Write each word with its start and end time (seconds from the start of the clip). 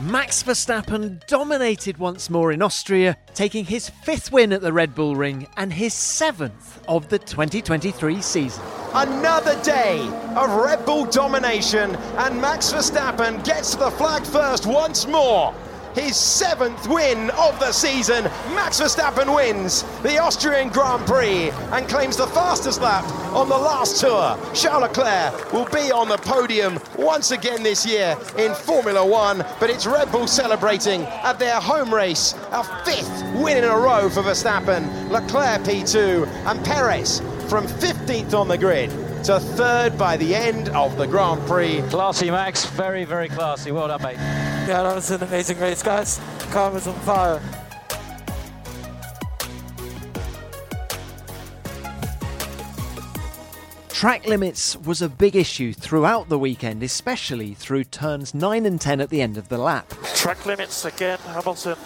Max 0.00 0.42
Verstappen 0.42 1.24
dominated 1.26 1.98
once 1.98 2.30
more 2.30 2.50
in 2.50 2.62
Austria, 2.62 3.16
taking 3.34 3.64
his 3.64 3.88
fifth 3.88 4.32
win 4.32 4.52
at 4.52 4.60
the 4.60 4.72
Red 4.72 4.94
Bull 4.94 5.14
Ring 5.14 5.46
and 5.56 5.72
his 5.72 5.94
seventh 5.94 6.82
of 6.88 7.08
the 7.08 7.18
2023 7.18 8.20
season. 8.22 8.64
Another 8.94 9.60
day 9.62 10.00
of 10.34 10.50
Red 10.50 10.84
Bull 10.84 11.04
domination, 11.06 11.94
and 11.94 12.40
Max 12.40 12.72
Verstappen 12.72 13.44
gets 13.44 13.72
to 13.72 13.78
the 13.78 13.90
flag 13.92 14.24
first 14.24 14.66
once 14.66 15.06
more 15.06 15.54
his 15.94 16.16
seventh 16.16 16.86
win 16.88 17.30
of 17.30 17.58
the 17.58 17.72
season. 17.72 18.24
Max 18.54 18.80
Verstappen 18.80 19.34
wins 19.34 19.82
the 20.02 20.18
Austrian 20.18 20.68
Grand 20.68 21.06
Prix 21.06 21.50
and 21.72 21.88
claims 21.88 22.16
the 22.16 22.26
fastest 22.28 22.80
lap 22.80 23.04
on 23.34 23.48
the 23.48 23.56
last 23.56 24.00
tour. 24.00 24.38
Charles 24.54 24.82
Leclerc 24.82 25.52
will 25.52 25.66
be 25.66 25.92
on 25.92 26.08
the 26.08 26.18
podium 26.18 26.78
once 26.96 27.30
again 27.30 27.62
this 27.62 27.86
year 27.86 28.16
in 28.38 28.54
Formula 28.54 29.04
One, 29.04 29.44
but 29.60 29.70
it's 29.70 29.86
Red 29.86 30.10
Bull 30.10 30.26
celebrating 30.26 31.02
at 31.02 31.38
their 31.38 31.60
home 31.60 31.94
race, 31.94 32.34
a 32.50 32.64
fifth 32.84 33.22
win 33.34 33.58
in 33.58 33.64
a 33.64 33.76
row 33.76 34.08
for 34.08 34.22
Verstappen. 34.22 35.10
Leclerc 35.10 35.62
P2 35.62 36.26
and 36.46 36.64
Perez 36.64 37.20
from 37.48 37.66
15th 37.66 38.34
on 38.34 38.48
the 38.48 38.56
grid 38.58 38.90
to 39.24 39.38
third 39.38 39.96
by 39.96 40.16
the 40.16 40.34
end 40.34 40.68
of 40.70 40.96
the 40.96 41.06
Grand 41.06 41.46
Prix. 41.46 41.82
Classy, 41.90 42.30
Max. 42.30 42.64
Very, 42.64 43.04
very 43.04 43.28
classy. 43.28 43.70
Well 43.70 43.88
done, 43.88 44.02
mate. 44.02 44.51
Yeah, 44.66 44.84
that 44.84 44.94
was 44.94 45.10
an 45.10 45.22
amazing 45.24 45.58
race, 45.58 45.82
guys. 45.82 46.20
Car 46.52 46.70
was 46.70 46.86
on 46.86 46.94
fire. 47.00 47.42
Track 53.88 54.26
limits 54.26 54.76
was 54.76 55.02
a 55.02 55.08
big 55.08 55.34
issue 55.34 55.72
throughout 55.72 56.28
the 56.28 56.38
weekend, 56.38 56.82
especially 56.84 57.54
through 57.54 57.84
turns 57.84 58.34
9 58.34 58.64
and 58.64 58.80
10 58.80 59.00
at 59.00 59.10
the 59.10 59.20
end 59.20 59.36
of 59.36 59.48
the 59.48 59.58
lap. 59.58 59.92
Track 60.14 60.46
limits 60.46 60.84
again, 60.84 61.18
Hamilton. 61.18 61.76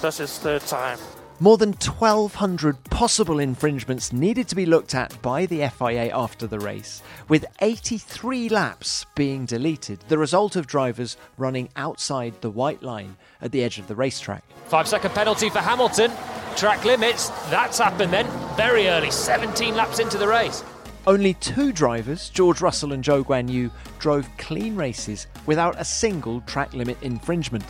That's 0.00 0.16
his 0.16 0.38
third 0.38 0.62
time. 0.62 0.98
More 1.42 1.58
than 1.58 1.72
1,200 1.72 2.84
possible 2.84 3.40
infringements 3.40 4.12
needed 4.12 4.46
to 4.46 4.54
be 4.54 4.64
looked 4.64 4.94
at 4.94 5.20
by 5.22 5.44
the 5.46 5.66
FIA 5.70 6.16
after 6.16 6.46
the 6.46 6.60
race, 6.60 7.02
with 7.28 7.44
83 7.60 8.48
laps 8.48 9.06
being 9.16 9.44
deleted, 9.44 9.98
the 10.06 10.18
result 10.18 10.54
of 10.54 10.68
drivers 10.68 11.16
running 11.38 11.68
outside 11.74 12.40
the 12.42 12.50
white 12.50 12.84
line 12.84 13.16
at 13.40 13.50
the 13.50 13.64
edge 13.64 13.80
of 13.80 13.88
the 13.88 13.96
racetrack. 13.96 14.44
Five 14.66 14.86
second 14.86 15.14
penalty 15.14 15.50
for 15.50 15.58
Hamilton. 15.58 16.12
Track 16.54 16.84
limits. 16.84 17.30
That's 17.50 17.78
happened 17.78 18.12
then, 18.12 18.28
very 18.56 18.86
early, 18.86 19.10
17 19.10 19.74
laps 19.74 19.98
into 19.98 20.18
the 20.18 20.28
race. 20.28 20.62
Only 21.08 21.34
two 21.34 21.72
drivers, 21.72 22.28
George 22.28 22.60
Russell 22.60 22.92
and 22.92 23.02
Zhou 23.02 23.24
Guanyu, 23.24 23.72
drove 23.98 24.28
clean 24.38 24.76
races 24.76 25.26
without 25.46 25.74
a 25.80 25.84
single 25.84 26.40
track 26.42 26.72
limit 26.72 26.98
infringement. 27.02 27.64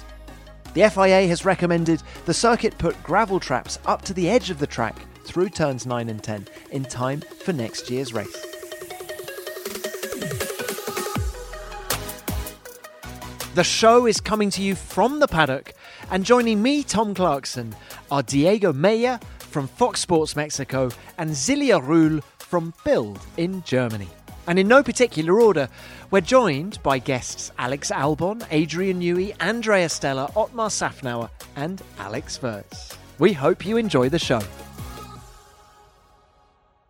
The 0.74 0.88
FIA 0.88 1.26
has 1.26 1.44
recommended 1.44 2.02
the 2.24 2.32
circuit 2.32 2.78
put 2.78 3.00
gravel 3.02 3.38
traps 3.38 3.78
up 3.84 4.02
to 4.02 4.14
the 4.14 4.30
edge 4.30 4.48
of 4.48 4.58
the 4.58 4.66
track 4.66 4.96
through 5.24 5.50
turns 5.50 5.84
9 5.84 6.08
and 6.08 6.22
10 6.22 6.48
in 6.70 6.84
time 6.84 7.20
for 7.44 7.52
next 7.52 7.90
year's 7.90 8.14
race. 8.14 8.46
The 13.54 13.64
show 13.64 14.06
is 14.06 14.18
coming 14.18 14.48
to 14.48 14.62
you 14.62 14.74
from 14.74 15.20
the 15.20 15.28
paddock, 15.28 15.74
and 16.10 16.24
joining 16.24 16.62
me, 16.62 16.82
Tom 16.82 17.12
Clarkson, 17.14 17.74
are 18.10 18.22
Diego 18.22 18.72
Mejia 18.72 19.20
from 19.38 19.68
Fox 19.68 20.00
Sports 20.00 20.34
Mexico 20.36 20.90
and 21.18 21.32
Silja 21.32 21.86
Rulle 21.86 22.22
from 22.38 22.72
Bild 22.82 23.20
in 23.36 23.62
Germany. 23.64 24.08
And 24.46 24.58
in 24.58 24.68
no 24.68 24.82
particular 24.82 25.38
order, 25.38 25.68
we're 26.12 26.20
joined 26.20 26.80
by 26.82 26.98
guests 26.98 27.50
Alex 27.58 27.90
Albon, 27.90 28.46
Adrian 28.50 29.00
Newey, 29.00 29.34
Andrea 29.40 29.88
Stella, 29.88 30.30
Otmar 30.36 30.68
Szafnauer, 30.68 31.30
and 31.56 31.82
Alex 31.98 32.38
Wurz. 32.38 32.96
We 33.18 33.32
hope 33.32 33.66
you 33.66 33.78
enjoy 33.78 34.10
the 34.10 34.18
show. 34.18 34.42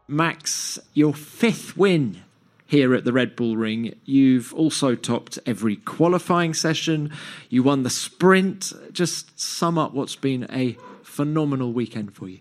Max, 0.08 0.78
your 0.92 1.14
fifth 1.14 1.76
win 1.76 2.22
here 2.66 2.94
at 2.94 3.04
the 3.04 3.12
Red 3.12 3.36
Bull 3.36 3.56
Ring. 3.56 3.94
You've 4.04 4.52
also 4.54 4.94
topped 4.96 5.38
every 5.46 5.76
qualifying 5.76 6.52
session. 6.52 7.12
You 7.48 7.62
won 7.62 7.84
the 7.84 7.90
sprint. 7.90 8.72
Just 8.92 9.38
sum 9.38 9.78
up 9.78 9.94
what's 9.94 10.16
been 10.16 10.46
a 10.50 10.76
phenomenal 11.02 11.72
weekend 11.72 12.14
for 12.14 12.28
you. 12.28 12.40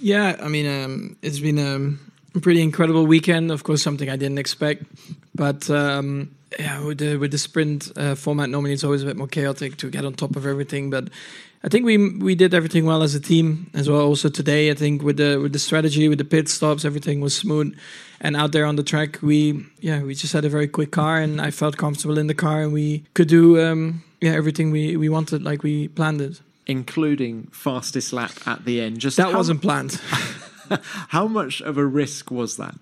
Yeah, 0.00 0.36
I 0.42 0.48
mean, 0.48 0.66
um, 0.66 1.16
it's 1.22 1.38
been 1.38 1.58
um, 1.58 2.00
a 2.17 2.17
pretty 2.40 2.62
incredible 2.62 3.06
weekend. 3.06 3.50
Of 3.50 3.64
course, 3.64 3.82
something 3.82 4.08
I 4.08 4.16
didn't 4.16 4.38
expect, 4.38 4.84
but 5.34 5.68
um, 5.70 6.30
yeah, 6.58 6.84
with 6.84 6.98
the 6.98 7.16
with 7.16 7.30
the 7.30 7.38
sprint 7.38 7.92
uh, 7.96 8.14
format, 8.14 8.48
normally 8.48 8.72
it's 8.72 8.84
always 8.84 9.02
a 9.02 9.06
bit 9.06 9.16
more 9.16 9.28
chaotic 9.28 9.76
to 9.78 9.90
get 9.90 10.04
on 10.04 10.14
top 10.14 10.36
of 10.36 10.46
everything. 10.46 10.90
But 10.90 11.08
I 11.62 11.68
think 11.68 11.84
we 11.84 11.96
we 12.18 12.34
did 12.34 12.54
everything 12.54 12.86
well 12.86 13.02
as 13.02 13.14
a 13.14 13.20
team 13.20 13.70
as 13.74 13.88
well. 13.88 14.00
Also 14.00 14.28
today, 14.28 14.70
I 14.70 14.74
think 14.74 15.02
with 15.02 15.16
the 15.16 15.38
with 15.38 15.52
the 15.52 15.58
strategy, 15.58 16.08
with 16.08 16.18
the 16.18 16.24
pit 16.24 16.48
stops, 16.48 16.84
everything 16.84 17.20
was 17.20 17.36
smooth. 17.36 17.76
And 18.20 18.36
out 18.36 18.50
there 18.52 18.64
on 18.64 18.76
the 18.76 18.82
track, 18.82 19.18
we 19.22 19.66
yeah 19.80 20.02
we 20.02 20.14
just 20.14 20.32
had 20.32 20.44
a 20.44 20.48
very 20.48 20.68
quick 20.68 20.90
car, 20.90 21.18
and 21.18 21.40
I 21.40 21.50
felt 21.50 21.76
comfortable 21.76 22.18
in 22.18 22.26
the 22.26 22.34
car, 22.34 22.62
and 22.62 22.72
we 22.72 23.04
could 23.14 23.28
do 23.28 23.60
um, 23.60 24.02
yeah 24.20 24.32
everything 24.32 24.70
we 24.70 24.96
we 24.96 25.08
wanted 25.08 25.42
like 25.42 25.62
we 25.62 25.88
planned 25.88 26.20
it, 26.20 26.40
including 26.66 27.48
fastest 27.52 28.12
lap 28.12 28.32
at 28.46 28.64
the 28.64 28.80
end. 28.80 28.98
Just 28.98 29.16
that 29.16 29.34
wasn't 29.34 29.60
planned. 29.60 30.00
How 31.08 31.26
much 31.26 31.60
of 31.60 31.78
a 31.78 31.84
risk 31.84 32.30
was 32.30 32.56
that? 32.56 32.74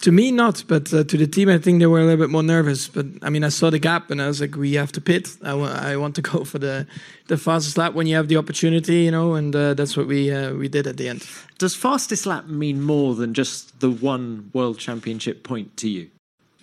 To 0.00 0.12
me, 0.12 0.30
not, 0.32 0.64
but 0.66 0.94
uh, 0.94 1.04
to 1.04 1.16
the 1.18 1.26
team, 1.26 1.50
I 1.50 1.58
think 1.58 1.78
they 1.78 1.86
were 1.86 2.00
a 2.00 2.04
little 2.04 2.16
bit 2.16 2.30
more 2.30 2.42
nervous. 2.42 2.88
But 2.88 3.04
I 3.20 3.28
mean, 3.28 3.44
I 3.44 3.50
saw 3.50 3.68
the 3.68 3.78
gap, 3.78 4.10
and 4.10 4.22
I 4.22 4.28
was 4.28 4.40
like, 4.40 4.56
"We 4.56 4.72
have 4.74 4.92
to 4.92 5.00
pit. 5.00 5.36
I, 5.42 5.50
w- 5.50 5.68
I 5.68 5.96
want 5.96 6.14
to 6.14 6.22
go 6.32 6.44
for 6.44 6.58
the 6.58 6.86
the 7.28 7.36
fastest 7.36 7.76
lap 7.76 7.92
when 7.92 8.06
you 8.06 8.16
have 8.16 8.28
the 8.28 8.38
opportunity, 8.38 9.02
you 9.02 9.10
know." 9.10 9.34
And 9.34 9.54
uh, 9.54 9.74
that's 9.74 9.98
what 9.98 10.06
we 10.06 10.32
uh, 10.32 10.54
we 10.54 10.68
did 10.68 10.86
at 10.86 10.96
the 10.96 11.06
end. 11.06 11.26
Does 11.58 11.74
fastest 11.74 12.24
lap 12.24 12.46
mean 12.46 12.80
more 12.80 13.14
than 13.14 13.34
just 13.34 13.80
the 13.80 13.90
one 13.90 14.50
world 14.54 14.78
championship 14.78 15.42
point 15.42 15.76
to 15.76 15.88
you? 15.88 16.08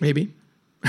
Maybe. 0.00 0.32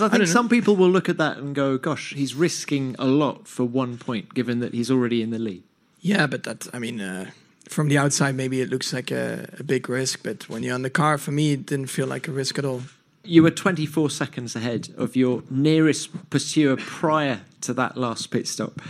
I 0.00 0.08
think 0.08 0.22
I 0.22 0.24
some 0.24 0.48
people 0.48 0.76
will 0.76 0.88
look 0.88 1.08
at 1.08 1.18
that 1.18 1.38
and 1.38 1.52
go, 1.52 1.78
"Gosh, 1.78 2.14
he's 2.14 2.34
risking 2.34 2.94
a 2.98 3.06
lot 3.06 3.48
for 3.48 3.64
one 3.64 3.98
point, 3.98 4.34
given 4.34 4.60
that 4.60 4.72
he's 4.72 4.90
already 4.90 5.20
in 5.20 5.30
the 5.30 5.38
lead." 5.38 5.64
Yeah, 6.00 6.26
but 6.26 6.44
that 6.44 6.68
I 6.72 6.78
mean, 6.78 7.00
uh, 7.00 7.30
from 7.68 7.88
the 7.88 7.98
outside, 7.98 8.34
maybe 8.34 8.60
it 8.60 8.68
looks 8.68 8.92
like 8.92 9.10
a, 9.10 9.48
a, 9.58 9.62
big 9.62 9.88
risk, 9.88 10.20
but 10.22 10.48
when 10.48 10.62
you're 10.62 10.74
on 10.74 10.82
the 10.82 10.90
car, 10.90 11.18
for 11.18 11.32
me, 11.32 11.52
it 11.52 11.66
didn't 11.66 11.86
feel 11.86 12.06
like 12.06 12.28
a 12.28 12.32
risk 12.32 12.58
at 12.58 12.64
all. 12.64 12.82
You 13.24 13.42
were 13.42 13.50
24 13.50 14.10
seconds 14.10 14.56
ahead 14.56 14.88
of 14.96 15.14
your 15.14 15.42
nearest 15.48 16.30
pursuer 16.30 16.76
prior 16.76 17.42
to 17.62 17.72
that 17.74 17.96
last 17.96 18.30
pit 18.30 18.48
stop. 18.48 18.80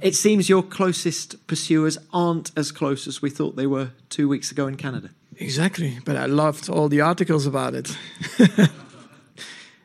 It 0.00 0.14
seems 0.14 0.48
your 0.48 0.62
closest 0.62 1.46
pursuers 1.46 1.98
aren't 2.12 2.50
as 2.56 2.72
close 2.72 3.06
as 3.06 3.22
we 3.22 3.30
thought 3.30 3.56
they 3.56 3.66
were 3.66 3.90
two 4.08 4.28
weeks 4.28 4.50
ago 4.50 4.66
in 4.66 4.76
Canada. 4.76 5.10
Exactly, 5.36 5.98
but 6.04 6.16
I 6.16 6.26
loved 6.26 6.68
all 6.68 6.88
the 6.88 7.00
articles 7.00 7.46
about 7.46 7.74
it. 7.74 7.96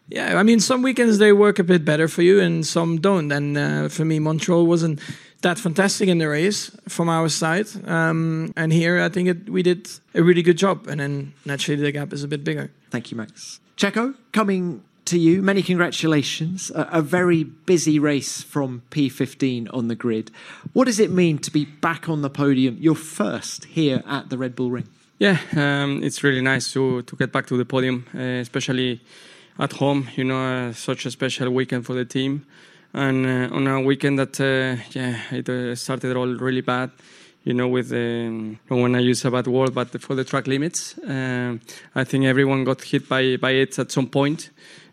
yeah, 0.07 0.39
I 0.39 0.43
mean, 0.43 0.59
some 0.59 0.81
weekends 0.81 1.17
they 1.17 1.33
work 1.33 1.59
a 1.59 1.63
bit 1.63 1.85
better 1.85 2.07
for 2.07 2.21
you, 2.21 2.39
and 2.39 2.65
some 2.65 2.99
don't. 2.99 3.31
And 3.31 3.57
uh, 3.57 3.89
for 3.89 4.05
me, 4.05 4.19
Montreal 4.19 4.65
wasn't 4.65 4.99
that 5.41 5.57
fantastic 5.57 6.09
in 6.09 6.17
the 6.17 6.27
race 6.27 6.71
from 6.87 7.09
our 7.09 7.29
side. 7.29 7.67
Um, 7.87 8.53
and 8.55 8.73
here, 8.73 9.01
I 9.01 9.09
think 9.09 9.29
it, 9.29 9.49
we 9.49 9.63
did 9.63 9.89
a 10.13 10.21
really 10.21 10.41
good 10.41 10.57
job. 10.57 10.87
And 10.87 10.99
then 10.99 11.33
naturally, 11.45 11.81
the 11.81 11.91
gap 11.91 12.13
is 12.13 12.23
a 12.23 12.27
bit 12.27 12.43
bigger. 12.43 12.71
Thank 12.89 13.11
you, 13.11 13.17
Max. 13.17 13.59
Checo, 13.77 14.15
coming 14.33 14.83
to 15.05 15.17
you, 15.17 15.41
many 15.41 15.63
congratulations. 15.63 16.71
A, 16.71 16.87
a, 16.91 17.01
very 17.01 17.43
busy 17.43 17.97
race 17.97 18.43
from 18.43 18.83
P15 18.91 19.73
on 19.73 19.87
the 19.87 19.95
grid. 19.95 20.29
What 20.73 20.85
does 20.85 20.99
it 20.99 21.09
mean 21.09 21.39
to 21.39 21.51
be 21.51 21.65
back 21.65 22.09
on 22.09 22.21
the 22.21 22.29
podium, 22.29 22.77
your 22.79 22.95
first 22.95 23.65
here 23.65 24.03
at 24.05 24.29
the 24.29 24.37
Red 24.37 24.55
Bull 24.55 24.69
Ring? 24.69 24.87
Yeah, 25.17 25.39
um, 25.55 26.03
it's 26.03 26.23
really 26.23 26.41
nice 26.41 26.71
to, 26.73 27.01
to 27.01 27.15
get 27.15 27.31
back 27.31 27.47
to 27.47 27.57
the 27.57 27.65
podium, 27.65 28.05
uh, 28.13 28.19
especially 28.19 29.01
at 29.57 29.73
home. 29.73 30.09
You 30.15 30.25
know, 30.25 30.69
uh, 30.69 30.73
such 30.73 31.05
a 31.05 31.11
special 31.11 31.49
weekend 31.49 31.85
for 31.85 31.93
the 31.93 32.05
team 32.05 32.45
and 32.93 33.25
uh, 33.25 33.55
on 33.55 33.67
a 33.67 33.81
weekend 33.81 34.19
that 34.19 34.39
uh, 34.39 34.81
yeah 34.91 35.21
it 35.31 35.47
uh, 35.49 35.75
started 35.75 36.15
all 36.15 36.27
really 36.27 36.61
bad 36.61 36.91
you 37.43 37.53
know 37.53 37.67
with 37.67 37.91
um, 37.91 38.59
I 38.69 38.99
use 38.99 39.23
a 39.25 39.31
bad 39.31 39.47
word 39.47 39.73
but 39.73 40.01
for 40.01 40.15
the 40.15 40.23
track 40.23 40.47
limits 40.47 40.97
um, 41.07 41.61
I 41.95 42.03
think 42.03 42.25
everyone 42.25 42.63
got 42.63 42.81
hit 42.81 43.07
by 43.07 43.37
by 43.37 43.51
it 43.51 43.77
at 43.79 43.91
some 43.91 44.07
point 44.07 44.49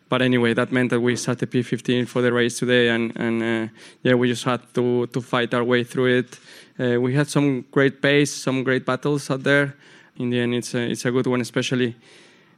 but 0.09 0.23
anyway, 0.23 0.55
that 0.55 0.71
meant 0.71 0.91
that 0.91 1.01
we 1.01 1.17
started 1.17 1.51
P15 1.51 2.07
for 2.07 2.23
the 2.23 2.33
race 2.33 2.59
today, 2.59 2.89
and 2.89 3.13
and 3.17 3.43
uh, 3.43 3.73
yeah, 4.03 4.15
we 4.15 4.29
just 4.29 4.45
had 4.45 4.61
to 4.75 5.07
to 5.09 5.21
fight 5.21 5.53
our 5.53 5.65
way 5.65 5.83
through 5.83 6.19
it. 6.19 6.39
Uh, 6.79 7.01
we 7.01 7.15
had 7.15 7.27
some 7.27 7.65
great 7.73 8.01
pace, 8.01 8.33
some 8.33 8.63
great 8.63 8.87
battles 8.87 9.31
out 9.31 9.43
there. 9.43 9.75
In 10.17 10.31
the 10.31 10.41
end, 10.41 10.55
it's 10.55 10.75
a, 10.75 10.91
it's 10.91 11.05
a 11.05 11.11
good 11.11 11.27
one, 11.27 11.41
especially 11.41 11.97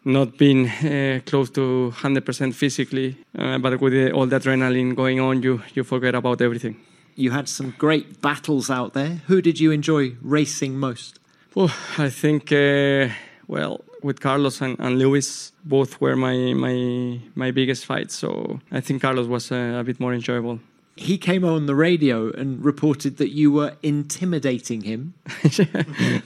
not 0.08 0.38
being 0.38 0.68
uh, 0.68 1.20
close 1.26 1.50
to 1.50 1.92
100% 1.94 2.54
physically, 2.54 3.16
uh, 3.38 3.58
but 3.58 3.80
with 3.80 3.92
the, 3.92 4.10
all 4.12 4.26
the 4.26 4.38
adrenaline 4.38 4.94
going 4.96 5.20
on, 5.20 5.42
you 5.42 5.62
you 5.74 5.84
forget 5.84 6.14
about 6.14 6.40
everything. 6.40 6.76
You 7.14 7.30
had 7.30 7.48
some 7.48 7.74
great 7.78 8.20
battles 8.20 8.70
out 8.70 8.94
there. 8.94 9.20
Who 9.26 9.40
did 9.42 9.60
you 9.60 9.70
enjoy 9.72 10.16
racing 10.22 10.78
most? 10.78 11.18
Well, 11.54 11.70
I 11.98 12.10
think 12.10 12.52
uh, 12.52 13.08
well 13.46 13.84
with 14.02 14.20
Carlos 14.20 14.60
and, 14.60 14.76
and 14.78 14.98
Lewis, 14.98 15.52
both 15.64 16.00
were 16.00 16.16
my 16.16 16.54
my 16.54 17.20
my 17.34 17.50
biggest 17.50 17.84
fights. 17.86 18.14
So 18.14 18.60
I 18.70 18.80
think 18.80 19.02
Carlos 19.02 19.26
was 19.26 19.50
a, 19.50 19.80
a 19.80 19.84
bit 19.84 20.00
more 20.00 20.14
enjoyable. 20.14 20.60
He 20.98 21.16
came 21.16 21.44
on 21.44 21.66
the 21.66 21.76
radio 21.76 22.32
and 22.32 22.64
reported 22.64 23.18
that 23.18 23.30
you 23.30 23.52
were 23.52 23.76
intimidating 23.84 24.80
him. 24.82 25.14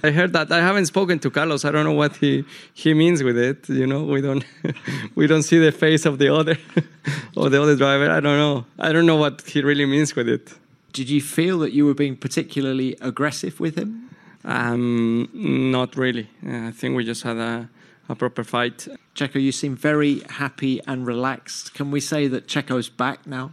I 0.03 0.11
heard 0.11 0.33
that. 0.33 0.49
I 0.51 0.61
haven't 0.61 0.87
spoken 0.87 1.19
to 1.19 1.31
Carlos. 1.31 1.67
I 1.67 1.71
don't 1.71 1.85
know 1.85 1.93
what 1.93 2.17
he, 2.17 2.45
he 2.73 2.95
means 2.95 3.23
with 3.23 3.37
it. 3.37 3.69
You 3.69 3.87
know, 3.87 4.03
we 4.05 4.23
don't 4.23 4.45
we 5.15 5.27
don't 5.27 5.43
see 5.43 5.59
the 5.59 5.73
face 5.73 6.07
of 6.07 6.19
the 6.19 6.35
other 6.35 6.57
or 7.37 7.51
the 7.51 7.61
other 7.63 7.77
driver. 7.77 8.11
I 8.11 8.21
don't 8.21 8.39
know. 8.39 8.65
I 8.79 8.93
don't 8.93 9.05
know 9.05 9.17
what 9.17 9.43
he 9.43 9.61
really 9.61 9.85
means 9.85 10.17
with 10.17 10.27
it. 10.27 10.55
Did 10.95 11.11
you 11.11 11.21
feel 11.21 11.59
that 11.59 11.73
you 11.73 11.85
were 11.85 11.95
being 11.95 12.17
particularly 12.17 12.97
aggressive 13.03 13.61
with 13.61 13.77
him? 13.77 14.09
Um, 14.45 15.29
not 15.35 15.97
really. 15.97 16.29
I 16.47 16.71
think 16.71 16.97
we 16.97 17.05
just 17.05 17.25
had 17.25 17.37
a, 17.37 17.69
a 18.09 18.15
proper 18.15 18.43
fight. 18.43 18.89
Checo, 19.15 19.41
you 19.41 19.53
seem 19.53 19.77
very 19.77 20.21
happy 20.31 20.81
and 20.87 21.07
relaxed. 21.07 21.75
Can 21.75 21.91
we 21.91 22.01
say 22.01 22.27
that 22.29 22.47
Checo's 22.47 22.89
back 22.89 23.27
now? 23.27 23.53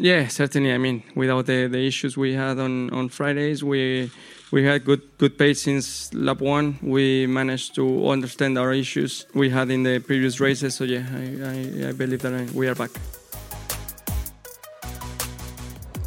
Yeah, 0.00 0.28
certainly. 0.28 0.72
I 0.72 0.78
mean, 0.78 1.02
without 1.14 1.46
the, 1.46 1.66
the 1.66 1.86
issues 1.86 2.16
we 2.16 2.34
had 2.34 2.58
on, 2.58 2.90
on 2.90 3.08
Fridays, 3.08 3.64
we 3.64 4.10
we 4.50 4.64
had 4.64 4.84
good 4.84 5.02
good 5.18 5.36
pace 5.36 5.62
since 5.62 6.14
lap 6.14 6.40
one. 6.40 6.78
We 6.82 7.26
managed 7.26 7.74
to 7.74 8.08
understand 8.08 8.56
our 8.58 8.72
issues 8.72 9.26
we 9.34 9.50
had 9.50 9.70
in 9.70 9.82
the 9.82 9.98
previous 9.98 10.40
races. 10.40 10.76
So 10.76 10.84
yeah, 10.84 11.04
I, 11.12 11.84
I, 11.84 11.88
I 11.88 11.92
believe 11.92 12.22
that 12.22 12.52
we 12.52 12.68
are 12.68 12.74
back. 12.74 12.90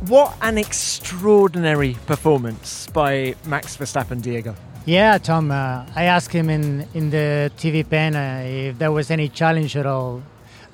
What 0.07 0.35
an 0.41 0.57
extraordinary 0.57 1.95
performance 2.07 2.87
by 2.87 3.35
Max 3.45 3.77
Verstappen, 3.77 4.21
Diego. 4.21 4.55
Yeah, 4.85 5.19
Tom. 5.19 5.51
Uh, 5.51 5.85
I 5.95 6.05
asked 6.05 6.33
him 6.33 6.49
in, 6.49 6.87
in 6.95 7.11
the 7.11 7.51
TV 7.57 7.87
pen 7.87 8.15
uh, 8.15 8.41
if 8.43 8.79
there 8.79 8.91
was 8.91 9.11
any 9.11 9.29
challenge 9.29 9.77
at 9.77 9.85
all 9.85 10.23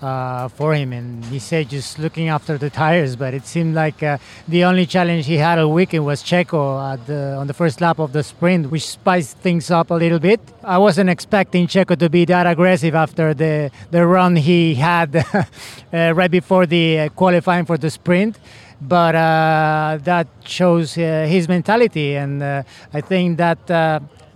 uh, 0.01 0.47
for 0.47 0.73
him, 0.73 0.93
and 0.93 1.23
he 1.25 1.39
said 1.39 1.69
just 1.69 1.99
looking 1.99 2.29
after 2.29 2.57
the 2.57 2.69
tires. 2.69 3.15
But 3.15 3.33
it 3.33 3.45
seemed 3.45 3.75
like 3.75 4.03
uh, 4.03 4.17
the 4.47 4.63
only 4.63 4.85
challenge 4.85 5.25
he 5.25 5.37
had 5.37 5.59
all 5.59 5.71
weekend 5.71 6.05
was 6.05 6.23
Checo 6.23 7.05
the, 7.05 7.35
on 7.35 7.47
the 7.47 7.53
first 7.53 7.81
lap 7.81 7.99
of 7.99 8.13
the 8.13 8.23
sprint, 8.23 8.71
which 8.71 8.87
spiced 8.87 9.37
things 9.37 9.71
up 9.71 9.89
a 9.91 9.95
little 9.95 10.19
bit. 10.19 10.39
I 10.63 10.77
wasn't 10.77 11.09
expecting 11.09 11.67
Checo 11.67 11.97
to 11.97 12.09
be 12.09 12.25
that 12.25 12.45
aggressive 12.45 12.95
after 12.95 13.33
the 13.33 13.71
the 13.91 14.05
run 14.05 14.35
he 14.35 14.75
had 14.75 15.15
uh, 15.93 16.13
right 16.13 16.31
before 16.31 16.65
the 16.65 16.99
uh, 16.99 17.09
qualifying 17.09 17.65
for 17.65 17.77
the 17.77 17.89
sprint 17.89 18.37
but 18.81 19.15
uh, 19.15 19.97
that 20.03 20.27
shows 20.43 20.97
uh, 20.97 21.25
his 21.27 21.47
mentality, 21.47 22.15
and 22.15 22.43
uh, 22.43 22.63
I 22.93 23.01
think 23.01 23.37
that 23.37 23.69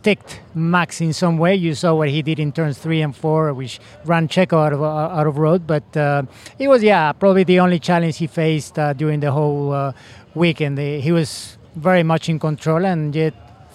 uh, 0.02 0.04
ticked 0.04 0.42
Max 0.54 1.02
in 1.02 1.14
some 1.14 1.38
way. 1.38 1.56
You 1.56 1.76
saw 1.76 1.96
what 1.96 2.10
he 2.10 2.22
did 2.22 2.40
in 2.40 2.52
turns 2.52 2.78
three 2.78 3.02
and 3.02 3.16
four, 3.16 3.54
which 3.54 3.80
ran 4.06 4.28
Checo 4.28 4.66
out 4.66 4.74
of 4.74 4.84
out 4.84 5.28
of 5.28 5.38
road. 5.38 5.68
But 5.68 5.96
uh, 5.96 6.24
it 6.60 6.68
was 6.68 6.84
yeah 6.84 7.12
probably 7.14 7.44
the 7.44 7.60
only 7.60 7.80
challenge 7.80 8.18
he 8.18 8.28
faced 8.28 8.78
uh, 8.80 8.94
during 8.94 9.20
the 9.20 9.32
whole 9.32 9.94
weekend. 10.36 10.78
He 10.78 11.12
was 11.12 11.58
very 11.76 12.04
much 12.04 12.30
in 12.30 12.40
control, 12.40 12.86
and 12.86 13.16
yet 13.16 13.34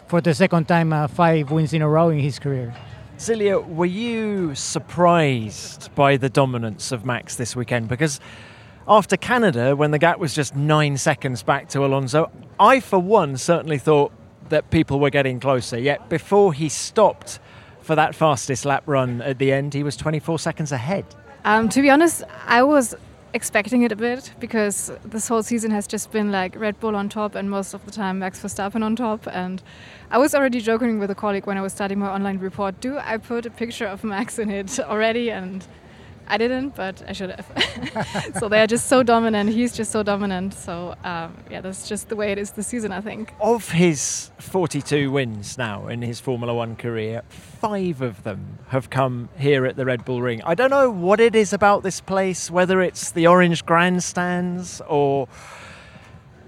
for 0.09 0.21
the 0.21 0.35
second 0.35 0.69
time, 0.69 1.09
five 1.09 1.51
wins 1.51 1.73
in 1.73 1.83
a 1.83 1.89
row 1.89 2.11
in 2.11 2.21
his 2.21 2.39
career. 2.39 2.75
Silja, 3.19 3.67
were 3.67 3.87
you 3.87 4.55
surprised 4.55 5.95
by 5.95 6.19
the 6.19 6.29
dominance 6.29 6.93
of 6.93 7.07
Max 7.07 7.37
this 7.37 7.57
weekend? 7.57 7.89
Because 7.89 8.21
after 8.87 9.17
Canada, 9.17 9.75
when 9.75 9.91
the 9.91 9.99
gap 9.99 10.19
was 10.19 10.35
just 10.35 10.55
nine 10.55 10.99
seconds 10.99 11.43
back 11.43 11.69
to 11.71 11.85
Alonso, 11.85 12.31
I, 12.61 12.81
for 12.81 12.99
one, 12.99 13.39
certainly 13.39 13.79
thought 13.79 14.13
that 14.49 14.71
people 14.71 15.01
were 15.01 15.11
getting 15.11 15.41
closer. 15.41 15.79
Yet 15.79 16.09
before 16.09 16.53
he 16.53 16.69
stopped 16.69 17.39
for 17.81 17.95
that 17.95 18.15
fastest 18.15 18.65
lap 18.65 18.83
run 18.87 19.23
at 19.23 19.39
the 19.39 19.53
end, 19.53 19.75
he 19.75 19.83
was 19.83 19.97
24 19.97 20.39
seconds 20.39 20.73
ahead. 20.73 21.05
Um, 21.45 21.69
to 21.69 21.81
be 21.81 21.91
honest, 21.91 22.25
I 22.47 22.63
was 22.63 22.95
expecting 23.37 23.83
it 23.83 23.93
a 23.93 23.97
bit 23.97 24.33
because 24.41 24.91
this 25.05 25.29
whole 25.29 25.43
season 25.43 25.71
has 25.71 25.87
just 25.87 26.11
been 26.11 26.33
like 26.33 26.57
Red 26.57 26.81
Bull 26.81 26.97
on 26.97 27.09
top 27.09 27.35
and 27.35 27.51
most 27.51 27.75
of 27.75 27.85
the 27.85 27.91
time 27.91 28.19
Max 28.19 28.41
Verstappen 28.41 28.83
on 28.83 28.97
top. 28.97 29.29
And 29.29 29.63
I 30.11 30.19
was 30.19 30.35
already 30.35 30.61
joking 30.61 30.99
with 30.99 31.11
a 31.11 31.15
colleague 31.15 31.47
when 31.47 31.59
I 31.59 31.61
was 31.61 31.73
starting 31.73 31.99
my 31.99 32.09
online 32.09 32.39
report 32.39 32.81
do 32.81 32.99
I 32.99 33.19
put 33.19 33.45
a 33.47 33.51
picture 33.51 33.87
of 33.87 34.03
Max 34.03 34.39
in 34.39 34.51
it 34.51 34.81
already? 34.93 35.31
And 35.31 35.67
I 36.29 36.39
didn't, 36.39 36.75
but 36.75 37.03
I 37.09 37.13
should 37.13 37.31
have. 37.31 38.35
so 38.39 38.49
they 38.49 38.61
are 38.61 38.67
just 38.67 38.87
so 38.87 39.03
dominant. 39.03 39.51
He's 39.51 39.77
just 39.77 39.91
so 39.91 40.03
dominant. 40.03 40.55
So 40.55 40.95
um, 41.05 41.37
yeah, 41.51 41.61
that's 41.61 41.89
just 41.89 42.09
the 42.09 42.17
way 42.17 42.33
it 42.33 42.39
is 42.39 42.53
this 42.53 42.67
season, 42.67 42.93
I 42.93 43.01
think. 43.01 43.35
Of 43.41 43.71
his 43.71 44.31
42 44.39 45.11
wins 45.11 45.59
now 45.59 45.89
in 45.89 46.03
his 46.03 46.21
Formula 46.21 46.55
One 46.55 46.77
career, 46.77 47.23
five 47.29 48.03
of 48.03 48.23
them 48.25 48.59
have 48.69 48.91
come 48.91 49.29
here 49.39 49.67
at 49.67 49.77
the 49.77 49.85
Red 49.85 50.05
Bull 50.05 50.23
Ring. 50.23 50.43
I 50.43 50.55
don't 50.55 50.71
know 50.71 50.91
what 50.91 51.21
it 51.21 51.35
is 51.35 51.53
about 51.53 51.83
this 51.83 52.01
place, 52.01 52.51
whether 52.51 52.81
it's 52.81 53.11
the 53.11 53.27
orange 53.27 53.65
grandstands 53.65 54.81
or 54.89 55.29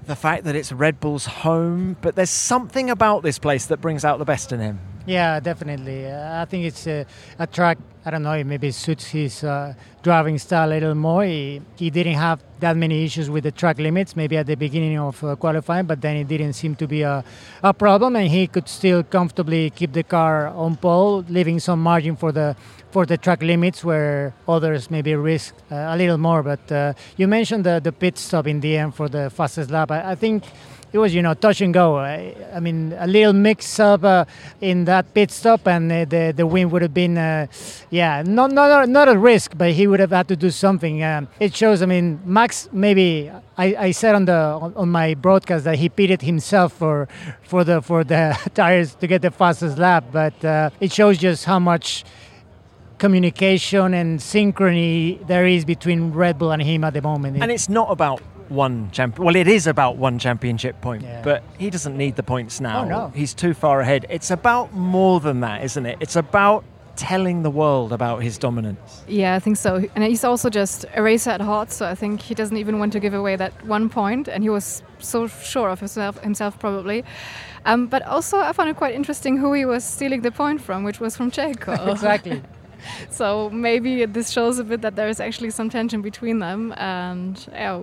the 0.07 0.17
fact 0.17 0.45
that 0.45 0.57
it's 0.57 0.73
Red 0.73 1.01
Bull's 1.01 1.27
home, 1.27 1.97
but 2.01 2.17
there's 2.17 2.31
something 2.31 2.89
about 2.91 3.23
this 3.23 3.39
place 3.39 3.67
that 3.67 3.81
brings 3.81 4.05
out 4.05 4.19
the 4.19 4.25
best 4.25 4.53
in 4.53 4.61
him. 4.61 4.81
Yeah, 5.09 5.41
definitely. 5.41 6.07
I 6.13 6.45
think 6.45 6.67
it's 6.67 6.87
a, 6.87 7.07
a, 7.39 7.47
track. 7.47 7.79
I 8.05 8.11
don't 8.11 8.23
know. 8.23 8.45
Maybe 8.45 8.71
suits 8.71 9.07
his 9.07 9.43
uh, 9.43 9.73
driving 10.03 10.37
style 10.37 10.69
a 10.69 10.73
little 10.75 10.95
more. 10.95 11.25
He, 11.25 11.63
he, 11.77 11.89
didn't 11.89 12.17
have 12.17 12.41
that 12.61 12.77
many 12.77 13.07
issues 13.07 13.31
with 13.31 13.45
the 13.45 13.51
track 13.51 13.79
limits. 13.79 14.15
Maybe 14.15 14.37
at 14.37 14.47
the 14.47 14.55
beginning 14.55 14.99
of 14.99 15.25
uh, 15.25 15.35
qualifying, 15.37 15.87
but 15.87 16.03
then 16.03 16.17
it 16.17 16.29
didn't 16.29 16.53
seem 16.53 16.77
to 16.77 16.87
be 16.87 17.01
a, 17.01 17.25
a 17.63 17.73
problem, 17.73 18.17
and 18.17 18.29
he 18.29 18.47
could 18.47 18.69
still 18.69 19.03
comfortably 19.03 19.71
keep 19.71 19.95
the 19.95 20.03
car 20.03 20.49
on 20.49 20.77
pole, 20.77 21.25
leaving 21.31 21.59
some 21.59 21.83
margin 21.83 22.15
for 22.15 22.31
the 22.31 22.55
for 22.91 23.07
the 23.07 23.17
track 23.17 23.43
limits 23.43 23.85
where 23.85 24.35
others 24.47 24.91
maybe 24.91 25.15
risk 25.15 25.55
uh, 25.71 25.75
a 25.89 25.97
little 25.97 26.19
more. 26.19 26.43
But 26.43 26.71
uh, 26.71 26.93
you 27.17 27.27
mentioned 27.27 27.65
the 27.65 27.81
the 27.81 27.93
pit 27.93 28.19
stop 28.19 28.47
in 28.47 28.61
the 28.61 28.77
end 28.77 28.95
for 28.95 29.09
the 29.09 29.31
fastest 29.31 29.71
lap. 29.71 29.91
I, 29.91 30.11
I 30.11 30.15
think 30.17 30.45
it 30.93 30.99
was 30.99 31.15
you 31.15 31.23
know 31.23 31.35
touch 31.35 31.61
and 31.61 31.73
go. 31.75 31.99
I, 31.99 32.61
mean 32.61 32.95
a 32.99 33.07
little 33.07 33.33
mix 33.33 33.79
up 33.79 34.05
uh, 34.05 34.25
in 34.61 34.85
that 34.87 35.13
pit 35.15 35.31
stop, 35.31 35.67
and 35.67 35.91
uh, 35.91 36.05
the 36.05 36.33
the 36.37 36.47
win 36.47 36.71
would 36.71 36.83
have 36.83 36.95
been 36.95 37.19
uh, 37.19 37.47
yeah 37.91 38.23
not 38.23 38.53
not 38.53 38.89
not 38.89 39.09
a 39.09 39.19
risk, 39.19 39.53
but 39.57 39.73
he 39.73 39.87
would 39.87 40.01
have 40.01 40.11
had 40.11 40.29
to 40.29 40.37
do 40.37 40.51
something. 40.51 41.03
Um, 41.03 41.29
it 41.41 41.55
shows. 41.55 41.83
I 41.83 41.87
mean 41.87 42.21
Max 42.25 42.69
maybe 42.73 43.31
I, 43.57 43.77
I 43.79 43.91
said 43.91 44.15
on 44.15 44.25
the 44.25 44.73
on, 44.77 44.89
my 44.89 45.15
broadcast 45.15 45.65
that 45.65 45.77
he 45.77 45.89
pitted 45.89 46.23
himself 46.23 46.73
for 46.73 47.09
for 47.43 47.65
the 47.65 47.83
for 47.83 48.05
the 48.05 48.39
tires 48.55 48.95
to 48.97 49.07
get 49.07 49.23
the 49.23 49.31
fastest 49.31 49.79
lap, 49.79 50.05
but 50.13 50.45
uh, 50.45 50.71
it 50.81 50.93
shows 50.93 51.19
just 51.19 51.45
how 51.45 51.59
much 51.59 52.05
communication 52.99 53.95
and 53.95 54.19
synchrony 54.19 55.25
there 55.27 55.47
is 55.47 55.65
between 55.65 56.13
Red 56.13 56.39
Bull 56.39 56.51
and 56.51 56.61
him 56.61 56.83
at 56.85 56.95
the 56.95 57.03
moment. 57.03 57.41
And 57.41 57.51
it's 57.51 57.69
not 57.69 57.91
about 57.91 58.21
one 58.51 58.91
champion. 58.91 59.25
Well, 59.25 59.37
it 59.37 59.49
is 59.49 59.67
about 59.67 59.97
one 59.97 60.19
championship 60.19 60.81
point, 60.81 61.03
yeah. 61.03 61.23
but 61.23 61.43
he 61.59 61.71
doesn't 61.71 61.97
need 61.97 62.17
the 62.17 62.23
points 62.23 62.61
now. 62.61 62.83
Oh, 62.83 62.89
no. 62.89 63.13
He's 63.15 63.35
too 63.35 63.55
far 63.55 63.81
ahead. 63.81 64.07
It's 64.09 64.31
about 64.31 64.73
more 64.75 65.21
than 65.21 65.41
that, 65.41 65.65
isn't 65.65 65.87
it? 65.87 65.99
It's 66.01 66.17
about 66.17 66.65
telling 66.99 67.45
the 67.45 67.51
world 67.51 67.93
about 67.93 68.23
his 68.23 68.37
dominance. 68.37 69.05
Yeah, 69.07 69.37
I 69.37 69.39
think 69.39 69.57
so. 69.57 69.85
And 69.95 70.03
he's 70.03 70.25
also 70.25 70.51
just 70.51 70.85
a 70.95 71.03
racer 71.03 71.31
at 71.31 71.41
heart, 71.41 71.71
so 71.71 71.87
I 71.87 71.95
think 71.95 72.21
he 72.21 72.35
doesn't 72.35 72.57
even 72.57 72.79
want 72.81 72.93
to 72.93 73.01
give 73.01 73.15
away 73.15 73.37
that 73.37 73.53
one 73.65 73.89
point, 73.89 74.27
and 74.29 74.43
he 74.43 74.51
was 74.51 74.83
so 74.99 75.29
sure 75.29 75.71
of 75.71 75.79
himself, 75.79 76.21
himself 76.23 76.59
probably. 76.59 77.05
Um, 77.65 77.87
but 77.87 78.03
also, 78.03 78.39
I 78.39 78.53
found 78.53 78.69
it 78.69 78.77
quite 78.77 78.95
interesting 78.95 79.37
who 79.39 79.53
he 79.53 79.65
was 79.65 79.85
stealing 79.85 80.23
the 80.23 80.33
point 80.33 80.61
from, 80.61 80.83
which 80.83 80.99
was 80.99 81.17
from 81.17 81.31
Checo. 81.31 81.89
exactly. 81.93 82.43
so 83.11 83.49
maybe 83.51 84.05
this 84.05 84.31
shows 84.31 84.59
a 84.59 84.65
bit 84.65 84.81
that 84.83 84.97
there 84.97 85.09
is 85.09 85.21
actually 85.21 85.51
some 85.51 85.71
tension 85.71 86.03
between 86.03 86.41
them, 86.41 86.75
and 86.77 87.49
yeah, 87.53 87.83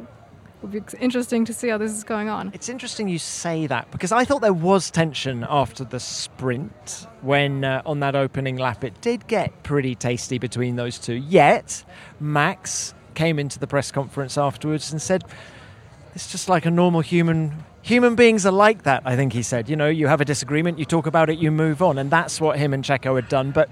would 0.62 0.72
be 0.72 0.82
interesting 1.00 1.46
to 1.46 1.54
see 1.54 1.70
how 1.70 1.78
this 1.78 1.92
is 1.92 2.04
going 2.04 2.30
on. 2.30 2.52
It's 2.54 2.70
interesting 2.70 3.08
you 3.08 3.20
say 3.20 3.68
that 3.68 3.92
because 3.92 4.12
I 4.12 4.26
thought 4.26 4.42
there 4.42 4.54
was 4.54 4.90
tension 4.90 5.46
after 5.50 5.84
the 5.84 6.00
sprint 6.00 7.08
when 7.22 7.64
uh, 7.64 7.82
on 7.86 8.00
that 8.00 8.16
opening 8.16 8.58
lap 8.58 8.84
it 8.84 9.00
did 9.02 9.28
get 9.28 9.64
pretty 9.64 9.96
tasty 9.96 10.38
between 10.38 10.76
those 10.76 10.98
two. 10.98 11.14
Yet 11.16 11.84
Max 12.20 12.94
came 13.14 13.40
into 13.40 13.60
the 13.60 13.68
press 13.68 13.92
conference 13.92 14.38
afterwards 14.38 14.92
and 14.92 15.02
said 15.02 15.24
it's 16.14 16.32
just 16.32 16.50
like 16.50 16.66
a 16.66 16.72
normal 16.72 17.02
human 17.02 17.64
human 17.82 18.16
beings 18.16 18.46
are 18.46 18.52
like 18.52 18.84
that 18.84 19.02
I 19.06 19.16
think 19.16 19.34
he 19.34 19.42
said 19.42 19.70
you 19.70 19.76
know 19.76 19.88
you 19.88 20.08
have 20.08 20.22
a 20.22 20.26
disagreement 20.26 20.80
you 20.80 20.86
talk 20.86 21.08
about 21.08 21.30
it 21.30 21.40
you 21.40 21.52
move 21.52 21.82
on 21.82 21.98
and 21.98 22.12
that's 22.12 22.42
what 22.42 22.58
him 22.58 22.74
and 22.74 22.84
Checo 22.84 23.16
had 23.16 23.30
done 23.30 23.52
but 23.52 23.70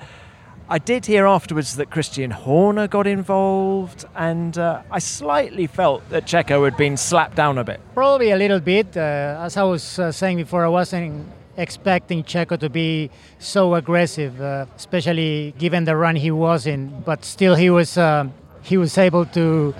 I 0.73 0.79
did 0.79 1.05
hear 1.05 1.27
afterwards 1.27 1.75
that 1.75 1.91
Christian 1.91 2.31
Horner 2.31 2.87
got 2.87 3.05
involved, 3.05 4.05
and 4.15 4.57
uh, 4.57 4.81
I 4.89 4.97
slightly 4.97 5.67
felt 5.67 6.01
that 6.09 6.25
Checo 6.25 6.65
had 6.65 6.75
been 6.75 6.97
slapped 6.97 7.35
down 7.35 7.59
a 7.59 7.63
bit. 7.63 7.79
Probably 7.93 8.31
a 8.31 8.37
little 8.37 8.59
bit. 8.59 8.97
Uh, 8.97 9.37
as 9.39 9.55
I 9.55 9.61
was 9.61 9.99
uh, 9.99 10.11
saying 10.11 10.37
before, 10.37 10.65
I 10.65 10.69
wasn't 10.69 11.27
expecting 11.57 12.23
Checo 12.23 12.59
to 12.59 12.71
be 12.71 13.11
so 13.37 13.75
aggressive, 13.75 14.41
uh, 14.41 14.65
especially 14.75 15.53
given 15.59 15.83
the 15.83 15.95
run 15.95 16.15
he 16.15 16.31
was 16.31 16.65
in. 16.65 17.03
But 17.05 17.23
still, 17.23 17.53
he 17.53 17.69
was 17.69 17.95
uh, 17.95 18.29
he 18.63 18.75
was 18.75 18.97
able 18.97 19.27
to 19.27 19.75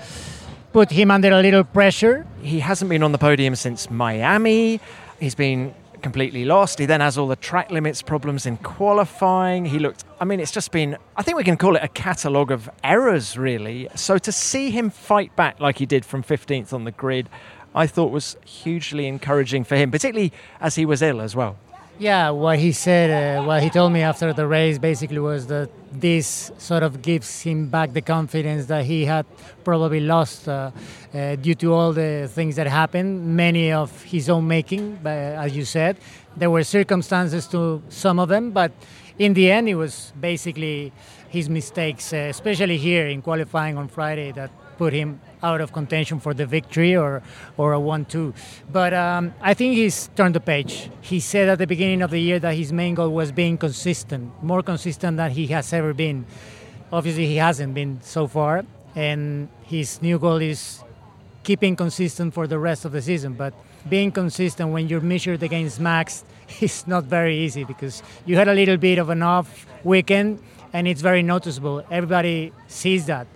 put 0.74 0.92
him 0.92 1.10
under 1.10 1.32
a 1.32 1.42
little 1.42 1.64
pressure. 1.64 2.28
He 2.44 2.60
hasn't 2.60 2.90
been 2.90 3.02
on 3.02 3.14
the 3.14 3.18
podium 3.18 3.56
since 3.56 3.90
Miami. 3.90 4.80
He's 5.20 5.34
been 5.34 5.74
completely 6.04 6.46
lost. 6.46 6.78
He 6.78 6.86
then 6.86 7.02
has 7.02 7.18
all 7.18 7.28
the 7.28 7.36
track 7.36 7.72
limits 7.72 8.02
problems 8.02 8.46
in 8.46 8.58
qualifying. 8.58 9.66
He 9.66 9.80
looked, 9.80 10.04
I 10.20 10.26
mean, 10.26 10.40
it's 10.40 10.52
just 10.52 10.72
been, 10.72 10.98
I 11.16 11.24
think 11.24 11.38
we 11.38 11.44
can 11.44 11.58
call 11.58 11.76
it 11.76 11.84
a 11.84 11.88
catalogue 11.88 12.52
of 12.52 12.70
errors, 12.84 13.38
really. 13.38 13.88
So 13.96 14.20
to 14.20 14.32
see 14.32 14.70
him 14.70 14.92
fight 14.92 15.36
back 15.36 15.60
like 15.60 15.80
he 15.80 15.88
did 15.88 16.06
from 16.06 16.22
15th 16.22 16.74
on 16.74 16.84
the 16.84 16.92
grid, 16.92 17.30
I 17.74 17.88
thought 17.88 18.12
was 18.12 18.38
hugely 18.46 19.08
encouraging 19.08 19.64
for 19.64 19.76
him, 19.76 19.90
particularly 19.90 20.32
as 20.60 20.76
he 20.76 20.86
was 20.86 21.02
ill 21.02 21.22
as 21.22 21.36
well. 21.36 21.58
Yeah, 21.98 22.32
what 22.32 22.60
he 22.60 22.72
said, 22.72 23.40
uh, 23.40 23.44
what 23.46 23.64
he 23.64 23.70
told 23.70 23.94
me 23.94 24.02
after 24.02 24.34
the 24.34 24.46
race 24.46 24.78
basically 24.78 25.20
was 25.20 25.48
that 25.48 25.70
this 26.00 26.52
sort 26.58 26.84
of 26.84 27.02
gives 27.02 27.42
him 27.42 27.68
back 27.68 27.94
the 27.94 28.02
confidence 28.02 28.66
that 28.68 28.86
he 28.86 29.06
had 29.06 29.26
probably 29.64 30.00
lost 30.00 30.48
uh, 30.48 30.72
uh, 31.14 31.36
due 31.36 31.56
to 31.56 31.74
all 31.74 31.94
the 31.94 32.30
things 32.32 32.56
that 32.56 32.68
happened, 32.68 33.36
many 33.36 33.72
of 33.72 34.02
his 34.04 34.30
own 34.30 34.48
making, 34.48 35.00
uh, 35.06 35.10
as 35.10 35.56
you 35.56 35.66
said. 35.66 35.98
There 36.36 36.50
were 36.50 36.64
circumstances 36.64 37.48
to 37.48 37.82
some 37.90 38.20
of 38.20 38.30
them, 38.30 38.52
but 38.52 38.72
in 39.20 39.34
the 39.34 39.52
end, 39.52 39.70
it 39.70 39.76
was 39.76 40.12
basically 40.20 40.92
his 41.30 41.50
mistakes, 41.50 42.14
uh, 42.14 42.18
especially 42.30 42.78
here 42.78 43.08
in 43.08 43.22
qualifying 43.22 43.78
on 43.78 43.88
Friday, 43.88 44.32
that 44.32 44.52
put 44.78 44.94
him 44.94 45.22
out 45.44 45.60
of 45.60 45.74
contention 45.74 46.20
for 46.20 46.34
the 46.34 46.46
victory 46.46 46.96
or, 46.96 47.22
or 47.58 47.74
a 47.74 47.80
1 47.80 48.06
2. 48.06 48.34
But 48.72 48.94
um, 48.94 49.34
I 49.42 49.54
think 49.54 49.76
he's 49.76 50.10
turned 50.16 50.36
the 50.36 50.40
page. 50.40 50.90
He 51.02 51.20
said 51.20 51.50
at 51.50 51.58
the 51.60 51.68
beginning 51.68 52.02
of 52.02 52.12
the 52.12 52.20
year 52.20 52.40
that 52.40 52.56
his 52.56 52.72
main 52.72 52.96
goal 52.96 53.10
was 53.10 53.32
being 53.32 53.58
consistent, 53.58 54.32
more 54.42 54.64
consistent 54.64 55.18
than 55.18 55.32
he 55.32 55.48
has 55.48 55.72
ever 55.74 55.94
been. 55.94 56.26
Obviously, 56.92 57.28
he 57.28 57.36
hasn't 57.36 57.74
been 57.74 58.00
so 58.02 58.28
far. 58.28 58.64
And 58.96 59.50
his 59.64 60.02
new 60.02 60.18
goal 60.18 60.38
is 60.38 60.80
keeping 61.44 61.76
consistent 61.76 62.34
for 62.34 62.48
the 62.48 62.58
rest 62.58 62.86
of 62.86 62.94
the 62.94 63.02
season. 63.02 63.34
But 63.34 63.54
being 63.90 64.12
consistent 64.12 64.72
when 64.72 64.88
you're 64.88 65.02
measured 65.02 65.44
against 65.44 65.80
Max 65.80 66.24
is 66.62 66.88
not 66.88 67.04
very 67.04 67.38
easy 67.40 67.66
because 67.66 68.02
you 68.26 68.38
had 68.38 68.48
a 68.48 68.54
little 68.54 68.78
bit 68.78 68.98
of 68.98 69.10
an 69.10 69.22
off 69.22 69.66
weekend 69.84 70.42
and 70.72 70.88
it's 70.88 71.02
very 71.02 71.22
noticeable. 71.22 71.84
Everybody 71.92 72.54
sees 72.68 73.08
that 73.08 73.28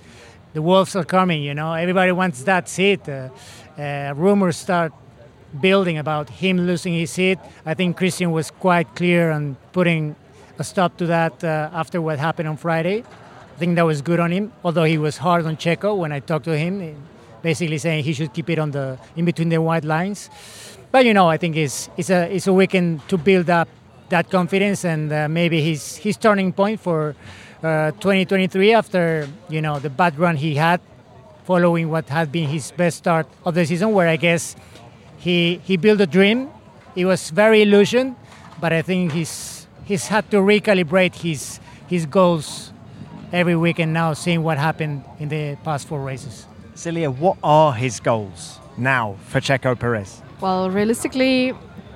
the 0.58 0.64
wolves 0.64 0.96
are 0.96 1.06
coming. 1.06 1.44
You 1.44 1.54
know, 1.54 1.74
everybody 1.74 2.12
wants 2.12 2.42
that 2.46 2.68
seat. 2.68 3.08
Uh, 3.08 3.30
uh, 3.78 4.14
rumors 4.16 4.58
start 4.58 4.92
building 5.62 6.00
about 6.00 6.32
him 6.32 6.58
losing 6.66 6.94
his 6.94 7.12
seat. 7.12 7.38
I 7.64 7.76
think 7.76 7.96
Christian 7.96 8.32
was 8.32 8.50
quite 8.50 8.88
clear 8.96 9.30
on 9.30 9.56
putting 9.72 10.16
a 10.58 10.64
stop 10.64 10.98
to 10.98 11.06
that 11.06 11.44
uh, 11.44 11.70
after 11.82 12.02
what 12.02 12.18
happened 12.18 12.50
on 12.50 12.58
Friday. 12.58 13.04
I 13.56 13.58
think 13.60 13.76
that 13.76 13.86
was 13.86 14.02
good 14.02 14.20
on 14.20 14.32
him, 14.32 14.52
although 14.64 14.86
he 14.94 14.98
was 14.98 15.18
hard 15.18 15.46
on 15.46 15.58
Checo 15.58 15.96
when 15.96 16.12
I 16.12 16.22
talked 16.22 16.46
to 16.46 16.58
him, 16.58 16.74
basically 17.44 17.78
saying 17.78 18.04
he 18.04 18.14
should 18.14 18.34
keep 18.34 18.50
it 18.50 18.58
on 18.58 18.72
the 18.72 18.98
in 19.16 19.26
between 19.26 19.50
the 19.50 19.62
white 19.62 19.86
lines. 19.86 20.28
But 20.92 21.06
you 21.06 21.14
know, 21.14 21.28
I 21.30 21.38
think 21.38 21.56
it's 21.56 21.88
it's 21.98 22.10
a 22.10 22.34
it's 22.36 22.48
a 22.48 22.54
weekend 22.54 23.08
to 23.10 23.18
build 23.18 23.52
up 23.52 23.68
that 24.10 24.32
confidence 24.32 24.86
and 24.86 25.14
uh, 25.14 25.28
maybe 25.30 25.62
his 25.62 25.98
his 25.98 26.18
turning 26.18 26.52
point 26.52 26.80
for 26.80 27.16
uh, 27.64 27.92
2023 27.92 28.74
after 28.74 29.28
you 29.50 29.62
know 29.62 29.80
the 29.80 29.90
bad 29.90 30.18
run 30.20 30.36
he 30.36 30.56
had 30.56 30.80
following 31.44 31.90
what 31.90 32.10
had 32.10 32.32
been 32.32 32.48
his 32.48 32.72
best 32.72 32.98
start 32.98 33.28
of 33.46 33.56
the 33.56 33.66
season 33.66 33.94
where 33.94 34.08
I 34.08 34.16
guess 34.18 34.56
he 35.18 35.60
he 35.64 35.78
built 35.78 36.02
a 36.02 36.08
dream. 36.08 36.50
It 36.96 37.06
was 37.06 37.30
very 37.30 37.62
illusion 37.62 38.16
but 38.60 38.74
I 38.74 38.82
think 38.82 39.12
he's 39.12 39.68
he's 39.86 40.08
had 40.08 40.30
to 40.32 40.38
recalibrate 40.38 41.16
his 41.16 41.60
his 41.88 42.06
goals 42.06 42.74
every 43.32 43.56
weekend 43.56 43.94
now 43.94 44.14
seeing 44.14 44.44
what 44.44 44.58
happened 44.58 45.04
in 45.20 45.30
the 45.30 45.58
past 45.64 45.88
four 45.88 46.02
races. 46.02 46.46
Silja 46.76 47.16
what 47.16 47.38
are 47.44 47.74
his 47.74 48.00
goals 48.00 48.60
now 48.78 49.16
for 49.28 49.40
Checo 49.40 49.78
Perez? 49.78 50.22
Well 50.42 50.70
realistically 50.70 51.54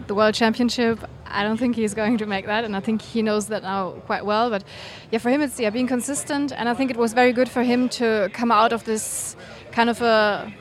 the 0.08 0.16
world 0.16 0.34
championship 0.34 1.00
I 1.34 1.44
don't 1.44 1.58
think 1.58 1.76
he's 1.76 1.94
going 1.94 2.18
to 2.18 2.26
make 2.26 2.46
that, 2.46 2.64
and 2.64 2.76
I 2.76 2.80
think 2.80 3.02
he 3.02 3.22
knows 3.22 3.48
that 3.48 3.64
now 3.64 3.92
quite 4.06 4.26
well. 4.26 4.50
But 4.50 4.64
yeah, 5.12 5.20
for 5.20 5.30
him, 5.30 5.42
it's 5.42 5.60
yeah 5.60 5.70
being 5.70 5.88
consistent, 5.88 6.52
and 6.52 6.70
I 6.70 6.74
think 6.74 6.92
it 6.92 6.98
was 6.98 7.14
very 7.14 7.34
good 7.34 7.50
for 7.50 7.64
him 7.64 7.90
to 7.90 8.30
come 8.34 8.52
out 8.52 8.74
of 8.74 8.84
this 8.84 9.36
kind 9.72 9.90
of 9.90 10.02
a 10.02 10.52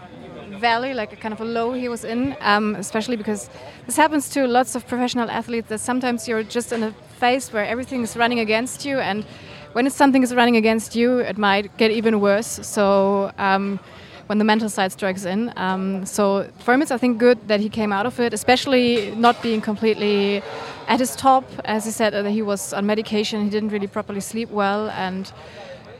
valley, 0.59 0.95
like 0.95 1.13
a 1.13 1.17
kind 1.17 1.33
of 1.33 1.41
a 1.41 1.45
low 1.45 1.73
he 1.73 1.89
was 1.89 2.05
in, 2.05 2.37
um, 2.41 2.75
especially 2.77 3.17
because 3.17 3.51
this 3.87 3.97
happens 3.97 4.29
to 4.31 4.47
lots 4.47 4.75
of 4.75 4.87
professional 4.87 5.31
athletes. 5.31 5.69
That 5.69 5.81
sometimes 5.81 6.29
you're 6.29 6.43
just 6.43 6.73
in 6.73 6.83
a 6.83 6.93
phase 7.19 7.53
where 7.53 7.65
everything 7.65 8.03
is 8.03 8.17
running 8.17 8.41
against 8.41 8.85
you, 8.85 8.99
and 8.99 9.25
when 9.73 9.89
something 9.91 10.23
is 10.23 10.35
running 10.35 10.57
against 10.57 10.97
you, 10.97 11.19
it 11.19 11.39
might 11.39 11.77
get 11.77 11.91
even 11.91 12.21
worse. 12.21 12.61
So. 12.63 13.33
Um, 13.39 13.81
when 14.31 14.39
the 14.39 14.45
mental 14.45 14.69
side 14.69 14.93
strikes 14.93 15.25
in. 15.25 15.53
Um, 15.57 16.07
so 16.07 16.49
for 16.61 16.73
him, 16.73 16.83
it's 16.83 16.93
I 16.93 16.99
think 16.99 17.19
good 17.19 17.39
that 17.49 17.59
he 17.59 17.69
came 17.69 17.93
out 17.93 18.07
of 18.07 18.21
it, 18.21 18.33
especially 18.33 19.11
not 19.17 19.43
being 19.43 19.61
completely 19.61 20.41
at 20.87 21.01
his 21.01 21.17
top. 21.17 21.45
As 21.65 21.85
he 21.85 21.91
said, 21.91 22.13
that 22.13 22.31
he 22.31 22.41
was 22.41 22.73
on 22.73 22.87
medication, 22.87 23.43
he 23.43 23.51
didn't 23.51 23.71
really 23.71 23.89
properly 23.89 24.21
sleep 24.21 24.49
well, 24.51 24.89
and 24.91 25.33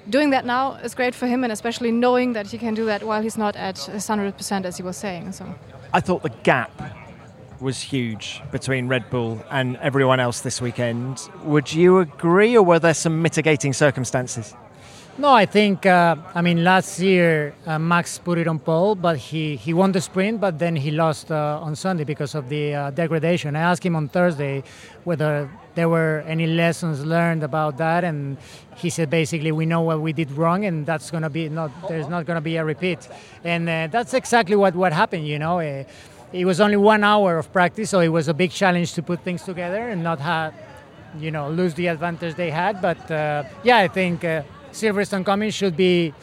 doing 0.09 0.31
that 0.31 0.45
now 0.47 0.75
is 0.75 0.95
great 0.95 1.13
for 1.13 1.27
him, 1.27 1.43
and 1.43 1.53
especially 1.53 1.91
knowing 1.91 2.33
that 2.35 2.47
he 2.47 2.57
can 2.57 2.73
do 2.73 2.85
that 2.85 3.03
while 3.03 3.21
he's 3.21 3.37
not 3.37 3.57
at 3.57 3.75
100% 3.75 4.65
as 4.65 4.77
he 4.77 4.85
was 4.85 4.97
saying. 4.97 5.33
So 5.33 5.53
I 5.93 6.01
thought 6.01 6.23
the 6.23 6.37
gap 6.45 6.71
was 7.59 7.81
huge 7.81 8.43
between 8.53 8.87
Red 8.87 9.11
Bull 9.11 9.45
and 9.51 9.77
everyone 9.79 10.21
else 10.21 10.43
this 10.43 10.63
weekend. 10.63 11.29
Would 11.43 11.73
you 11.73 11.99
agree, 11.99 12.57
or 12.57 12.63
were 12.63 12.79
there 12.79 12.95
some 12.95 13.23
mitigating 13.23 13.73
circumstances? 13.73 14.55
No, 15.19 15.35
I 15.35 15.45
think, 15.45 15.85
uh, 15.85 16.17
I 16.35 16.41
mean, 16.41 16.65
last 16.65 16.99
year 16.99 17.53
uh, 17.67 17.79
Max 17.79 18.17
put 18.17 18.39
it 18.39 18.49
on 18.49 18.59
pole, 18.59 18.95
but 18.95 19.19
he, 19.19 19.57
he 19.57 19.75
won 19.75 19.93
the 19.93 20.01
sprint, 20.01 20.41
but 20.41 20.59
then 20.59 20.75
he 20.77 20.91
lost 20.91 21.31
uh, 21.31 21.61
on 21.61 21.77
Sunday 21.77 22.05
because 22.05 22.35
of 22.35 22.49
the 22.49 22.75
uh, 22.75 22.91
degradation. 22.91 23.55
I 23.55 23.61
asked 23.61 23.85
him 23.85 23.97
on 23.97 24.09
Thursday 24.09 24.63
whether 25.05 25.51
there 25.75 25.91
were 25.91 26.25
any 26.27 26.47
lessons 26.47 27.05
learned 27.05 27.43
about 27.43 27.77
that, 27.77 28.03
and 28.03 28.39
he 28.77 28.89
said 28.89 29.11
basically 29.11 29.53
we 29.53 29.67
know 29.67 29.83
what 29.83 30.01
we 30.01 30.15
did 30.15 30.31
wrong, 30.33 30.65
and 30.65 30.87
that's 30.87 31.11
going 31.11 31.23
to 31.23 31.29
be 31.29 31.51
not, 31.51 31.71
there's 31.87 32.09
not 32.09 32.25
going 32.25 32.37
to 32.37 32.41
be 32.41 32.57
a 32.57 32.65
repeat. 32.65 33.07
And 33.45 33.69
uh, 33.69 33.89
that's 33.91 34.15
exactly 34.15 34.57
what, 34.57 34.75
what 34.75 34.95
happened, 34.95 35.27
you 35.27 35.39
know. 35.39 35.61
Uh, 35.61 35.85
it 36.33 36.47
was 36.47 36.63
only 36.63 36.79
one 36.79 37.05
hour 37.05 37.37
of 37.37 37.53
practice, 37.53 37.91
so 37.91 38.01
it 38.01 38.09
was 38.09 38.29
a 38.29 38.35
big 38.35 38.53
challenge 38.53 38.95
to 38.95 39.03
put 39.03 39.23
things 39.23 39.43
together 39.43 39.89
and 39.89 40.03
not 40.03 40.19
have, 40.21 40.55
you 41.19 41.31
know, 41.31 41.51
lose 41.51 41.75
the 41.75 41.89
advantage 41.89 42.37
they 42.37 42.51
had. 42.51 42.81
But 42.81 43.11
yeah, 43.65 43.79
I 43.79 43.89
think 43.89 44.25
Silverstone 44.73 45.25
coming 45.25 45.51
should 45.51 45.77
be 45.77 46.15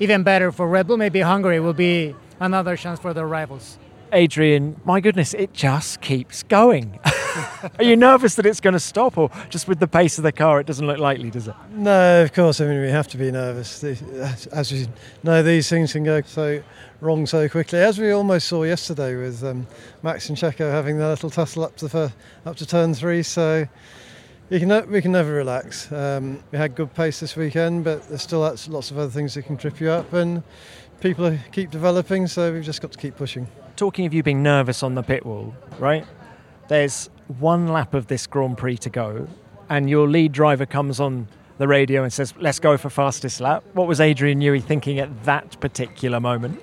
even 0.00 0.22
better 0.22 0.50
for 0.50 0.66
Red 0.68 0.86
Bull. 0.86 0.96
Maybe 0.96 1.20
Hungary 1.20 1.60
will 1.60 1.74
be 1.74 2.14
another 2.40 2.76
chance 2.76 2.98
for 2.98 3.14
their 3.14 3.26
rivals. 3.26 3.78
Adrian, 4.12 4.80
my 4.84 5.00
goodness, 5.00 5.34
it 5.34 5.52
just 5.52 6.00
keeps 6.00 6.44
going. 6.44 7.00
Are 7.78 7.84
you 7.84 7.96
nervous 7.96 8.36
that 8.36 8.46
it's 8.46 8.60
going 8.60 8.74
to 8.74 8.80
stop, 8.80 9.18
or 9.18 9.28
just 9.50 9.66
with 9.66 9.80
the 9.80 9.88
pace 9.88 10.18
of 10.18 10.24
the 10.24 10.30
car, 10.30 10.60
it 10.60 10.66
doesn't 10.66 10.86
look 10.86 10.98
likely, 10.98 11.30
does 11.30 11.48
it? 11.48 11.54
No, 11.72 12.22
of 12.22 12.32
course. 12.32 12.60
I 12.60 12.66
mean, 12.66 12.80
we 12.80 12.90
have 12.90 13.08
to 13.08 13.18
be 13.18 13.32
nervous. 13.32 13.82
As 13.82 14.70
we 14.70 14.86
know, 15.24 15.42
these 15.42 15.68
things 15.68 15.92
can 15.92 16.04
go 16.04 16.20
so 16.22 16.62
wrong 17.00 17.26
so 17.26 17.48
quickly, 17.48 17.80
as 17.80 17.98
we 17.98 18.12
almost 18.12 18.46
saw 18.46 18.62
yesterday 18.62 19.16
with 19.16 19.42
um, 19.42 19.66
Max 20.02 20.28
and 20.28 20.38
Checo 20.38 20.70
having 20.70 20.96
their 20.98 21.08
little 21.08 21.30
tussle 21.30 21.64
up 21.64 21.76
to 21.76 21.88
the, 21.88 22.12
up 22.46 22.56
to 22.56 22.66
turn 22.66 22.94
three. 22.94 23.24
So 23.24 23.66
you 24.50 24.60
can 24.60 24.90
we 24.90 25.00
can 25.00 25.12
never 25.12 25.32
relax. 25.32 25.90
Um, 25.90 26.42
we 26.52 26.58
had 26.58 26.74
good 26.74 26.92
pace 26.94 27.20
this 27.20 27.36
weekend, 27.36 27.84
but 27.84 28.06
there's 28.08 28.22
still 28.22 28.40
lots, 28.40 28.66
of 28.90 28.98
other 28.98 29.10
things 29.10 29.34
that 29.34 29.42
can 29.42 29.56
trip 29.56 29.80
you 29.80 29.90
up, 29.90 30.12
and 30.12 30.42
people 31.00 31.36
keep 31.52 31.70
developing. 31.70 32.26
So 32.26 32.52
we've 32.52 32.64
just 32.64 32.82
got 32.82 32.92
to 32.92 32.98
keep 32.98 33.16
pushing. 33.16 33.46
Talking 33.76 34.06
of 34.06 34.14
you 34.14 34.22
being 34.22 34.42
nervous 34.42 34.82
on 34.82 34.94
the 34.94 35.02
pit 35.02 35.24
wall, 35.24 35.54
right? 35.78 36.06
There's 36.68 37.08
one 37.38 37.68
lap 37.68 37.94
of 37.94 38.06
this 38.06 38.26
Grand 38.26 38.58
Prix 38.58 38.76
to 38.78 38.90
go, 38.90 39.26
and 39.68 39.88
your 39.88 40.08
lead 40.08 40.32
driver 40.32 40.66
comes 40.66 41.00
on 41.00 41.28
the 41.58 41.66
radio 41.66 42.02
and 42.02 42.12
says, 42.12 42.34
"Let's 42.38 42.58
go 42.58 42.76
for 42.76 42.90
fastest 42.90 43.40
lap." 43.40 43.64
What 43.72 43.88
was 43.88 44.00
Adrian 44.00 44.40
Newey 44.40 44.62
thinking 44.62 44.98
at 44.98 45.24
that 45.24 45.58
particular 45.60 46.20
moment? 46.20 46.60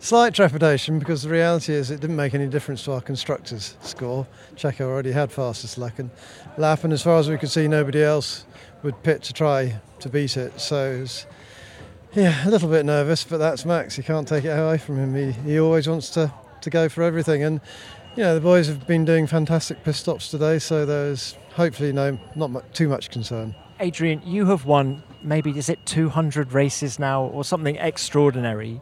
Slight 0.00 0.32
trepidation 0.32 1.00
because 1.00 1.22
the 1.22 1.28
reality 1.28 1.74
is 1.74 1.90
it 1.90 2.00
didn't 2.00 2.14
make 2.14 2.32
any 2.32 2.46
difference 2.46 2.84
to 2.84 2.92
our 2.92 3.00
constructors' 3.00 3.76
score. 3.80 4.28
Checo 4.54 4.82
already 4.82 5.10
had 5.10 5.32
fastest 5.32 5.76
lap 5.76 5.98
and, 5.98 6.10
lap, 6.56 6.84
and 6.84 6.92
as 6.92 7.02
far 7.02 7.18
as 7.18 7.28
we 7.28 7.36
could 7.36 7.50
see, 7.50 7.66
nobody 7.66 8.02
else 8.02 8.44
would 8.84 9.02
pit 9.02 9.24
to 9.24 9.32
try 9.32 9.80
to 9.98 10.08
beat 10.08 10.36
it. 10.36 10.60
So, 10.60 11.02
it 11.02 11.26
yeah, 12.14 12.48
a 12.48 12.50
little 12.50 12.68
bit 12.68 12.86
nervous, 12.86 13.24
but 13.24 13.38
that's 13.38 13.64
Max. 13.64 13.98
You 13.98 14.04
can't 14.04 14.26
take 14.26 14.44
it 14.44 14.50
away 14.50 14.78
from 14.78 14.98
him. 14.98 15.14
He, 15.14 15.32
he 15.50 15.58
always 15.58 15.88
wants 15.88 16.10
to, 16.10 16.32
to 16.60 16.70
go 16.70 16.88
for 16.88 17.02
everything. 17.02 17.42
And, 17.42 17.60
you 18.14 18.22
know, 18.22 18.36
the 18.36 18.40
boys 18.40 18.68
have 18.68 18.86
been 18.86 19.04
doing 19.04 19.26
fantastic 19.26 19.82
pit 19.82 19.96
stops 19.96 20.30
today, 20.30 20.60
so 20.60 20.86
there's 20.86 21.36
hopefully 21.54 21.92
no 21.92 22.18
not 22.36 22.50
much, 22.50 22.64
too 22.72 22.88
much 22.88 23.10
concern. 23.10 23.52
Adrian, 23.80 24.22
you 24.24 24.46
have 24.46 24.64
won 24.64 25.02
maybe, 25.22 25.56
is 25.58 25.68
it 25.68 25.84
200 25.86 26.52
races 26.52 26.98
now 26.98 27.24
or 27.24 27.44
something 27.44 27.76
extraordinary? 27.76 28.80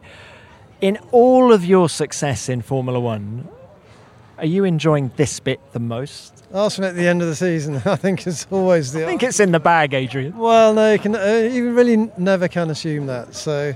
In 0.79 0.99
all 1.11 1.53
of 1.53 1.65
your 1.65 1.89
success 1.89 2.49
in 2.49 2.61
Formula 2.61 2.99
One, 2.99 3.47
are 4.37 4.45
you 4.45 4.63
enjoying 4.63 5.11
this 5.15 5.39
bit 5.39 5.59
the 5.73 5.79
most? 5.79 6.45
Ask 6.53 6.77
me 6.77 6.85
at 6.85 6.93
the 6.93 7.07
end 7.07 7.23
of 7.23 7.27
the 7.27 7.35
season. 7.35 7.77
I 7.85 7.95
think 7.95 8.27
it's 8.27 8.45
always 8.51 8.93
the. 8.93 9.03
I 9.03 9.07
think 9.07 9.23
it's 9.23 9.39
in 9.39 9.51
the 9.51 9.59
bag, 9.59 9.95
Adrian. 9.95 10.37
Well, 10.37 10.75
no, 10.75 10.93
you 10.93 10.99
can. 10.99 11.15
Uh, 11.15 11.49
you 11.51 11.73
really 11.73 12.11
never 12.19 12.47
can 12.47 12.69
assume 12.69 13.07
that. 13.07 13.33
So, 13.33 13.73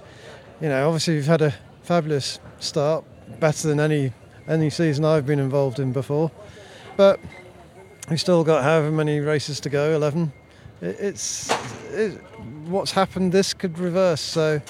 you 0.62 0.70
know, 0.70 0.86
obviously 0.86 1.15
we've 1.15 1.25
had 1.25 1.41
a 1.41 1.55
fabulous 1.81 2.39
start, 2.60 3.03
better 3.39 3.67
than 3.67 3.79
any 3.79 4.13
any 4.48 4.70
season 4.70 5.03
I've 5.03 5.25
been 5.25 5.39
involved 5.39 5.79
in 5.79 5.91
before. 5.93 6.29
But 6.98 7.20
we've 8.12 8.20
still 8.20 8.43
got 8.43 8.63
however 8.63 8.91
many 8.91 9.22
races 9.22 9.60
to 9.62 9.70
go, 9.70 9.96
eleven. 9.96 10.31
It, 10.81 10.98
it's 11.00 11.50
it, 11.93 12.22
what's 12.67 12.91
happened. 12.91 13.31
This 13.31 13.55
could 13.55 13.79
reverse. 13.79 14.22
So 14.22 14.62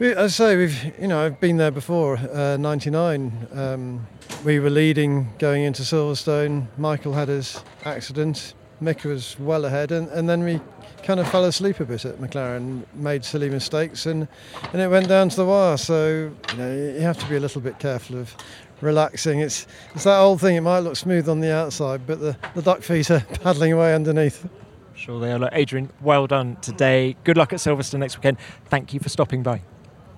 as 0.00 0.16
I 0.16 0.26
say, 0.44 0.56
we've 0.56 1.00
you 1.00 1.08
know 1.08 1.24
I've 1.24 1.40
been 1.40 1.56
there 1.56 1.70
before. 1.70 2.16
Uh, 2.16 2.56
'99, 2.56 3.48
um, 3.52 4.06
we 4.44 4.58
were 4.58 4.70
leading 4.70 5.32
going 5.38 5.62
into 5.62 5.82
Silverstone. 5.82 6.66
Michael 6.78 7.12
had 7.12 7.28
his 7.28 7.62
accident. 7.84 8.54
Mick 8.82 9.04
was 9.04 9.38
well 9.38 9.64
ahead, 9.64 9.92
and, 9.92 10.08
and 10.08 10.28
then 10.28 10.42
we 10.42 10.60
kind 11.04 11.20
of 11.20 11.28
fell 11.30 11.44
asleep 11.44 11.80
a 11.80 11.84
bit 11.84 12.04
at 12.04 12.16
McLaren, 12.16 12.82
made 12.94 13.24
silly 13.24 13.48
mistakes, 13.48 14.06
and, 14.06 14.26
and 14.72 14.82
it 14.82 14.88
went 14.88 15.06
down 15.06 15.28
to 15.28 15.36
the 15.36 15.44
wire. 15.44 15.76
So 15.76 16.32
you 16.50 16.56
know 16.56 16.74
you 16.74 17.00
have 17.00 17.18
to 17.18 17.28
be 17.28 17.36
a 17.36 17.40
little 17.40 17.60
bit 17.60 17.78
careful 17.78 18.18
of 18.18 18.34
relaxing. 18.80 19.40
It's 19.40 19.66
it's 19.94 20.04
that 20.04 20.18
old 20.18 20.40
thing. 20.40 20.56
It 20.56 20.62
might 20.62 20.80
look 20.80 20.96
smooth 20.96 21.28
on 21.28 21.40
the 21.40 21.54
outside, 21.54 22.06
but 22.06 22.20
the, 22.20 22.36
the 22.54 22.62
duck 22.62 22.82
feet 22.82 23.10
are 23.10 23.20
paddling 23.42 23.72
away 23.72 23.94
underneath. 23.94 24.48
Sure 24.96 25.20
they 25.20 25.32
are. 25.32 25.48
Adrian, 25.52 25.90
well 26.00 26.26
done 26.26 26.56
today. 26.56 27.16
Good 27.24 27.36
luck 27.36 27.52
at 27.52 27.58
Silverstone 27.58 28.00
next 28.00 28.16
weekend. 28.16 28.38
Thank 28.66 28.94
you 28.94 29.00
for 29.00 29.08
stopping 29.08 29.42
by. 29.42 29.62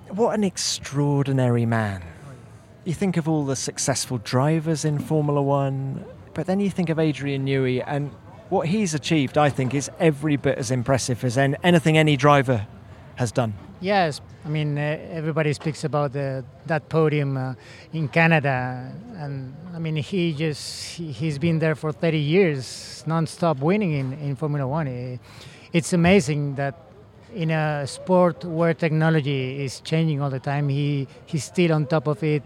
What 0.09 0.33
an 0.37 0.43
extraordinary 0.43 1.65
man. 1.65 2.01
You 2.85 2.93
think 2.93 3.17
of 3.17 3.27
all 3.27 3.45
the 3.45 3.55
successful 3.55 4.19
drivers 4.19 4.85
in 4.85 4.99
Formula 4.99 5.41
One, 5.41 6.05
but 6.33 6.45
then 6.45 6.59
you 6.61 6.69
think 6.69 6.89
of 6.89 6.97
Adrian 6.97 7.45
Newey, 7.45 7.83
and 7.85 8.11
what 8.49 8.67
he's 8.67 8.93
achieved, 8.93 9.37
I 9.37 9.49
think, 9.49 9.73
is 9.73 9.91
every 9.99 10.37
bit 10.37 10.57
as 10.57 10.71
impressive 10.71 11.23
as 11.25 11.37
anything 11.37 11.97
any 11.97 12.15
driver 12.15 12.65
has 13.15 13.31
done. 13.33 13.53
Yes, 13.81 14.21
I 14.45 14.49
mean 14.49 14.77
everybody 14.77 15.51
speaks 15.53 15.83
about 15.83 16.13
the, 16.13 16.45
that 16.65 16.87
podium 16.87 17.35
uh, 17.35 17.53
in 17.91 18.07
Canada, 18.07 18.91
and 19.17 19.53
I 19.75 19.79
mean 19.79 19.97
he 19.97 20.33
just 20.33 20.97
he, 20.97 21.11
has 21.27 21.37
been 21.37 21.59
there 21.59 21.75
for 21.75 21.91
30 21.91 22.17
years, 22.17 23.03
non-stop 23.05 23.59
winning 23.59 23.91
in, 23.91 24.13
in 24.13 24.35
Formula 24.35 24.65
One. 24.65 25.19
It's 25.73 25.93
amazing 25.93 26.55
that 26.55 26.86
in 27.33 27.51
a 27.51 27.85
sport 27.87 28.43
where 28.45 28.73
technology 28.73 29.63
is 29.63 29.81
changing 29.81 30.21
all 30.21 30.29
the 30.29 30.39
time, 30.39 30.69
he 30.69 31.07
he's 31.25 31.43
still 31.43 31.73
on 31.73 31.85
top 31.85 32.07
of 32.07 32.23
it, 32.23 32.43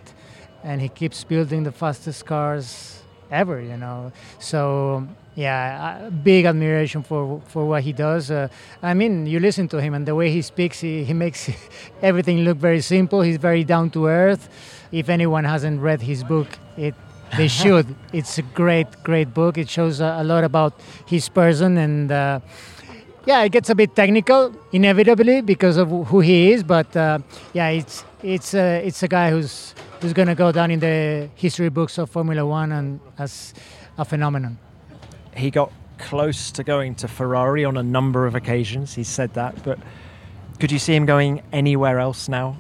and 0.64 0.82
he 0.82 0.90
keeps 0.90 1.24
building 1.24 1.64
the 1.64 1.72
fastest 1.72 2.26
cars 2.26 3.02
ever. 3.30 3.62
You 3.62 3.78
know, 3.78 4.12
so 4.40 5.08
yeah, 5.36 6.10
big 6.10 6.46
admiration 6.46 7.04
for 7.04 7.42
for 7.48 7.66
what 7.66 7.84
he 7.84 7.94
does. 7.94 8.32
Uh, 8.32 8.48
I 8.82 8.94
mean, 8.94 9.26
you 9.28 9.40
listen 9.40 9.68
to 9.70 9.82
him 9.82 9.94
and 9.94 10.06
the 10.06 10.16
way 10.16 10.30
he 10.32 10.42
speaks, 10.42 10.80
he, 10.82 11.04
he 11.04 11.14
makes 11.14 11.50
everything 12.02 12.40
look 12.44 12.58
very 12.58 12.82
simple. 12.82 13.22
He's 13.22 13.38
very 13.38 13.64
down 13.64 13.90
to 13.92 14.08
earth. 14.08 14.50
If 14.92 15.10
anyone 15.10 15.46
hasn't 15.46 15.80
read 15.80 16.02
his 16.02 16.24
book, 16.24 16.48
it 16.78 16.96
they 17.38 17.48
should. 17.62 17.96
it's 18.12 18.38
a 18.38 18.42
great, 18.42 18.88
great 19.04 19.34
book. 19.34 19.58
It 19.58 19.70
shows 19.70 20.02
a, 20.02 20.18
a 20.20 20.24
lot 20.24 20.44
about 20.44 20.74
his 21.06 21.30
person 21.30 21.78
and. 21.78 22.12
Uh, 22.12 22.40
yeah, 23.26 23.44
it 23.44 23.52
gets 23.52 23.70
a 23.70 23.76
bit 23.76 23.96
technical 23.96 24.54
inevitably 24.72 25.42
because 25.42 25.78
of 25.78 25.90
who 26.08 26.22
he 26.22 26.52
is, 26.54 26.64
but 26.64 26.96
uh, 26.96 27.20
yeah, 27.54 27.70
it's 27.70 28.04
it's 28.24 28.54
uh, 28.54 28.82
it's 28.84 29.04
a 29.04 29.08
guy 29.08 29.30
who's 29.30 29.76
who's 30.02 30.14
going 30.14 30.28
to 30.28 30.36
go 30.36 30.52
down 30.52 30.72
in 30.72 30.80
the 30.80 31.30
history 31.36 31.70
books 31.70 31.98
of 31.98 32.10
Formula 32.10 32.46
One 32.46 32.72
and 32.72 33.00
as 33.18 33.54
a 33.98 34.06
phenomenon. 34.06 34.58
He 35.36 35.52
got 35.52 35.72
close 35.98 36.52
to 36.52 36.64
going 36.64 36.96
to 36.96 37.08
Ferrari 37.08 37.64
on 37.64 37.78
a 37.78 37.84
number 37.84 38.26
of 38.26 38.36
occasions. 38.36 38.96
He 38.96 39.04
said 39.04 39.34
that, 39.36 39.64
but 39.64 39.78
could 40.60 40.72
you 40.72 40.80
see 40.80 40.96
him 40.96 41.06
going 41.06 41.42
anywhere 41.52 42.00
else 42.00 42.28
now? 42.28 42.58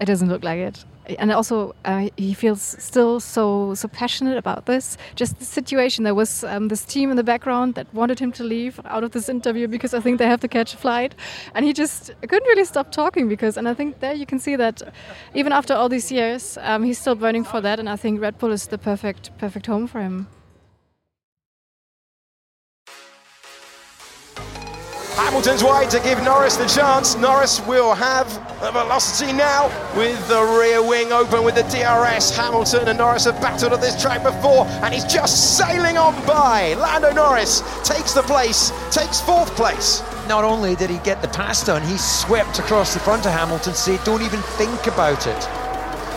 It 0.00 0.06
doesn't 0.06 0.28
look 0.28 0.44
like 0.44 0.58
it 0.58 0.84
and 1.18 1.32
also 1.32 1.74
uh, 1.84 2.08
he 2.16 2.34
feels 2.34 2.62
still 2.62 3.20
so 3.20 3.74
so 3.74 3.88
passionate 3.88 4.36
about 4.36 4.66
this. 4.66 4.96
Just 5.14 5.38
the 5.38 5.44
situation. 5.44 6.04
There 6.04 6.14
was 6.14 6.44
um, 6.44 6.68
this 6.68 6.84
team 6.84 7.10
in 7.10 7.16
the 7.16 7.24
background 7.24 7.74
that 7.74 7.86
wanted 7.94 8.18
him 8.18 8.32
to 8.32 8.44
leave 8.44 8.80
out 8.84 9.04
of 9.04 9.12
this 9.12 9.28
interview 9.28 9.68
because 9.68 9.94
I 9.94 10.00
think 10.00 10.18
they 10.18 10.26
have 10.26 10.40
to 10.40 10.48
catch 10.48 10.74
a 10.74 10.76
flight, 10.76 11.14
and 11.54 11.64
he 11.64 11.72
just 11.72 12.12
couldn't 12.20 12.48
really 12.48 12.64
stop 12.64 12.92
talking 12.92 13.28
because. 13.28 13.56
And 13.56 13.68
I 13.68 13.74
think 13.74 14.00
there 14.00 14.14
you 14.14 14.26
can 14.26 14.38
see 14.38 14.56
that 14.56 14.82
even 15.34 15.52
after 15.52 15.74
all 15.74 15.88
these 15.88 16.12
years, 16.12 16.58
um, 16.62 16.82
he's 16.82 16.98
still 16.98 17.14
burning 17.14 17.44
for 17.44 17.60
that. 17.60 17.78
And 17.78 17.88
I 17.88 17.96
think 17.96 18.20
Red 18.20 18.38
Bull 18.38 18.52
is 18.52 18.66
the 18.66 18.78
perfect 18.78 19.30
perfect 19.38 19.66
home 19.66 19.86
for 19.86 20.00
him. 20.00 20.26
Hamilton's 25.16 25.64
wide 25.64 25.88
to 25.90 26.00
give 26.00 26.22
Norris 26.22 26.56
the 26.56 26.66
chance. 26.66 27.16
Norris 27.16 27.66
will 27.66 27.94
have 27.94 28.28
the 28.60 28.70
velocity 28.70 29.32
now 29.32 29.68
with 29.96 30.28
the 30.28 30.42
rear 30.60 30.86
wing 30.86 31.10
open 31.10 31.42
with 31.42 31.54
the 31.54 31.62
DRS. 31.62 32.36
Hamilton 32.36 32.88
and 32.88 32.98
Norris 32.98 33.24
have 33.24 33.40
battled 33.40 33.72
at 33.72 33.80
this 33.80 34.00
track 34.00 34.22
before, 34.22 34.66
and 34.84 34.92
he's 34.92 35.04
just 35.04 35.56
sailing 35.56 35.96
on 35.96 36.14
by. 36.26 36.74
Lando 36.74 37.12
Norris 37.12 37.62
takes 37.82 38.12
the 38.12 38.22
place, 38.22 38.70
takes 38.90 39.18
fourth 39.18 39.48
place. 39.56 40.02
Not 40.28 40.44
only 40.44 40.76
did 40.76 40.90
he 40.90 40.98
get 40.98 41.22
the 41.22 41.28
pass 41.28 41.64
done, 41.64 41.82
he 41.82 41.96
swept 41.96 42.58
across 42.58 42.92
the 42.92 43.00
front 43.00 43.24
of 43.24 43.32
Hamilton, 43.32 43.72
say, 43.72 43.98
don't 44.04 44.22
even 44.22 44.42
think 44.42 44.86
about 44.86 45.26
it. 45.26 45.40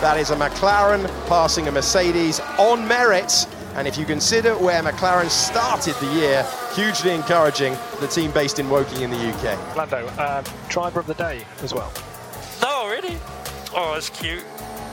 That 0.02 0.18
is 0.18 0.30
a 0.30 0.36
McLaren 0.36 1.06
passing 1.26 1.68
a 1.68 1.72
Mercedes 1.72 2.38
on 2.58 2.86
merit. 2.86 3.46
And 3.74 3.86
if 3.86 3.96
you 3.96 4.04
consider 4.04 4.56
where 4.58 4.82
McLaren 4.82 5.30
started 5.30 5.94
the 5.96 6.12
year, 6.14 6.46
hugely 6.74 7.12
encouraging 7.12 7.76
the 8.00 8.06
team 8.08 8.30
based 8.32 8.58
in 8.58 8.68
Woking 8.68 9.02
in 9.02 9.10
the 9.10 9.16
UK. 9.16 9.76
Lando, 9.76 10.08
um, 10.18 10.44
driver 10.68 11.00
of 11.00 11.06
the 11.06 11.14
day 11.14 11.42
as 11.62 11.72
well. 11.72 11.92
No, 12.60 12.88
really? 12.88 13.16
Oh, 13.74 13.92
that's 13.94 14.10
cute. 14.10 14.44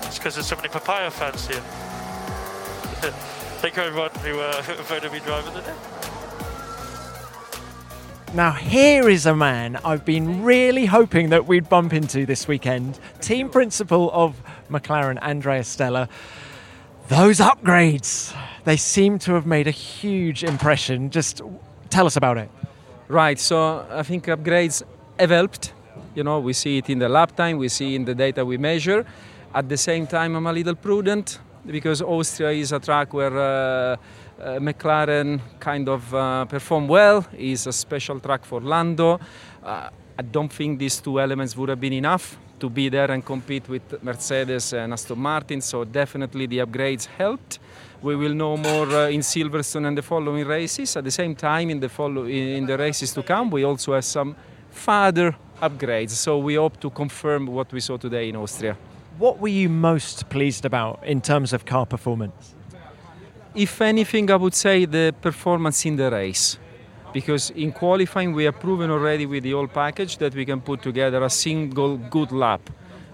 It's 0.03 0.17
because 0.17 0.35
there's 0.35 0.47
so 0.47 0.55
many 0.55 0.69
papaya 0.69 1.09
fans 1.09 1.47
here. 1.47 1.61
Thank 3.59 3.75
you 3.75 3.81
everyone 3.81 4.11
who 4.21 4.39
uh, 4.39 4.61
voted 4.83 5.11
me 5.11 5.19
driver 5.19 5.47
of 5.47 5.53
the 5.55 5.61
day. 5.61 5.75
Now, 8.33 8.51
here 8.51 9.09
is 9.09 9.25
a 9.25 9.35
man 9.35 9.77
I've 9.77 10.05
been 10.05 10.43
really 10.43 10.85
hoping 10.85 11.29
that 11.29 11.47
we'd 11.47 11.67
bump 11.67 11.93
into 11.93 12.25
this 12.25 12.47
weekend. 12.47 12.99
Team 13.21 13.49
principal 13.49 14.11
of 14.11 14.39
McLaren, 14.69 15.17
Andrea 15.21 15.63
Stella. 15.63 16.07
Those 17.09 17.39
upgrades, 17.39 18.35
they 18.65 18.75
seem 18.75 19.17
to 19.19 19.33
have 19.35 19.45
made 19.45 19.65
a 19.65 19.71
huge 19.71 20.43
impression. 20.43 21.09
Just 21.09 21.41
tell 21.89 22.05
us 22.05 22.17
about 22.17 22.37
it. 22.37 22.49
Right, 23.07 23.39
so 23.39 23.87
I 23.89 24.03
think 24.03 24.25
upgrades 24.25 24.83
have 25.17 25.29
helped. 25.29 25.71
You 26.15 26.25
know, 26.25 26.41
we 26.41 26.51
see 26.51 26.79
it 26.79 26.89
in 26.89 26.99
the 26.99 27.07
lap 27.07 27.33
time, 27.37 27.59
we 27.59 27.69
see 27.69 27.95
in 27.95 28.03
the 28.03 28.13
data 28.13 28.43
we 28.43 28.57
measure. 28.57 29.05
At 29.55 29.69
the 29.69 29.77
same 29.77 30.05
time, 30.05 30.35
I'm 30.35 30.47
a 30.47 30.51
little 30.51 30.75
prudent 30.75 31.39
because 31.65 32.01
Austria 32.01 32.51
is 32.51 32.73
a 32.73 32.79
track 32.79 33.13
where 33.13 33.37
uh, 33.37 33.41
uh, 33.41 33.97
McLaren 34.59 35.39
kind 35.61 35.87
of 35.87 36.13
uh, 36.13 36.43
perform 36.43 36.89
well. 36.89 37.25
It's 37.37 37.67
a 37.67 37.71
special 37.71 38.19
track 38.19 38.43
for 38.43 38.59
Lando. 38.59 39.21
Uh, 39.63 39.89
I 40.19 40.23
don't 40.23 40.51
think 40.51 40.79
these 40.79 40.99
two 40.99 41.21
elements 41.21 41.55
would 41.55 41.69
have 41.69 41.79
been 41.79 41.93
enough 41.93 42.37
to 42.59 42.69
be 42.69 42.89
there 42.89 43.11
and 43.11 43.25
compete 43.25 43.67
with 43.69 44.03
Mercedes 44.03 44.73
and 44.73 44.93
Aston 44.93 45.19
Martin. 45.19 45.61
So 45.61 45.83
definitely 45.83 46.47
the 46.47 46.59
upgrades 46.59 47.05
helped. 47.05 47.59
We 48.01 48.15
will 48.15 48.33
know 48.33 48.57
more 48.57 48.87
uh, 48.87 49.09
in 49.09 49.21
Silverstone 49.21 49.87
and 49.87 49.97
the 49.97 50.01
following 50.01 50.45
races. 50.45 50.95
At 50.95 51.03
the 51.03 51.11
same 51.11 51.35
time, 51.35 51.69
in 51.69 51.79
the 51.79 51.89
follow 51.89 52.25
in 52.25 52.65
the 52.65 52.77
races 52.77 53.13
to 53.13 53.23
come, 53.23 53.49
we 53.49 53.63
also 53.63 53.93
have 53.93 54.05
some 54.05 54.35
further 54.69 55.35
upgrades. 55.61 56.11
So 56.11 56.37
we 56.37 56.55
hope 56.55 56.79
to 56.81 56.89
confirm 56.89 57.47
what 57.47 57.71
we 57.73 57.79
saw 57.79 57.97
today 57.97 58.29
in 58.29 58.35
Austria. 58.35 58.77
What 59.17 59.39
were 59.39 59.47
you 59.47 59.69
most 59.69 60.29
pleased 60.29 60.65
about 60.65 61.03
in 61.03 61.21
terms 61.21 61.53
of 61.53 61.65
car 61.65 61.85
performance? 61.85 62.53
If 63.55 63.81
anything, 63.81 64.29
I 64.29 64.35
would 64.35 64.53
say 64.53 64.85
the 64.85 65.15
performance 65.19 65.83
in 65.85 65.95
the 65.95 66.11
race 66.11 66.59
because 67.13 67.49
in 67.51 67.71
qualifying 67.71 68.33
we 68.33 68.43
have 68.45 68.59
proven 68.59 68.89
already 68.91 69.25
with 69.25 69.43
the 69.43 69.51
whole 69.51 69.67
package 69.67 70.17
that 70.17 70.33
we 70.35 70.45
can 70.45 70.61
put 70.61 70.81
together 70.81 71.23
a 71.23 71.29
single 71.29 71.97
good 71.97 72.31
lap, 72.31 72.69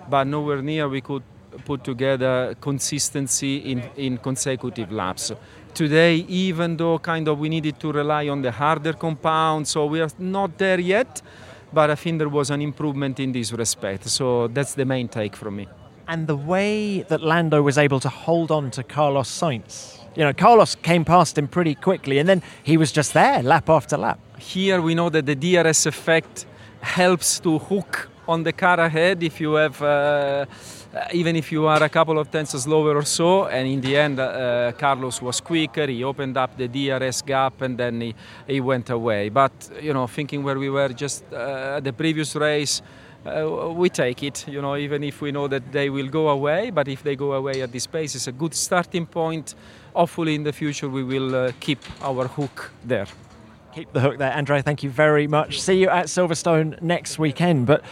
but 0.10 0.25
nowhere 0.25 0.62
near 0.62 0.88
we 0.89 1.01
could 1.01 1.23
put 1.65 1.84
together 1.84 2.56
consistency 2.60 3.58
in, 3.58 3.84
in 3.95 4.17
consecutive 4.17 4.91
laps. 4.91 5.32
Today, 5.73 6.17
even 6.27 6.77
though 6.77 6.99
kind 6.99 7.27
of 7.27 7.39
we 7.39 7.49
needed 7.49 7.79
to 7.79 7.91
rely 7.91 8.27
on 8.27 8.41
the 8.41 8.51
harder 8.51 8.93
compound, 8.93 9.67
so 9.67 9.86
we 9.86 10.01
are 10.01 10.10
not 10.19 10.58
there 10.58 10.79
yet, 10.79 11.21
but 11.71 11.89
I 11.89 11.95
think 11.95 12.19
there 12.19 12.29
was 12.29 12.51
an 12.51 12.62
improvement 12.62 13.19
in 13.19 13.32
this 13.32 13.51
respect. 13.51 14.08
So 14.08 14.47
that's 14.47 14.75
the 14.75 14.86
main 14.86 15.08
take 15.08 15.36
from 15.36 15.56
me. 15.56 15.67
And 16.08 16.27
the 16.27 16.36
way 16.36 17.03
that 17.03 17.21
Lando 17.21 17.62
was 17.62 17.77
able 17.77 17.99
to 18.01 18.10
hold 18.10 18.51
on 18.51 18.69
to 18.71 18.84
Carlos 18.84 19.29
Sainz 19.29 20.03
You 20.15 20.23
know, 20.23 20.34
Carlos 20.34 20.76
came 20.76 21.04
past 21.06 21.38
him 21.38 21.47
pretty 21.47 21.73
quickly, 21.73 22.19
and 22.19 22.30
then 22.30 22.43
he 22.62 22.78
was 22.78 22.91
just 22.91 23.13
there, 23.13 23.41
lap 23.41 23.69
after 23.69 23.97
lap. 23.97 24.19
Here 24.38 24.80
we 24.80 24.93
know 24.93 25.10
that 25.10 25.26
the 25.26 25.36
DRS 25.36 25.88
effect 25.88 26.45
helps 26.82 27.39
to 27.39 27.58
hook 27.58 28.10
on 28.28 28.43
the 28.43 28.54
car 28.54 28.80
ahead 28.80 29.23
if 29.23 29.41
you 29.41 29.54
have. 29.54 29.82
Uh, 29.82 30.45
even 31.12 31.36
if 31.36 31.52
you 31.52 31.65
are 31.65 31.82
a 31.82 31.89
couple 31.89 32.19
of 32.19 32.30
tenths 32.30 32.52
slower 32.52 32.95
or 32.95 33.06
so, 33.06 33.47
and 33.47 33.67
in 33.67 33.82
the 33.82 33.97
end, 33.97 34.19
uh, 34.19 34.71
Carlos 34.78 35.21
was 35.21 35.41
quicker. 35.41 35.88
He 35.88 36.04
opened 36.04 36.38
up 36.38 36.56
the 36.56 36.67
DRS 36.67 37.23
gap, 37.23 37.62
and 37.62 37.76
then 37.76 37.99
he, 37.99 38.15
he 38.45 38.62
went 38.62 38.91
away. 38.91 39.30
But 39.30 39.52
you 39.82 39.93
know, 39.93 40.06
thinking 40.06 40.43
where 40.43 40.60
we 40.60 40.69
were 40.69 40.89
just 40.89 41.23
uh, 41.34 41.80
the 41.80 41.93
previous 41.93 42.36
race, 42.36 42.84
uh, 43.26 43.71
we 43.76 43.89
take 43.89 44.21
it. 44.21 44.47
You 44.47 44.62
know, 44.62 44.76
even 44.76 45.04
if 45.04 45.21
we 45.21 45.32
know 45.32 45.47
that 45.47 45.71
they 45.71 45.89
will 45.89 46.10
go 46.10 46.30
away, 46.30 46.69
but 46.69 46.88
if 46.88 47.02
they 47.02 47.15
go 47.15 47.34
away 47.34 47.63
at 47.63 47.71
this 47.71 47.88
pace, 47.88 48.13
it's 48.13 48.28
a 48.28 48.32
good 48.32 48.54
starting 48.54 49.08
point. 49.08 49.56
Hopefully, 49.95 50.34
in 50.34 50.43
the 50.43 50.53
future, 50.53 50.89
we 50.89 51.03
will 51.03 51.36
uh, 51.36 51.51
keep 51.60 51.79
our 52.01 52.27
hook 52.27 52.71
there. 52.84 53.06
Keep 53.73 53.93
the 53.93 53.99
hook 53.99 54.17
there, 54.17 54.34
Andre. 54.34 54.62
Thank 54.62 54.82
you 54.82 54.89
very 54.89 55.27
much. 55.27 55.62
See 55.62 55.79
you 55.79 55.89
at 55.89 56.06
Silverstone 56.06 56.82
next 56.82 57.19
weekend. 57.19 57.67
But 57.67 57.84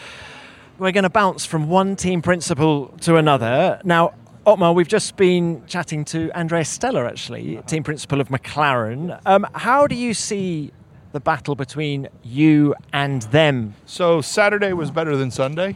we're 0.80 0.92
going 0.92 1.04
to 1.04 1.12
bounce 1.12 1.46
from 1.46 1.70
one 1.70 1.96
team 1.96 2.24
principal 2.24 2.88
to 3.02 3.18
another. 3.18 3.80
Now, 3.84 4.16
Otmar, 4.48 4.74
we've 4.74 4.88
just 4.88 5.16
been 5.16 5.64
chatting 5.68 6.04
to 6.06 6.32
Andrea 6.32 6.66
Stella, 6.66 7.06
actually, 7.06 7.62
team 7.68 7.84
principal 7.84 8.20
of 8.20 8.30
McLaren. 8.30 9.20
Um, 9.28 9.46
how 9.54 9.86
do 9.86 9.94
you 9.94 10.16
see 10.16 10.72
the 11.12 11.20
battle 11.20 11.54
between 11.54 12.08
you 12.24 12.74
and 12.94 13.22
them? 13.24 13.76
So, 13.86 14.22
Saturday 14.22 14.74
was 14.74 14.90
better 14.90 15.16
than 15.16 15.30
Sunday. 15.30 15.76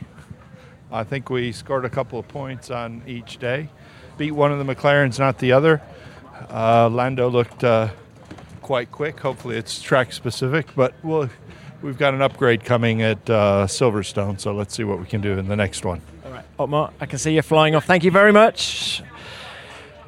I 0.91 1.03
think 1.03 1.29
we 1.29 1.51
scored 1.51 1.85
a 1.85 1.89
couple 1.89 2.17
of 2.17 2.27
points 2.27 2.71
on 2.71 3.03
each 3.05 3.37
day. 3.37 3.69
Beat 4.17 4.31
one 4.31 4.51
of 4.51 4.65
the 4.65 4.75
McLarens, 4.75 5.19
not 5.19 5.37
the 5.37 5.51
other. 5.51 5.81
Uh, 6.49 6.89
Lando 6.89 7.29
looked 7.29 7.63
uh, 7.63 7.89
quite 8.61 8.91
quick. 8.91 9.19
Hopefully, 9.19 9.57
it's 9.57 9.81
track 9.81 10.11
specific, 10.13 10.67
but 10.75 10.93
we'll 11.03 11.29
we've 11.81 11.97
got 11.97 12.13
an 12.13 12.21
upgrade 12.21 12.63
coming 12.63 13.01
at 13.01 13.29
uh, 13.29 13.67
Silverstone, 13.67 14.39
so 14.39 14.53
let's 14.53 14.75
see 14.75 14.83
what 14.83 14.99
we 14.99 15.05
can 15.05 15.21
do 15.21 15.37
in 15.37 15.47
the 15.47 15.55
next 15.55 15.85
one. 15.85 16.01
All 16.25 16.31
right, 16.31 16.45
Otmar, 16.57 16.91
I 16.99 17.05
can 17.05 17.19
see 17.19 17.35
you 17.35 17.41
flying 17.41 17.75
off. 17.75 17.85
Thank 17.85 18.03
you 18.03 18.11
very 18.11 18.31
much. 18.31 19.03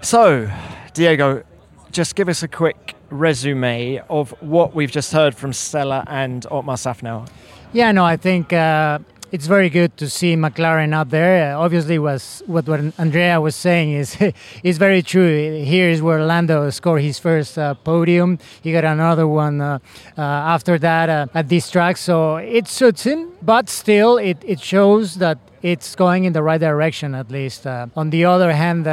So, 0.01 0.49
Diego, 0.93 1.43
just 1.91 2.15
give 2.15 2.29
us 2.29 2.43
a 2.43 2.47
quick 2.47 2.95
resume 3.09 4.01
of 4.09 4.31
what 4.41 4.75
we've 4.75 4.91
just 4.91 5.13
heard 5.13 5.35
from 5.35 5.53
Stella 5.53 6.03
and 6.07 6.45
Otmar 6.51 6.75
Szafnauer. 6.75 7.27
Yeah, 7.73 7.91
no, 7.91 8.05
I 8.05 8.17
think 8.17 8.53
uh, 8.53 8.99
it's 9.31 9.47
very 9.47 9.69
good 9.69 9.97
to 9.97 10.09
see 10.09 10.35
McLaren 10.35 10.93
out 10.93 11.09
there. 11.09 11.53
Uh, 11.53 11.59
obviously, 11.59 11.99
was 11.99 12.41
what, 12.45 12.67
what 12.67 12.79
Andrea 12.97 13.41
was 13.41 13.55
saying 13.55 13.91
is 13.91 14.17
is 14.63 14.77
very 14.77 15.01
true. 15.01 15.63
Here 15.63 15.89
is 15.89 16.01
where 16.01 16.23
Lando 16.23 16.69
scored 16.69 17.01
his 17.01 17.19
first 17.19 17.57
uh, 17.57 17.73
podium. 17.73 18.39
He 18.61 18.71
got 18.71 18.85
another 18.85 19.27
one 19.27 19.61
uh, 19.61 19.79
uh 20.17 20.21
after 20.21 20.77
that 20.79 21.09
uh, 21.09 21.27
at 21.33 21.49
this 21.49 21.69
track, 21.69 21.97
so 21.97 22.37
it 22.37 22.67
suits 22.67 23.03
him. 23.03 23.29
But 23.41 23.69
still, 23.69 24.17
it, 24.17 24.37
it 24.45 24.59
shows 24.59 25.15
that 25.15 25.37
it's 25.61 25.95
going 25.95 26.23
in 26.23 26.33
the 26.33 26.43
right 26.43 26.61
direction 26.61 27.15
at 27.15 27.29
least. 27.31 27.67
Uh, 27.67 27.87
on 27.95 28.09
the 28.09 28.25
other 28.25 28.53
hand, 28.53 28.87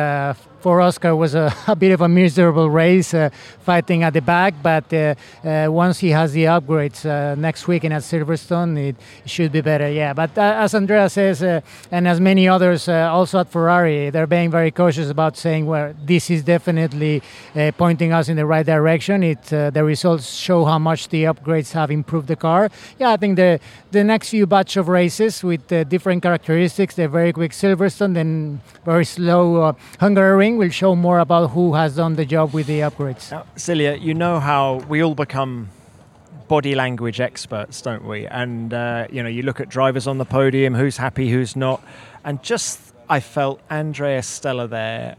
for 0.64 0.80
Oscar 0.80 1.14
was 1.14 1.34
a, 1.34 1.54
a, 1.66 1.76
bit 1.76 1.92
of 1.92 2.00
a 2.00 2.08
miserable 2.08 2.70
race, 2.70 3.12
uh, 3.12 3.28
fighting 3.60 4.02
at 4.02 4.14
the 4.14 4.22
back. 4.22 4.54
But 4.62 4.90
uh, 4.94 5.14
uh, 5.44 5.66
once 5.70 5.98
he 5.98 6.08
has 6.08 6.32
the 6.32 6.44
upgrades 6.44 7.04
uh, 7.04 7.34
next 7.34 7.68
weekend 7.68 7.92
at 7.92 8.00
Silverstone, 8.02 8.70
it, 8.78 8.96
should 9.26 9.52
be 9.52 9.60
better. 9.60 9.90
Yeah, 9.90 10.14
but 10.14 10.38
uh, 10.38 10.64
as 10.64 10.74
Andrea 10.74 11.10
says, 11.10 11.42
and 11.42 12.08
as 12.08 12.18
many 12.18 12.48
others 12.48 12.88
also 12.88 13.40
at 13.40 13.50
Ferrari, 13.50 14.08
they're 14.08 14.26
being 14.26 14.50
very 14.50 14.70
cautious 14.70 15.10
about 15.10 15.36
saying, 15.36 15.66
well, 15.66 15.94
this 16.02 16.30
is 16.30 16.42
definitely 16.42 17.22
pointing 17.76 18.12
us 18.12 18.28
in 18.30 18.36
the 18.36 18.46
right 18.46 18.64
direction. 18.64 19.22
It 19.22 19.42
the 19.76 19.82
results 19.84 20.26
show 20.34 20.64
how 20.64 20.78
much 20.78 21.08
the 21.08 21.24
upgrades 21.24 21.72
have 21.72 21.90
improved 21.90 22.28
the 22.28 22.36
car. 22.36 22.70
Yeah, 22.98 23.10
I 23.10 23.16
think 23.16 23.36
the 23.36 23.60
the 23.94 24.04
next 24.04 24.28
few 24.30 24.46
batch 24.46 24.76
of 24.76 24.88
races 24.88 25.42
with 25.42 25.66
different 25.88 26.22
characteristics, 26.22 26.96
the 26.96 27.08
very 27.08 27.32
quick 27.32 27.52
Silverstone, 27.52 28.14
then 28.14 28.60
very 28.84 29.04
slow 29.04 29.74
Hungary 29.98 30.52
will 30.52 30.68
show 30.68 30.94
more 30.94 31.20
about 31.20 31.50
who 31.50 31.74
has 31.74 31.96
done 31.96 32.14
the 32.16 32.26
job 32.26 32.52
with 32.52 32.66
the 32.66 32.80
upgrades. 32.80 33.30
Now, 33.30 33.46
Silja, 33.56 34.00
you 34.00 34.12
know 34.12 34.40
how 34.40 34.84
we 34.88 35.02
all 35.02 35.14
become 35.14 35.70
body 36.48 36.74
language 36.74 37.20
experts, 37.20 37.80
don't 37.80 38.04
we? 38.04 38.26
And 38.26 38.74
uh, 38.74 39.06
you 39.10 39.22
know, 39.22 39.28
you 39.28 39.42
look 39.42 39.60
at 39.60 39.68
drivers 39.68 40.06
on 40.06 40.18
the 40.18 40.26
podium, 40.26 40.74
who's 40.74 40.96
happy, 40.96 41.30
who's 41.30 41.56
not, 41.56 41.82
and 42.24 42.42
just 42.42 42.80
I 43.08 43.20
felt 43.20 43.60
Andrea 43.70 44.22
Stella 44.22 44.66
there 44.66 45.16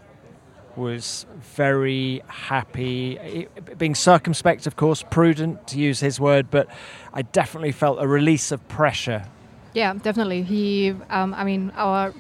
was 0.78 1.26
very 1.40 2.22
happy, 2.28 3.48
being 3.78 3.96
circumspect, 3.96 4.68
of 4.68 4.76
course, 4.76 5.04
prudent 5.04 5.68
to 5.68 5.80
use 5.80 6.00
his 6.00 6.20
word, 6.20 6.50
but 6.52 6.68
I 7.14 7.22
definitely 7.22 7.72
felt 7.72 8.02
a 8.02 8.08
release 8.08 8.52
of 8.52 8.66
pressure. 8.68 9.26
Yeah, 9.74 9.94
definitely. 9.94 10.44
He, 10.44 10.94
um, 11.10 11.34
I 11.34 11.44
mean, 11.44 11.72
our 11.76 12.14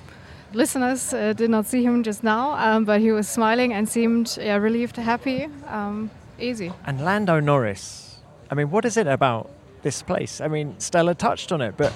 listeners 0.53 1.13
uh, 1.13 1.33
did 1.33 1.49
not 1.49 1.65
see 1.65 1.83
him 1.83 2.03
just 2.03 2.23
now, 2.23 2.53
um, 2.53 2.85
but 2.85 3.01
he 3.01 3.11
was 3.11 3.27
smiling 3.27 3.73
and 3.73 3.87
seemed 3.87 4.37
yeah, 4.39 4.55
relieved, 4.55 4.97
happy, 4.97 5.47
um, 5.67 6.09
easy. 6.39 6.71
And 6.85 7.03
Lando 7.03 7.39
Norris, 7.39 8.19
I 8.49 8.55
mean, 8.55 8.71
what 8.71 8.85
is 8.85 8.97
it 8.97 9.07
about 9.07 9.49
this 9.81 10.01
place? 10.01 10.41
I 10.41 10.47
mean, 10.47 10.75
Stella 10.79 11.15
touched 11.15 11.51
on 11.51 11.61
it, 11.61 11.75
but 11.77 11.93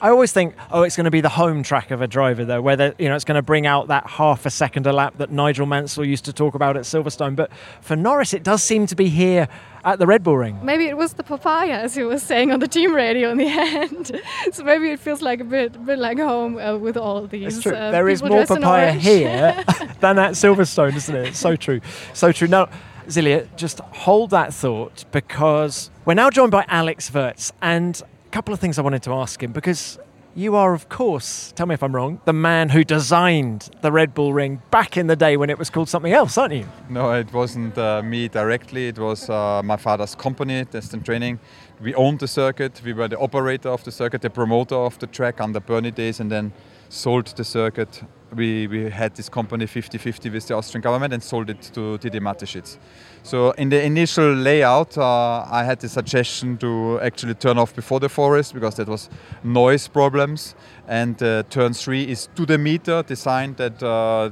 I 0.00 0.10
always 0.10 0.30
think, 0.32 0.54
oh, 0.70 0.82
it's 0.82 0.94
going 0.94 1.06
to 1.06 1.10
be 1.10 1.22
the 1.22 1.30
home 1.30 1.62
track 1.62 1.90
of 1.90 2.02
a 2.02 2.06
driver, 2.06 2.44
though, 2.44 2.60
where 2.60 2.94
you 2.98 3.08
know 3.08 3.14
it's 3.14 3.24
going 3.24 3.36
to 3.36 3.42
bring 3.42 3.66
out 3.66 3.88
that 3.88 4.06
half 4.06 4.44
a 4.44 4.50
second 4.50 4.86
a 4.86 4.92
lap 4.92 5.14
that 5.18 5.30
Nigel 5.30 5.64
Mansell 5.66 6.04
used 6.04 6.26
to 6.26 6.32
talk 6.32 6.54
about 6.54 6.76
at 6.76 6.82
Silverstone. 6.82 7.34
But 7.34 7.50
for 7.80 7.96
Norris, 7.96 8.34
it 8.34 8.42
does 8.42 8.62
seem 8.62 8.86
to 8.88 8.94
be 8.94 9.08
here 9.08 9.48
at 9.84 9.98
the 9.98 10.06
Red 10.06 10.22
Bull 10.22 10.36
Ring. 10.36 10.58
Maybe 10.62 10.86
it 10.86 10.98
was 10.98 11.14
the 11.14 11.22
papaya, 11.22 11.78
as 11.78 11.94
he 11.94 12.02
was 12.02 12.22
saying 12.22 12.52
on 12.52 12.60
the 12.60 12.68
team 12.68 12.94
radio 12.94 13.30
in 13.30 13.38
the 13.38 13.46
end. 13.48 14.20
so 14.52 14.64
maybe 14.64 14.90
it 14.90 15.00
feels 15.00 15.22
like 15.22 15.40
a 15.40 15.44
bit, 15.44 15.76
a 15.76 15.78
bit 15.78 15.98
like 15.98 16.18
home 16.18 16.58
uh, 16.58 16.76
with 16.76 16.98
all 16.98 17.26
these. 17.26 17.62
true. 17.62 17.74
Uh, 17.74 17.90
there 17.90 18.08
is 18.08 18.22
more 18.22 18.44
papaya 18.44 18.92
here 18.92 19.64
than 20.00 20.18
at 20.18 20.32
Silverstone, 20.32 20.94
isn't 20.94 21.16
it? 21.16 21.28
It's 21.28 21.38
so 21.38 21.56
true, 21.56 21.80
so 22.12 22.32
true. 22.32 22.48
Now. 22.48 22.68
Silja, 23.06 23.46
just 23.54 23.78
hold 23.78 24.30
that 24.30 24.52
thought 24.52 25.04
because 25.12 25.92
we're 26.04 26.14
now 26.14 26.28
joined 26.28 26.50
by 26.50 26.64
Alex 26.66 27.08
Wurz, 27.08 27.52
and 27.62 28.02
couple 28.30 28.52
of 28.52 28.60
things 28.60 28.78
I 28.78 28.82
wanted 28.82 29.02
to 29.04 29.12
ask 29.14 29.42
him 29.42 29.52
because 29.52 29.98
you 30.36 30.54
are, 30.54 30.74
of 30.74 30.90
course, 30.90 31.52
tell 31.56 31.64
me 31.64 31.72
if 31.72 31.82
I'm 31.82 31.96
wrong, 31.96 32.20
the 32.26 32.32
man 32.34 32.68
who 32.68 32.84
designed 32.84 33.70
the 33.80 33.90
Red 33.90 34.12
Bull 34.12 34.34
Ring 34.34 34.60
back 34.70 34.98
in 34.98 35.06
the 35.06 35.16
day 35.16 35.38
when 35.38 35.48
it 35.48 35.58
was 35.58 35.70
called 35.70 35.88
something 35.88 36.12
else, 36.12 36.36
aren't 36.36 36.52
you? 36.52 36.68
No, 36.90 37.12
it 37.12 37.32
wasn't 37.32 37.78
uh, 37.78 38.02
me 38.02 38.28
directly. 38.28 38.88
It 38.88 38.98
was 38.98 39.30
uh, 39.30 39.62
my 39.64 39.76
father's 39.78 40.14
company, 40.14 40.64
Destin 40.66 41.02
Training. 41.02 41.40
We 41.80 41.94
owned 41.94 42.18
the 42.18 42.28
circuit. 42.28 42.82
We 42.84 42.92
were 42.92 43.08
the 43.08 43.18
operator 43.18 43.70
of 43.70 43.82
the 43.84 43.90
circuit, 43.90 44.20
the 44.20 44.28
promoter 44.28 44.74
of 44.74 44.98
the 44.98 45.06
track 45.06 45.40
under 45.40 45.58
Bernie 45.58 45.90
days, 45.90 46.20
and 46.20 46.30
then 46.30 46.52
sold 46.90 47.28
the 47.28 47.44
circuit. 47.44 48.02
We, 48.34 48.66
we 48.66 48.90
had 48.90 49.14
this 49.14 49.28
company 49.28 49.66
50-50 49.66 50.32
with 50.32 50.48
the 50.48 50.54
Austrian 50.54 50.82
government 50.82 51.12
and 51.14 51.22
sold 51.22 51.48
it 51.48 51.62
to 51.74 51.96
Dietrich 51.98 52.22
Mateschitz. 52.22 52.76
So 53.22 53.52
in 53.52 53.68
the 53.68 53.82
initial 53.82 54.34
layout, 54.34 54.98
uh, 54.98 55.46
I 55.50 55.64
had 55.64 55.80
the 55.80 55.88
suggestion 55.88 56.56
to 56.58 56.98
actually 57.00 57.34
turn 57.34 57.58
off 57.58 57.74
before 57.74 58.00
the 58.00 58.08
forest 58.08 58.54
because 58.54 58.74
that 58.76 58.88
was 58.88 59.08
noise 59.44 59.88
problems. 59.88 60.54
And 60.88 61.22
uh, 61.22 61.44
turn 61.50 61.72
three 61.72 62.02
is 62.02 62.28
to 62.34 62.46
the 62.46 62.58
meter, 62.58 63.02
designed 63.02 63.56
that 63.58 63.82
uh, 63.82 64.30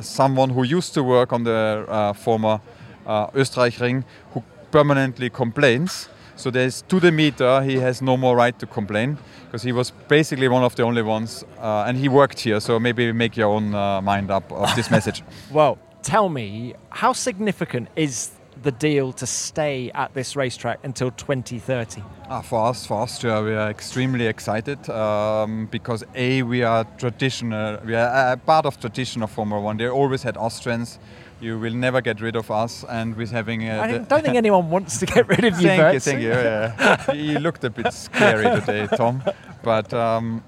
someone 0.00 0.50
who 0.50 0.64
used 0.64 0.94
to 0.94 1.02
work 1.02 1.32
on 1.32 1.44
the 1.44 1.84
uh, 1.88 2.12
former 2.12 2.60
uh, 3.06 3.28
Österreich 3.28 4.04
who 4.32 4.42
permanently 4.70 5.30
complains. 5.30 6.08
So 6.36 6.50
there's 6.50 6.82
to 6.82 7.00
the 7.00 7.10
meter, 7.10 7.62
he 7.62 7.76
has 7.76 8.02
no 8.02 8.16
more 8.16 8.36
right 8.36 8.58
to 8.58 8.66
complain 8.66 9.18
because 9.46 9.62
he 9.62 9.72
was 9.72 9.90
basically 10.08 10.48
one 10.48 10.62
of 10.62 10.76
the 10.76 10.82
only 10.82 11.02
ones, 11.02 11.44
uh, 11.58 11.84
and 11.86 11.96
he 11.96 12.08
worked 12.08 12.40
here. 12.40 12.60
So 12.60 12.78
maybe 12.78 13.10
make 13.12 13.36
your 13.36 13.48
own 13.48 13.74
uh, 13.74 14.02
mind 14.02 14.30
up 14.30 14.52
of 14.52 14.74
this 14.76 14.90
message. 14.90 15.22
well, 15.50 15.78
tell 16.02 16.28
me, 16.28 16.74
how 16.90 17.14
significant 17.14 17.88
is 17.96 18.30
the 18.62 18.72
deal 18.72 19.12
to 19.12 19.26
stay 19.26 19.90
at 19.94 20.12
this 20.14 20.36
racetrack 20.36 20.78
until 20.82 21.10
2030? 21.10 22.02
Ah, 22.28 22.40
for 22.40 22.68
us, 22.68 22.86
for 22.86 22.94
Austria, 23.02 23.42
we 23.42 23.54
are 23.54 23.70
extremely 23.70 24.26
excited 24.26 24.88
um, 24.90 25.66
because 25.70 26.04
A, 26.14 26.42
we 26.42 26.62
are 26.62 26.84
traditional, 26.98 27.78
we 27.84 27.94
are 27.94 28.32
a 28.32 28.36
part 28.36 28.66
of 28.66 28.80
tradition 28.80 29.22
of 29.22 29.30
Formula 29.30 29.60
One. 29.60 29.76
They 29.76 29.88
always 29.88 30.22
had 30.22 30.36
Austrians. 30.36 30.98
You 31.40 31.58
will 31.58 31.74
never 31.74 32.00
get 32.00 32.20
rid 32.20 32.34
of 32.36 32.50
us, 32.50 32.84
and 32.88 33.14
with 33.14 33.30
having. 33.30 33.68
Uh, 33.68 33.82
I 33.82 33.98
don't 33.98 34.22
think 34.22 34.36
anyone 34.36 34.70
wants 34.76 34.98
to 34.98 35.06
get 35.06 35.28
rid 35.28 35.44
of 35.44 35.60
you. 35.60 35.68
thank 35.68 35.94
you, 35.94 36.00
thank 36.00 36.22
you. 36.22 36.30
Yeah. 36.30 37.12
you 37.12 37.38
looked 37.38 37.64
a 37.64 37.70
bit 37.70 37.92
scary 37.92 38.60
today, 38.60 38.88
Tom, 38.96 39.22
but. 39.62 39.92
Um, 39.92 40.42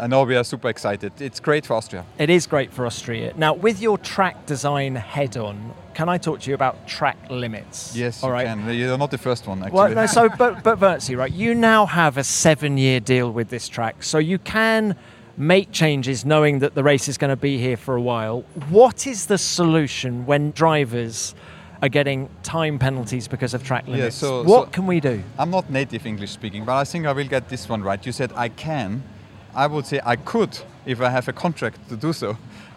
I 0.00 0.08
know 0.08 0.24
we 0.24 0.34
are 0.34 0.42
super 0.42 0.68
excited. 0.68 1.12
It's 1.20 1.38
great 1.38 1.64
for 1.64 1.74
Austria. 1.74 2.04
It 2.18 2.28
is 2.28 2.48
great 2.48 2.72
for 2.72 2.86
Austria. 2.86 3.34
Now, 3.36 3.54
with 3.54 3.80
your 3.80 3.98
track 3.98 4.46
design 4.46 4.96
head 4.96 5.36
on, 5.36 5.74
can 5.94 6.08
I 6.08 6.18
talk 6.18 6.40
to 6.40 6.50
you 6.50 6.54
about 6.54 6.88
track 6.88 7.16
limits? 7.30 7.94
Yes, 7.94 8.24
All 8.24 8.32
right. 8.32 8.46
Can. 8.46 8.68
You're 8.74 8.98
not 8.98 9.12
the 9.12 9.18
first 9.18 9.46
one, 9.46 9.62
actually. 9.62 9.76
Well, 9.76 9.94
no, 9.94 10.06
so, 10.06 10.28
but, 10.28 10.64
but 10.64 10.80
Wurzy, 10.80 11.16
right, 11.16 11.30
you 11.30 11.54
now 11.54 11.86
have 11.86 12.16
a 12.16 12.24
seven 12.24 12.78
year 12.78 12.98
deal 12.98 13.30
with 13.30 13.48
this 13.48 13.68
track, 13.68 14.02
so 14.02 14.18
you 14.18 14.38
can 14.38 14.96
make 15.36 15.72
changes 15.72 16.24
knowing 16.24 16.58
that 16.60 16.74
the 16.74 16.82
race 16.82 17.08
is 17.08 17.18
going 17.18 17.30
to 17.30 17.36
be 17.36 17.58
here 17.58 17.76
for 17.76 17.96
a 17.96 18.02
while. 18.02 18.42
What 18.68 19.06
is 19.06 19.26
the 19.26 19.38
solution 19.38 20.26
when 20.26 20.50
drivers 20.52 21.34
are 21.82 21.88
getting 21.88 22.30
time 22.44 22.78
penalties 22.78 23.26
because 23.26 23.54
of 23.54 23.64
track 23.64 23.86
limits. 23.86 24.22
Yeah, 24.22 24.28
so, 24.28 24.42
what 24.44 24.66
so 24.66 24.70
can 24.70 24.86
we 24.86 25.00
do? 25.00 25.22
I'm 25.36 25.50
not 25.50 25.68
native 25.68 26.06
English 26.06 26.30
speaking, 26.30 26.64
but 26.64 26.76
I 26.76 26.84
think 26.84 27.06
I 27.06 27.12
will 27.12 27.26
get 27.26 27.48
this 27.48 27.68
one 27.68 27.82
right. 27.82 28.04
You 28.06 28.12
said 28.12 28.32
I 28.36 28.48
can. 28.48 29.02
I 29.54 29.66
would 29.66 29.84
say 29.84 30.00
I 30.04 30.16
could 30.16 30.56
if 30.86 31.00
I 31.00 31.10
have 31.10 31.28
a 31.28 31.32
contract 31.32 31.88
to 31.88 31.96
do 31.96 32.12
so 32.12 32.38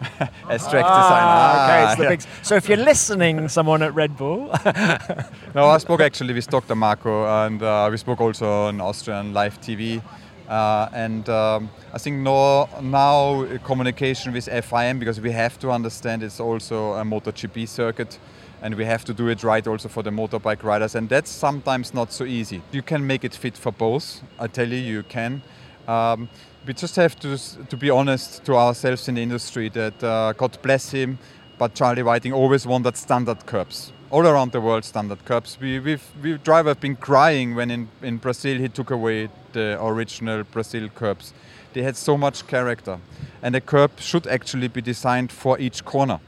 as 0.50 0.68
track 0.68 0.84
ah, 0.86 0.98
designer. 1.00 1.62
okay, 1.62 1.84
it's 1.84 2.24
the 2.24 2.28
yeah. 2.28 2.42
So 2.42 2.56
if 2.56 2.68
you're 2.68 2.84
listening, 2.84 3.48
someone 3.48 3.82
at 3.82 3.94
Red 3.94 4.16
Bull. 4.16 4.46
no, 5.54 5.66
I 5.66 5.78
spoke 5.78 6.00
actually 6.00 6.34
with 6.34 6.48
Dr. 6.48 6.74
Marko, 6.74 7.24
and 7.46 7.62
uh, 7.62 7.88
we 7.90 7.96
spoke 7.96 8.20
also 8.20 8.66
on 8.66 8.80
Austrian 8.80 9.32
live 9.32 9.60
TV. 9.60 10.02
Uh, 10.48 10.88
and 10.92 11.28
um, 11.28 11.68
I 11.92 11.98
think 11.98 12.18
no, 12.18 12.68
now 12.80 13.46
communication 13.64 14.32
with 14.32 14.46
FIM 14.46 14.98
because 14.98 15.20
we 15.20 15.32
have 15.32 15.58
to 15.58 15.70
understand 15.70 16.22
it's 16.22 16.40
also 16.40 16.92
a 16.92 17.02
MotoGP 17.02 17.66
circuit 17.66 18.18
and 18.62 18.74
we 18.74 18.84
have 18.84 19.04
to 19.04 19.14
do 19.14 19.28
it 19.28 19.42
right 19.42 19.66
also 19.66 19.88
for 19.88 20.02
the 20.02 20.10
motorbike 20.10 20.62
riders 20.62 20.94
and 20.94 21.08
that's 21.08 21.30
sometimes 21.30 21.92
not 21.92 22.12
so 22.12 22.24
easy. 22.24 22.62
You 22.70 22.82
can 22.82 23.06
make 23.06 23.24
it 23.24 23.34
fit 23.34 23.56
for 23.56 23.72
both, 23.72 24.22
I 24.38 24.46
tell 24.46 24.68
you, 24.68 24.76
you 24.76 25.02
can. 25.02 25.42
Um, 25.88 26.28
we 26.66 26.74
just 26.74 26.96
have 26.96 27.18
to, 27.20 27.38
to 27.38 27.76
be 27.76 27.90
honest 27.90 28.44
to 28.44 28.56
ourselves 28.56 29.08
in 29.08 29.16
the 29.16 29.22
industry 29.22 29.68
that 29.70 30.02
uh, 30.02 30.32
God 30.32 30.58
bless 30.62 30.90
him, 30.90 31.18
but 31.58 31.74
Charlie 31.74 32.02
Whiting 32.02 32.32
always 32.32 32.66
wanted 32.66 32.96
standard 32.96 33.46
curbs 33.46 33.92
all 34.10 34.26
around 34.26 34.52
the 34.52 34.60
world 34.60 34.84
standard 34.84 35.24
curbs. 35.24 35.58
We, 35.60 35.80
we've, 35.80 36.04
we 36.22 36.38
driver 36.38 36.70
have 36.70 36.80
been 36.80 36.96
crying 36.96 37.54
when 37.54 37.70
in, 37.70 37.88
in 38.02 38.18
Brazil 38.18 38.58
he 38.58 38.68
took 38.68 38.90
away 38.90 39.28
the 39.56 39.78
original 39.82 40.44
Brazil 40.44 40.88
curbs. 40.94 41.32
They 41.72 41.82
had 41.82 41.96
so 41.96 42.16
much 42.16 42.46
character. 42.46 42.98
And 43.42 43.56
a 43.56 43.60
curb 43.60 43.90
should 43.98 44.26
actually 44.26 44.68
be 44.68 44.82
designed 44.82 45.32
for 45.32 45.58
each 45.58 45.84
corner. 45.84 46.20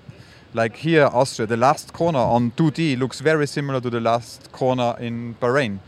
Like 0.55 0.77
here, 0.77 1.11
Austria, 1.13 1.47
the 1.47 1.59
last 1.59 1.93
corner 1.93 2.19
on 2.19 2.53
2D 2.53 2.99
looks 2.99 3.21
very 3.21 3.47
similar 3.47 3.81
to 3.81 3.91
the 3.91 4.01
last 4.01 4.51
corner 4.51 4.97
in 4.99 5.35
Bahrain. 5.41 5.79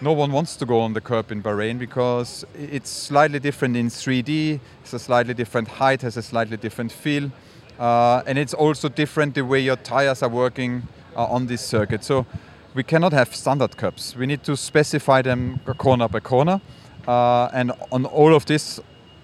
No 0.00 0.12
one 0.12 0.30
wants 0.30 0.56
to 0.56 0.66
go 0.66 0.80
on 0.80 0.92
the 0.92 1.00
curb 1.00 1.32
in 1.32 1.42
Bahrain 1.42 1.78
because 1.78 2.44
it's 2.54 2.90
slightly 2.90 3.38
different 3.38 3.76
in 3.76 3.88
3D, 3.88 4.60
it's 4.82 4.92
a 4.92 4.98
slightly 4.98 5.32
different 5.32 5.68
height, 5.68 6.02
has 6.02 6.18
a 6.18 6.22
slightly 6.22 6.58
different 6.58 6.92
feel. 6.92 7.30
Uh, 7.78 8.22
and 8.26 8.38
it's 8.38 8.52
also 8.52 8.88
different 8.90 9.34
the 9.34 9.44
way 9.44 9.60
your 9.60 9.76
tires 9.76 10.22
are 10.22 10.28
working 10.28 10.82
uh, 11.16 11.24
on 11.24 11.46
this 11.46 11.62
circuit. 11.62 12.04
So 12.04 12.26
we 12.74 12.82
cannot 12.82 13.12
have 13.12 13.34
standard 13.34 13.76
curbs. 13.76 14.16
We 14.16 14.26
need 14.26 14.42
to 14.44 14.56
specify 14.56 15.22
them 15.22 15.60
corner 15.78 16.08
by 16.08 16.20
corner. 16.20 16.60
Uh, 17.06 17.48
and 17.52 17.72
on 17.92 18.04
all 18.06 18.34
of 18.34 18.46
this, 18.46 18.80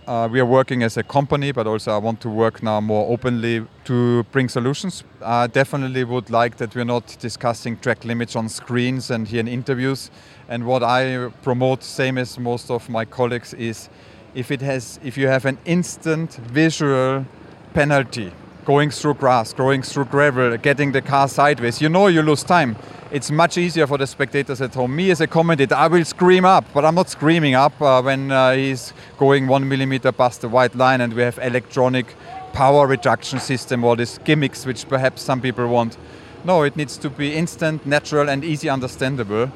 uh, 0.06 0.28
we 0.30 0.40
are 0.40 0.46
working 0.46 0.82
as 0.82 0.96
a 0.96 1.02
company, 1.02 1.52
but 1.52 1.66
also 1.66 1.92
I 1.92 1.98
want 1.98 2.20
to 2.20 2.28
work 2.28 2.62
now 2.62 2.80
more 2.80 3.12
openly 3.12 3.66
to 3.84 4.22
bring 4.32 4.48
solutions. 4.48 5.04
I 5.20 5.48
definitely 5.48 6.04
would 6.04 6.30
like 6.30 6.56
that 6.58 6.74
we're 6.74 6.84
not 6.84 7.16
discussing 7.20 7.76
track 7.78 8.04
limits 8.04 8.36
on 8.36 8.48
screens 8.48 9.10
and 9.10 9.26
here 9.26 9.40
in 9.40 9.48
interviews. 9.48 10.10
And 10.48 10.64
what 10.64 10.82
I 10.82 11.28
promote, 11.42 11.82
same 11.82 12.18
as 12.18 12.38
most 12.38 12.70
of 12.70 12.88
my 12.88 13.04
colleagues, 13.04 13.54
is 13.54 13.88
if 14.34 14.50
it 14.50 14.62
has, 14.62 15.00
if 15.02 15.18
you 15.18 15.26
have 15.26 15.44
an 15.44 15.58
instant 15.64 16.34
visual 16.34 17.26
penalty 17.74 18.32
going 18.64 18.90
through 18.90 19.14
grass, 19.14 19.53
going 19.53 19.83
through 19.83 20.07
gravel, 20.07 20.57
getting 20.57 20.92
the 20.92 21.03
car 21.03 21.29
sideways, 21.29 21.81
you 21.81 21.88
know 21.88 22.07
you 22.07 22.23
lose 22.23 22.42
time. 22.42 22.77
It's 23.11 23.31
much 23.31 23.59
easier 23.59 23.87
for 23.87 23.99
the 23.99 24.07
spectators 24.07 24.61
at 24.61 24.75
home. 24.75 24.94
Me 24.94 25.11
as 25.11 25.20
a 25.20 25.27
commentator, 25.27 25.75
I 25.75 25.88
will 25.88 26.05
scream 26.05 26.44
up, 26.44 26.64
but 26.73 26.85
I'm 26.85 26.94
not 26.94 27.09
screaming 27.09 27.55
up 27.55 27.81
uh, 27.83 28.01
when 28.03 28.31
uh, 28.31 28.53
he's 28.53 28.92
going 29.18 29.49
one 29.49 29.68
millimeter 29.68 30.12
past 30.12 30.42
the 30.42 30.49
white 30.49 30.75
line 30.77 31.01
and 31.01 31.12
we 31.12 31.23
have 31.23 31.38
electronic 31.38 32.14
power 32.53 32.87
reduction 32.87 33.40
system 33.40 33.85
or 33.85 33.96
these 33.96 34.18
gimmicks 34.18 34.66
which 34.66 34.88
perhaps 34.88 35.23
some 35.23 35.40
people 35.40 35.66
want. 35.66 35.96
No, 36.44 36.62
it 36.62 36.77
needs 36.77 36.96
to 36.99 37.11
be 37.11 37.35
instant, 37.35 37.85
natural, 37.85 38.29
and 38.29 38.44
easy 38.44 38.68
understandable 38.68 39.51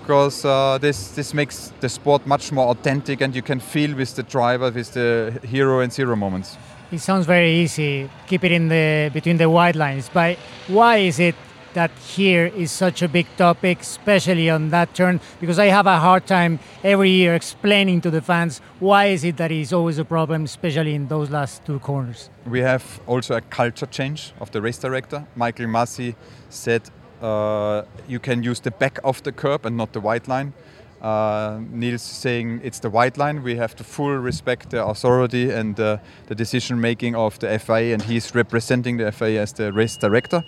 because 0.00 0.44
uh, 0.44 0.78
this 0.80 1.08
this 1.10 1.34
makes 1.34 1.72
the 1.80 1.88
sport 1.88 2.26
much 2.26 2.50
more 2.52 2.68
authentic 2.68 3.20
and 3.20 3.34
you 3.34 3.42
can 3.42 3.60
feel 3.60 3.94
with 3.94 4.14
the 4.16 4.22
driver, 4.22 4.70
with 4.70 4.92
the 4.92 5.38
hero 5.44 5.80
and 5.80 5.92
zero 5.92 6.16
moments. 6.16 6.56
It 6.90 7.00
sounds 7.00 7.26
very 7.26 7.52
easy. 7.52 8.08
Keep 8.28 8.44
it 8.44 8.52
in 8.52 8.68
the 8.68 9.10
between 9.12 9.36
the 9.36 9.50
white 9.50 9.76
lines. 9.76 10.08
But 10.12 10.38
why 10.68 10.96
is 10.96 11.18
it 11.18 11.34
that 11.74 11.90
here 11.90 12.46
is 12.46 12.70
such 12.70 13.02
a 13.02 13.08
big 13.08 13.26
topic, 13.36 13.82
especially 13.82 14.48
on 14.48 14.70
that 14.70 14.94
turn? 14.94 15.20
Because 15.38 15.58
I 15.58 15.66
have 15.66 15.86
a 15.86 15.98
hard 15.98 16.26
time 16.26 16.58
every 16.82 17.10
year 17.10 17.34
explaining 17.34 18.00
to 18.00 18.10
the 18.10 18.22
fans 18.22 18.62
why 18.80 19.06
is 19.06 19.22
it 19.22 19.36
that 19.36 19.52
it's 19.52 19.70
always 19.70 19.98
a 19.98 20.04
problem, 20.04 20.44
especially 20.44 20.94
in 20.94 21.08
those 21.08 21.28
last 21.28 21.62
two 21.66 21.78
corners. 21.80 22.30
We 22.46 22.60
have 22.60 23.00
also 23.06 23.36
a 23.36 23.42
culture 23.42 23.84
change 23.86 24.32
of 24.40 24.50
the 24.52 24.62
race 24.62 24.78
director. 24.78 25.26
Michael 25.36 25.66
Masi 25.66 26.14
said 26.48 26.88
uh, 27.20 27.82
you 28.08 28.18
can 28.18 28.42
use 28.42 28.60
the 28.60 28.70
back 28.70 28.98
of 29.04 29.22
the 29.24 29.32
curb 29.32 29.66
and 29.66 29.76
not 29.76 29.92
the 29.92 30.00
white 30.00 30.26
line. 30.26 30.54
Uh, 31.00 31.60
Niels 31.70 32.02
saying 32.02 32.60
it's 32.64 32.80
the 32.80 32.90
white 32.90 33.16
line. 33.16 33.42
We 33.42 33.56
have 33.56 33.76
to 33.76 33.84
full 33.84 34.16
respect 34.16 34.70
the 34.70 34.84
authority 34.84 35.50
and 35.50 35.78
uh, 35.78 35.98
the 36.26 36.34
decision 36.34 36.80
making 36.80 37.14
of 37.14 37.38
the 37.38 37.58
FIA, 37.58 37.94
and 37.94 38.02
he's 38.02 38.34
representing 38.34 38.96
the 38.96 39.12
FIA 39.12 39.42
as 39.42 39.52
the 39.52 39.72
race 39.72 39.96
director. 39.96 40.42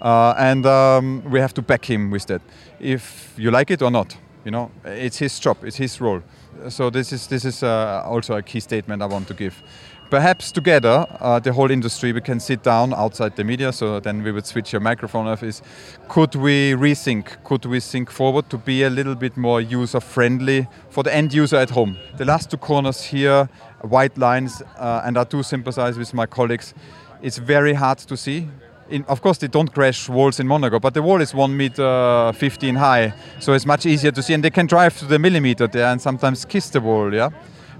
Uh, 0.00 0.34
and 0.38 0.64
um, 0.66 1.22
we 1.28 1.40
have 1.40 1.52
to 1.54 1.62
back 1.62 1.84
him 1.84 2.10
with 2.10 2.26
that, 2.26 2.42
if 2.78 3.34
you 3.36 3.50
like 3.50 3.70
it 3.70 3.82
or 3.82 3.90
not. 3.90 4.16
You 4.44 4.52
know, 4.52 4.70
it's 4.84 5.18
his 5.18 5.38
job, 5.40 5.56
it's 5.64 5.76
his 5.76 6.00
role. 6.00 6.22
So 6.68 6.90
this 6.90 7.12
is 7.12 7.26
this 7.26 7.44
is 7.44 7.62
uh, 7.62 8.02
also 8.04 8.36
a 8.36 8.42
key 8.42 8.60
statement 8.60 9.02
I 9.02 9.06
want 9.06 9.28
to 9.28 9.34
give 9.34 9.62
perhaps 10.10 10.50
together, 10.50 11.06
uh, 11.20 11.38
the 11.38 11.52
whole 11.52 11.70
industry, 11.70 12.12
we 12.12 12.20
can 12.20 12.40
sit 12.40 12.62
down 12.62 12.94
outside 12.94 13.36
the 13.36 13.44
media. 13.44 13.72
So 13.72 14.00
then 14.00 14.22
we 14.22 14.32
would 14.32 14.46
switch 14.46 14.72
your 14.72 14.80
microphone 14.80 15.26
off. 15.26 15.42
Is 15.42 15.62
could 16.08 16.34
we 16.34 16.72
rethink? 16.72 17.42
Could 17.44 17.64
we 17.64 17.80
think 17.80 18.10
forward 18.10 18.48
to 18.50 18.58
be 18.58 18.82
a 18.82 18.90
little 18.90 19.14
bit 19.14 19.36
more 19.36 19.60
user 19.60 20.00
friendly 20.00 20.66
for 20.90 21.02
the 21.02 21.14
end 21.14 21.34
user 21.34 21.56
at 21.56 21.70
home? 21.70 21.98
The 22.16 22.24
last 22.24 22.50
two 22.50 22.56
corners 22.56 23.02
here, 23.02 23.48
white 23.82 24.16
lines, 24.16 24.62
uh, 24.78 25.02
and 25.04 25.18
I 25.18 25.24
do 25.24 25.42
sympathize 25.42 25.98
with 25.98 26.14
my 26.14 26.26
colleagues. 26.26 26.74
It's 27.22 27.38
very 27.38 27.74
hard 27.74 27.98
to 27.98 28.16
see. 28.16 28.48
In, 28.90 29.04
of 29.04 29.20
course, 29.20 29.36
they 29.36 29.48
don't 29.48 29.70
crash 29.70 30.08
walls 30.08 30.40
in 30.40 30.46
Monaco, 30.46 30.80
but 30.80 30.94
the 30.94 31.02
wall 31.02 31.20
is 31.20 31.34
one 31.34 31.54
meter 31.54 32.32
15 32.34 32.74
high, 32.74 33.12
so 33.38 33.52
it's 33.52 33.66
much 33.66 33.84
easier 33.84 34.10
to 34.10 34.22
see, 34.22 34.32
and 34.32 34.42
they 34.42 34.50
can 34.50 34.66
drive 34.66 34.98
to 35.00 35.04
the 35.04 35.18
millimeter 35.18 35.66
there 35.66 35.88
and 35.88 36.00
sometimes 36.00 36.46
kiss 36.46 36.70
the 36.70 36.80
wall. 36.80 37.12
Yeah. 37.12 37.28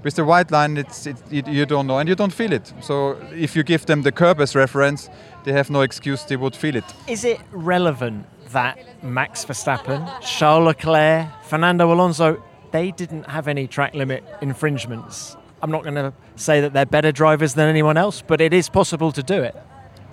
With 0.01 0.15
the 0.15 0.23
white 0.23 0.49
line, 0.49 0.77
it's, 0.77 1.05
it, 1.05 1.17
it, 1.29 1.47
you 1.47 1.65
don't 1.65 1.85
know 1.85 1.97
and 1.97 2.07
you 2.07 2.15
don't 2.15 2.33
feel 2.33 2.53
it. 2.53 2.71
So 2.81 3.17
if 3.33 3.55
you 3.55 3.63
give 3.63 3.85
them 3.85 4.03
the 4.03 4.11
curb 4.11 4.39
as 4.39 4.55
reference, 4.55 5.09
they 5.43 5.51
have 5.51 5.69
no 5.69 5.81
excuse, 5.81 6.23
they 6.23 6.37
would 6.37 6.55
feel 6.55 6.75
it. 6.75 6.85
Is 7.07 7.25
it 7.25 7.39
relevant 7.51 8.25
that 8.51 9.03
Max 9.03 9.43
Verstappen, 9.43 10.09
Charles 10.21 10.65
Leclerc, 10.65 11.27
Fernando 11.43 11.91
Alonso, 11.91 12.41
they 12.71 12.91
didn't 12.91 13.23
have 13.29 13.47
any 13.47 13.67
track 13.67 13.93
limit 13.93 14.23
infringements? 14.41 15.35
I'm 15.61 15.71
not 15.71 15.83
going 15.83 15.95
to 15.95 16.13
say 16.37 16.61
that 16.61 16.71
they're 16.71 16.85
better 16.85 17.11
drivers 17.11 17.53
than 17.55 17.67
anyone 17.67 17.97
else, 17.97 18.21
but 18.25 18.39
it 18.39 18.53
is 18.53 18.69
possible 18.69 19.11
to 19.11 19.21
do 19.21 19.41
it. 19.43 19.55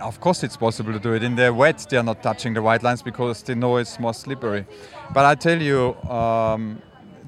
Of 0.00 0.20
course, 0.20 0.42
it's 0.42 0.56
possible 0.56 0.92
to 0.92 0.98
do 0.98 1.14
it. 1.14 1.22
In 1.22 1.36
the 1.36 1.54
wet, 1.54 1.86
they 1.88 1.96
are 1.96 2.02
not 2.02 2.22
touching 2.22 2.54
the 2.54 2.60
white 2.60 2.82
lines 2.82 3.02
because 3.02 3.42
they 3.44 3.54
know 3.54 3.76
it's 3.76 3.98
more 3.98 4.12
slippery. 4.12 4.66
But 5.14 5.24
I 5.24 5.36
tell 5.36 5.62
you, 5.62 5.94
um, 6.10 6.82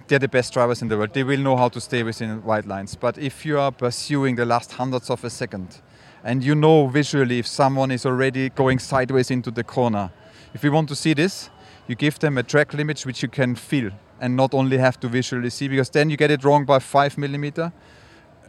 they're 0.08 0.18
the 0.18 0.28
best 0.28 0.52
drivers 0.52 0.82
in 0.82 0.88
the 0.88 0.96
world. 0.96 1.12
They 1.12 1.22
will 1.22 1.40
know 1.40 1.56
how 1.56 1.68
to 1.68 1.80
stay 1.80 2.02
within 2.02 2.42
white 2.42 2.66
lines. 2.66 2.94
But 2.94 3.18
if 3.18 3.46
you 3.46 3.58
are 3.58 3.70
pursuing 3.70 4.36
the 4.36 4.44
last 4.44 4.72
hundreds 4.72 5.10
of 5.10 5.22
a 5.24 5.30
second, 5.30 5.80
and 6.24 6.42
you 6.42 6.54
know 6.54 6.88
visually 6.88 7.38
if 7.38 7.46
someone 7.46 7.90
is 7.90 8.04
already 8.04 8.48
going 8.50 8.78
sideways 8.78 9.30
into 9.30 9.50
the 9.50 9.64
corner, 9.64 10.10
if 10.54 10.64
you 10.64 10.72
want 10.72 10.88
to 10.88 10.96
see 10.96 11.14
this, 11.14 11.50
you 11.86 11.94
give 11.94 12.18
them 12.18 12.38
a 12.38 12.42
track 12.42 12.74
limit 12.74 13.00
which 13.06 13.22
you 13.22 13.28
can 13.28 13.54
feel 13.54 13.90
and 14.20 14.36
not 14.36 14.54
only 14.54 14.78
have 14.78 14.98
to 15.00 15.08
visually 15.08 15.50
see, 15.50 15.68
because 15.68 15.90
then 15.90 16.10
you 16.10 16.16
get 16.16 16.30
it 16.30 16.44
wrong 16.44 16.64
by 16.64 16.78
five 16.78 17.16
millimeter. 17.16 17.72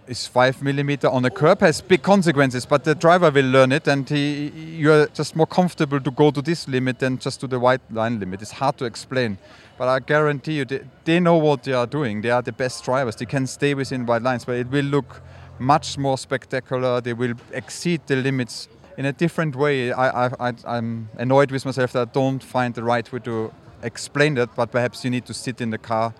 Is 0.07 0.25
five 0.25 0.63
millimeter 0.63 1.07
on 1.07 1.23
a 1.25 1.29
curb 1.29 1.59
has 1.59 1.81
big 1.81 2.01
consequences, 2.01 2.65
but 2.65 2.83
the 2.83 2.95
driver 2.95 3.29
will 3.29 3.45
learn 3.45 3.71
it, 3.71 3.87
and 3.87 4.09
he, 4.09 4.47
you're 4.47 5.05
just 5.09 5.35
more 5.35 5.45
comfortable 5.45 5.99
to 5.99 6.09
go 6.09 6.31
to 6.31 6.41
this 6.41 6.67
limit 6.67 6.97
than 6.97 7.19
just 7.19 7.39
to 7.41 7.47
the 7.47 7.59
white 7.59 7.81
line 7.91 8.19
limit. 8.19 8.41
It's 8.41 8.49
hard 8.49 8.79
to 8.79 8.85
explain. 8.85 9.37
But 9.79 9.87
I 9.87 9.99
guarantee 9.99 10.57
you, 10.57 10.65
they, 10.65 10.81
they 11.05 11.19
know 11.21 11.37
what 11.37 11.63
they 11.63 11.71
are 11.71 11.87
doing. 11.87 12.21
They 12.21 12.31
are 12.31 12.41
the 12.41 12.51
best 12.51 12.83
drivers. 12.83 13.15
They 13.15 13.25
can 13.25 13.47
stay 13.47 13.73
within 13.73 14.05
white 14.05 14.21
lines, 14.21 14.43
but 14.43 14.57
it 14.57 14.69
will 14.69 14.83
look 14.83 15.21
much 15.57 15.97
more 15.97 16.17
spectacular. 16.17 16.99
They 16.99 17.13
will 17.13 17.35
exceed 17.53 18.01
the 18.05 18.17
limits 18.17 18.67
in 18.97 19.05
a 19.05 19.13
different 19.13 19.55
way. 19.55 19.93
I, 19.93 20.27
I, 20.27 20.53
I, 20.65 20.77
am 20.77 21.07
annoyed 21.17 21.51
with 21.51 21.65
myself 21.65 21.93
that 21.93 22.09
I 22.09 22.11
don't 22.11 22.43
find 22.43 22.75
the 22.75 22.83
right 22.83 23.09
way 23.09 23.19
to 23.19 23.53
explain 23.81 24.33
that, 24.33 24.53
but 24.53 24.69
perhaps 24.69 25.05
you 25.05 25.11
need 25.11 25.25
to 25.27 25.33
sit 25.33 25.61
in 25.61 25.69
the 25.69 25.77
car 25.77 26.13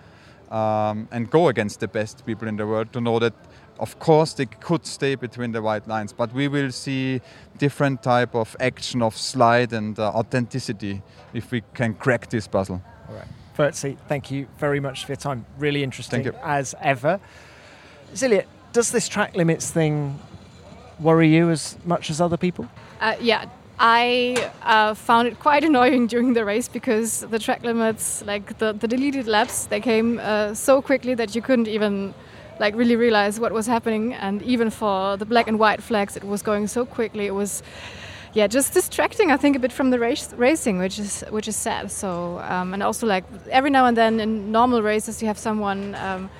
um, 0.50 1.06
and 1.10 1.30
go 1.30 1.48
against 1.48 1.80
the 1.80 1.88
best 1.88 2.24
people 2.24 2.48
in 2.48 2.56
the 2.56 2.66
world 2.66 2.94
to 2.94 3.00
know 3.02 3.18
that 3.18 3.34
of 3.78 3.98
course 3.98 4.32
they 4.32 4.46
could 4.46 4.86
stay 4.86 5.14
between 5.14 5.52
the 5.52 5.62
white 5.62 5.86
lines 5.88 6.12
but 6.12 6.32
we 6.34 6.48
will 6.48 6.70
see 6.70 7.20
different 7.56 8.02
type 8.02 8.34
of 8.34 8.54
action 8.60 9.00
of 9.00 9.16
slide 9.16 9.72
and 9.72 9.98
uh, 9.98 10.08
authenticity 10.10 11.00
if 11.32 11.50
we 11.50 11.62
can 11.72 11.94
crack 11.94 12.28
this 12.28 12.46
puzzle 12.46 12.82
all 13.08 13.14
right 13.14 13.28
Wurzy, 13.60 13.96
thank 14.08 14.30
you 14.30 14.46
very 14.58 14.80
much 14.80 15.04
for 15.04 15.12
your 15.12 15.16
time. 15.16 15.44
Really 15.58 15.82
interesting 15.82 16.22
Thank 16.22 16.34
you. 16.34 16.40
as 16.42 16.74
ever. 16.80 17.20
Silja, 18.14 18.44
does 18.72 18.90
this 18.90 19.08
track 19.08 19.36
limits 19.36 19.70
thing 19.70 20.18
worry 20.98 21.28
you 21.28 21.50
as 21.50 21.76
much 21.84 22.10
as 22.10 22.20
other 22.20 22.36
people? 22.36 22.68
Uh, 23.00 23.16
yeah, 23.20 23.46
I 23.78 24.50
uh, 24.62 24.94
found 24.94 25.28
it 25.28 25.38
quite 25.40 25.64
annoying 25.70 26.06
during 26.06 26.34
the 26.34 26.44
race 26.44 26.68
because 26.68 27.20
the 27.20 27.38
track 27.38 27.62
limits, 27.62 28.22
like 28.26 28.58
the, 28.58 28.72
the 28.72 28.88
deleted 28.88 29.26
laps, 29.26 29.66
they 29.66 29.80
came 29.80 30.18
uh, 30.18 30.54
so 30.54 30.82
quickly 30.82 31.14
that 31.14 31.34
you 31.34 31.42
couldn't 31.42 31.68
even 31.68 32.14
like 32.58 32.74
really 32.74 32.96
realize 32.96 33.40
what 33.40 33.52
was 33.52 33.66
happening. 33.66 34.12
And 34.14 34.42
even 34.42 34.70
for 34.70 35.16
the 35.16 35.24
black 35.24 35.48
and 35.48 35.58
white 35.58 35.82
flags, 35.82 36.16
it 36.16 36.24
was 36.24 36.42
going 36.42 36.66
so 36.66 36.84
quickly. 36.84 37.26
It 37.26 37.34
was, 37.34 37.62
yeah, 38.34 38.46
just 38.46 38.74
distracting. 38.74 39.30
I 39.30 39.36
think 39.36 39.56
a 39.56 39.58
bit 39.58 39.72
from 39.72 39.90
the 39.90 39.98
race, 39.98 40.32
racing, 40.34 40.78
which 40.78 40.98
is 40.98 41.24
which 41.30 41.48
is 41.48 41.56
sad. 41.56 41.90
So 41.90 42.38
um, 42.48 42.74
and 42.74 42.82
also 42.82 43.06
like 43.06 43.24
every 43.50 43.70
now 43.70 43.86
and 43.86 43.96
then 43.96 44.20
in 44.20 44.52
normal 44.52 44.82
races, 44.82 45.20
you 45.22 45.28
have 45.28 45.38
someone. 45.38 45.94
Um, 45.94 46.30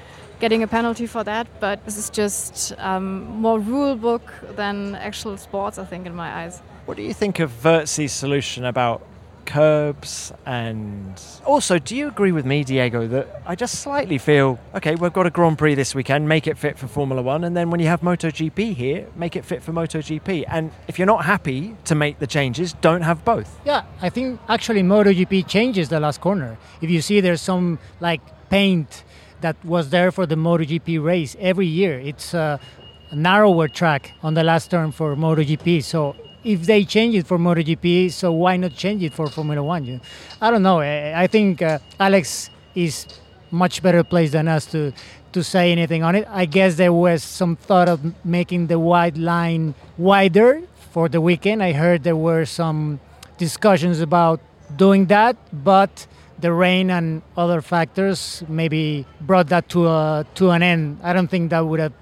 getting 0.40 0.62
a 0.62 0.66
penalty 0.66 1.06
for 1.06 1.22
that, 1.22 1.46
but 1.60 1.84
this 1.84 1.98
is 1.98 2.08
just 2.08 2.72
um, 2.78 3.24
more 3.42 3.60
rule 3.60 3.94
book 3.94 4.32
than 4.56 4.94
actual 4.94 5.36
sports, 5.36 5.78
I 5.78 5.84
think, 5.84 6.06
in 6.06 6.14
my 6.14 6.44
eyes. 6.44 6.60
What 6.86 6.96
do 6.96 7.02
you 7.02 7.12
think 7.12 7.38
of 7.40 7.52
Wurzy's 7.62 8.12
solution 8.12 8.64
about 8.64 9.02
curbs 9.50 10.32
and 10.46 11.20
also 11.44 11.76
do 11.76 11.96
you 11.96 12.06
agree 12.06 12.30
with 12.30 12.46
me 12.46 12.62
Diego 12.62 13.08
that 13.08 13.42
I 13.44 13.56
just 13.56 13.80
slightly 13.80 14.16
feel 14.16 14.60
okay 14.76 14.94
we've 14.94 15.12
got 15.12 15.26
a 15.26 15.30
Grand 15.30 15.58
Prix 15.58 15.74
this 15.74 15.92
weekend 15.92 16.28
make 16.28 16.46
it 16.46 16.56
fit 16.56 16.78
for 16.78 16.86
Formula 16.86 17.20
1 17.20 17.42
and 17.42 17.56
then 17.56 17.68
when 17.68 17.80
you 17.80 17.88
have 17.88 18.00
MotoGP 18.00 18.74
here 18.74 19.08
make 19.16 19.34
it 19.34 19.44
fit 19.44 19.60
for 19.60 19.72
MotoGP. 19.72 20.44
And 20.46 20.70
if 20.86 20.98
you're 20.98 21.12
not 21.14 21.24
happy 21.24 21.76
to 21.86 21.96
make 21.96 22.20
the 22.20 22.28
changes 22.28 22.74
don't 22.74 23.02
have 23.02 23.24
both. 23.24 23.58
Yeah 23.64 23.82
I 24.00 24.08
think 24.08 24.40
actually 24.48 24.84
MotoGP 24.84 25.48
changes 25.48 25.88
the 25.88 25.98
last 25.98 26.20
corner. 26.20 26.56
If 26.80 26.88
you 26.88 27.02
see 27.02 27.20
there's 27.20 27.40
some 27.40 27.80
like 27.98 28.20
paint 28.50 29.02
that 29.40 29.56
was 29.64 29.90
there 29.90 30.12
for 30.12 30.26
the 30.26 30.36
MotoGP 30.36 31.02
race 31.02 31.34
every 31.40 31.66
year 31.66 31.98
it's 31.98 32.34
a 32.34 32.60
narrower 33.12 33.66
track 33.66 34.12
on 34.22 34.34
the 34.34 34.44
last 34.44 34.70
turn 34.70 34.92
for 34.92 35.16
MotoGP. 35.16 35.82
So 35.82 36.14
if 36.44 36.66
they 36.66 36.84
change 36.84 37.14
it 37.14 37.26
for 37.26 37.38
MotoGP, 37.38 38.10
so 38.12 38.32
why 38.32 38.56
not 38.56 38.74
change 38.74 39.02
it 39.02 39.12
for 39.12 39.28
Formula 39.28 39.62
One? 39.62 39.84
You 39.84 40.00
I 40.40 40.50
don't 40.50 40.62
know. 40.62 40.80
I, 40.80 41.22
I 41.22 41.26
think 41.26 41.62
uh, 41.62 41.78
Alex 41.98 42.50
is 42.74 43.06
much 43.50 43.82
better 43.82 44.04
placed 44.04 44.32
than 44.32 44.48
us 44.48 44.66
to 44.66 44.92
to 45.32 45.44
say 45.44 45.70
anything 45.70 46.02
on 46.02 46.14
it. 46.14 46.26
I 46.28 46.44
guess 46.44 46.76
there 46.76 46.92
was 46.92 47.22
some 47.22 47.56
thought 47.56 47.88
of 47.88 48.24
making 48.24 48.66
the 48.66 48.78
white 48.78 49.16
line 49.16 49.74
wider 49.96 50.62
for 50.90 51.08
the 51.08 51.20
weekend. 51.20 51.62
I 51.62 51.72
heard 51.72 52.02
there 52.02 52.16
were 52.16 52.44
some 52.44 53.00
discussions 53.38 54.00
about 54.00 54.40
doing 54.76 55.06
that, 55.06 55.36
but 55.52 56.06
the 56.40 56.52
rain 56.52 56.90
and 56.90 57.22
other 57.36 57.60
factors 57.60 58.42
maybe 58.48 59.06
brought 59.20 59.48
that 59.48 59.68
to 59.70 59.86
a 59.86 60.26
to 60.34 60.50
an 60.50 60.62
end. 60.62 60.98
I 61.02 61.12
don't 61.12 61.28
think 61.28 61.50
that 61.50 61.60
would 61.60 61.80
have 61.80 61.92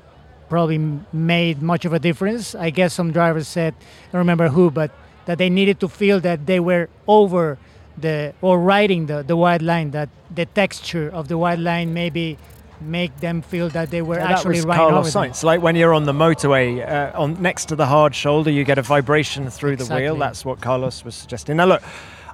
probably 0.48 0.78
made 1.12 1.62
much 1.62 1.84
of 1.84 1.92
a 1.92 1.98
difference. 1.98 2.54
I 2.54 2.70
guess 2.70 2.94
some 2.94 3.12
drivers 3.12 3.48
said, 3.48 3.74
I 4.08 4.12
don't 4.12 4.20
remember 4.20 4.48
who, 4.48 4.70
but 4.70 4.90
that 5.26 5.38
they 5.38 5.50
needed 5.50 5.80
to 5.80 5.88
feel 5.88 6.20
that 6.20 6.46
they 6.46 6.61
were 6.61 6.88
over 7.06 7.58
the 7.96 8.32
or 8.40 8.58
riding 8.58 9.06
the, 9.06 9.22
the 9.22 9.37
white 9.37 9.62
line, 9.62 9.90
that 9.90 10.08
the 10.34 10.46
texture 10.46 11.11
of 11.11 11.28
the 11.28 11.37
white 11.37 11.58
line 11.58 11.92
maybe 11.92 12.38
make 12.80 13.18
them 13.18 13.42
feel 13.42 13.68
that 13.70 13.90
they 13.90 14.02
were 14.02 14.16
yeah, 14.16 14.32
actually 14.32 14.61
that 14.61 14.68
riding 14.68 14.88
Carlos 14.88 15.12
Sainz. 15.12 15.42
Like 15.42 15.61
when 15.61 15.76
you're 15.76 15.92
on 15.92 16.04
the 16.04 16.12
motorway, 16.12 16.88
uh, 16.88 17.18
on 17.18 17.42
next 17.42 17.66
to 17.66 17.76
the 17.76 17.87
hard 17.87 18.14
shoulder, 18.14 18.50
you 18.50 18.64
get 18.64 18.78
a 18.78 18.82
vibration 18.82 19.50
through 19.50 19.76
the 19.76 19.94
wheel. 19.94 20.16
That's 20.16 20.44
what 20.44 20.61
Carlos 20.61 21.04
was 21.04 21.14
suggesting. 21.14 21.56
Now 21.56 21.66
look, 21.66 21.82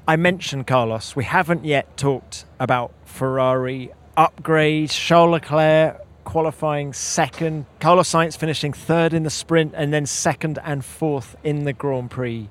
I 0.07 0.17
mentioned 0.17 0.67
Carlos. 0.67 1.17
We 1.17 1.25
haven't 1.25 1.65
yet 1.65 1.97
talked 1.97 2.45
about 2.61 2.93
Ferrari 3.07 3.91
upgrades. 4.17 4.91
Charles 4.91 5.33
Leclerc 5.33 6.04
qualifying 6.25 6.93
second. 6.93 7.67
Carlos 7.81 8.11
Sainz 8.11 8.37
finishing 8.37 8.73
third 8.73 9.15
in 9.15 9.23
the 9.23 9.31
sprint 9.31 9.73
and 9.77 9.93
then 9.93 10.07
second 10.07 10.59
and 10.65 10.85
fourth 10.85 11.37
in 11.45 11.65
the 11.65 11.73
Grand 11.73 12.11
Prix 12.11 12.49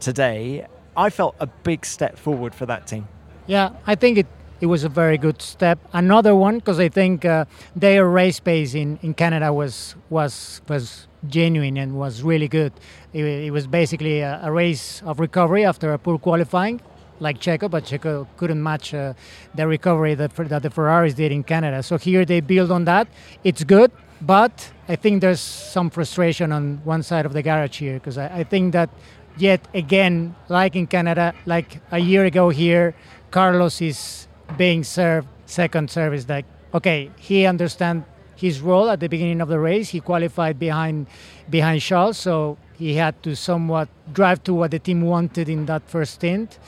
today. 0.00 0.66
I 0.96 1.10
felt 1.10 1.34
a 1.38 1.46
big 1.46 1.84
step 1.84 2.18
forward 2.18 2.54
for 2.54 2.66
that 2.66 2.86
team. 2.86 3.06
Yeah, 3.46 3.70
I 3.86 3.94
think 3.94 4.18
it, 4.18 4.26
it 4.60 4.66
was 4.66 4.84
a 4.84 4.88
very 4.88 5.18
good 5.18 5.40
step. 5.40 5.78
Another 5.92 6.34
one 6.34 6.58
because 6.58 6.80
I 6.80 6.88
think 6.88 7.24
uh, 7.24 7.44
their 7.76 8.08
race 8.08 8.40
pace 8.40 8.74
in, 8.74 8.98
in 9.02 9.14
Canada 9.14 9.52
was 9.52 9.94
was 10.10 10.60
was 10.68 11.06
genuine 11.28 11.76
and 11.76 11.98
was 11.98 12.22
really 12.22 12.48
good. 12.48 12.72
It, 13.12 13.24
it 13.24 13.50
was 13.52 13.66
basically 13.66 14.20
a, 14.20 14.40
a 14.42 14.52
race 14.52 15.02
of 15.04 15.20
recovery 15.20 15.64
after 15.64 15.92
a 15.92 15.98
poor 15.98 16.18
qualifying, 16.18 16.80
like 17.20 17.38
Checo, 17.40 17.70
but 17.70 17.84
Checo 17.84 18.26
couldn't 18.36 18.62
match 18.62 18.94
uh, 18.94 19.14
the 19.54 19.66
recovery 19.66 20.14
that 20.14 20.34
that 20.36 20.62
the 20.62 20.70
Ferraris 20.70 21.14
did 21.14 21.32
in 21.32 21.42
Canada. 21.42 21.82
So 21.82 21.98
here 21.98 22.24
they 22.24 22.40
build 22.40 22.70
on 22.70 22.84
that. 22.84 23.08
It's 23.44 23.64
good, 23.64 23.90
but 24.20 24.70
I 24.88 24.96
think 24.96 25.20
there's 25.20 25.40
some 25.40 25.90
frustration 25.90 26.52
on 26.52 26.80
one 26.84 27.02
side 27.02 27.26
of 27.26 27.32
the 27.32 27.42
garage 27.42 27.78
here 27.78 27.94
because 27.94 28.18
I, 28.18 28.40
I 28.40 28.44
think 28.44 28.72
that 28.72 28.90
yet 29.36 29.66
again, 29.74 30.34
like 30.48 30.76
in 30.76 30.86
Canada, 30.86 31.34
like 31.46 31.80
a 31.90 31.98
year 31.98 32.24
ago 32.24 32.48
here, 32.48 32.94
Carlos 33.30 33.80
is 33.80 34.28
being 34.56 34.84
served 34.84 35.28
second 35.46 35.90
service. 35.90 36.28
Like, 36.28 36.46
okay, 36.74 37.10
he 37.18 37.46
understands 37.46 38.04
his 38.36 38.60
role 38.60 38.88
at 38.88 39.00
the 39.00 39.08
beginning 39.08 39.40
of 39.40 39.48
the 39.48 39.58
race. 39.58 39.90
He 39.90 40.00
qualified 40.00 40.58
behind 40.58 41.06
behind 41.50 41.80
Charles, 41.80 42.18
so 42.18 42.56
he 42.78 42.94
had 42.94 43.20
to 43.24 43.34
somewhat 43.34 43.88
drive 44.12 44.42
to 44.44 44.54
what 44.54 44.70
the 44.70 44.78
team 44.78 45.02
wanted 45.02 45.48
in 45.48 45.66
that 45.66 45.82
first 45.88 46.14
stint. 46.14 46.58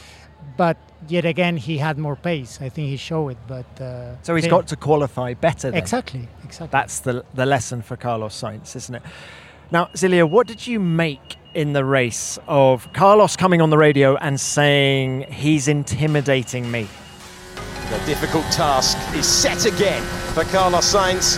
But 0.56 0.76
yet 1.08 1.24
again, 1.24 1.56
he 1.56 1.78
had 1.78 1.98
more 1.98 2.16
pace. 2.16 2.58
I 2.60 2.68
think 2.68 2.88
he 2.88 2.96
showed 2.96 3.30
it. 3.30 3.38
But 3.48 3.80
uh, 3.80 4.20
So 4.22 4.34
he's 4.34 4.44
they- 4.44 4.50
got 4.50 4.66
to 4.68 4.76
qualify 4.76 5.34
better. 5.34 5.70
Then. 5.70 5.78
Exactly, 5.78 6.28
exactly. 6.44 6.68
That's 6.72 7.00
the 7.00 7.24
the 7.34 7.46
lesson 7.46 7.82
for 7.82 7.96
Carlos 7.96 8.34
Sainz, 8.40 8.76
isn't 8.76 8.94
it? 8.94 9.02
Now, 9.70 9.86
Silja, 9.94 10.28
what 10.28 10.46
did 10.48 10.66
you 10.66 10.80
make 10.80 11.36
in 11.54 11.72
the 11.72 11.84
race 11.84 12.38
of 12.48 12.92
Carlos 12.92 13.36
coming 13.36 13.60
on 13.60 13.70
the 13.70 13.78
radio 13.78 14.16
and 14.16 14.38
saying 14.40 15.26
he's 15.30 15.68
intimidating 15.68 16.70
me? 16.70 16.88
The 17.90 17.98
difficult 18.06 18.44
task 18.52 18.96
is 19.16 19.26
set 19.26 19.66
again 19.66 20.02
for 20.34 20.44
Carlos 20.44 20.92
Sainz, 20.94 21.36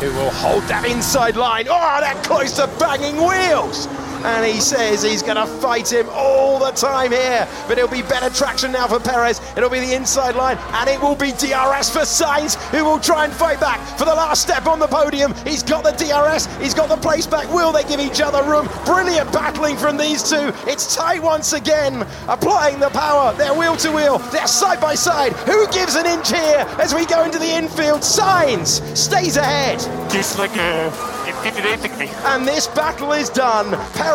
who 0.00 0.10
will 0.14 0.30
hold 0.30 0.62
that 0.64 0.84
inside 0.84 1.36
line. 1.36 1.66
Oh, 1.68 1.98
that 2.00 2.22
close 2.24 2.56
to 2.56 2.66
banging 2.78 3.16
wheels. 3.16 3.86
And 4.24 4.46
he 4.46 4.60
says 4.60 5.02
he's 5.02 5.22
going 5.22 5.36
to 5.36 5.46
fight 5.46 5.92
him 5.92 6.08
all 6.10 6.58
the 6.58 6.70
time 6.70 7.10
here. 7.10 7.48
But 7.66 7.78
it'll 7.78 7.90
be 7.90 8.02
better 8.02 8.30
traction 8.34 8.72
now 8.72 8.86
for 8.86 9.00
Perez. 9.00 9.40
It'll 9.56 9.70
be 9.70 9.80
the 9.80 9.94
inside 9.94 10.34
line. 10.36 10.58
And 10.72 10.88
it 10.88 11.00
will 11.00 11.16
be 11.16 11.32
DRS 11.32 11.90
for 11.90 12.06
Sainz, 12.06 12.54
who 12.70 12.84
will 12.84 13.00
try 13.00 13.24
and 13.24 13.32
fight 13.32 13.60
back 13.60 13.80
for 13.98 14.04
the 14.04 14.14
last 14.14 14.42
step 14.42 14.66
on 14.66 14.78
the 14.78 14.86
podium. 14.86 15.34
He's 15.44 15.62
got 15.62 15.84
the 15.84 15.92
DRS. 15.92 16.46
He's 16.56 16.74
got 16.74 16.88
the 16.88 16.96
place 16.96 17.26
back. 17.26 17.52
Will 17.52 17.72
they 17.72 17.84
give 17.84 18.00
each 18.00 18.20
other 18.20 18.42
room? 18.48 18.68
Brilliant 18.84 19.32
battling 19.32 19.76
from 19.76 19.96
these 19.96 20.22
two. 20.22 20.52
It's 20.66 20.94
tight 20.94 21.22
once 21.22 21.52
again. 21.52 22.06
Applying 22.28 22.78
the 22.78 22.90
power. 22.90 23.34
They're 23.34 23.54
wheel 23.54 23.76
to 23.78 23.90
wheel. 23.90 24.18
They're 24.18 24.46
side 24.46 24.80
by 24.80 24.94
side. 24.94 25.32
Who 25.32 25.66
gives 25.72 25.96
an 25.96 26.06
inch 26.06 26.30
here 26.30 26.64
as 26.78 26.94
we 26.94 27.06
go 27.06 27.24
into 27.24 27.38
the 27.38 27.50
infield? 27.50 28.00
Sainz 28.00 28.80
stays 28.96 29.36
ahead. 29.36 29.80
He's 30.12 30.38
like 30.38 30.54
me. 30.54 30.90
And 32.24 32.46
this 32.46 32.66
battle 32.68 33.12
is 33.12 33.28
done. 33.28 33.70
Perez 33.94 34.11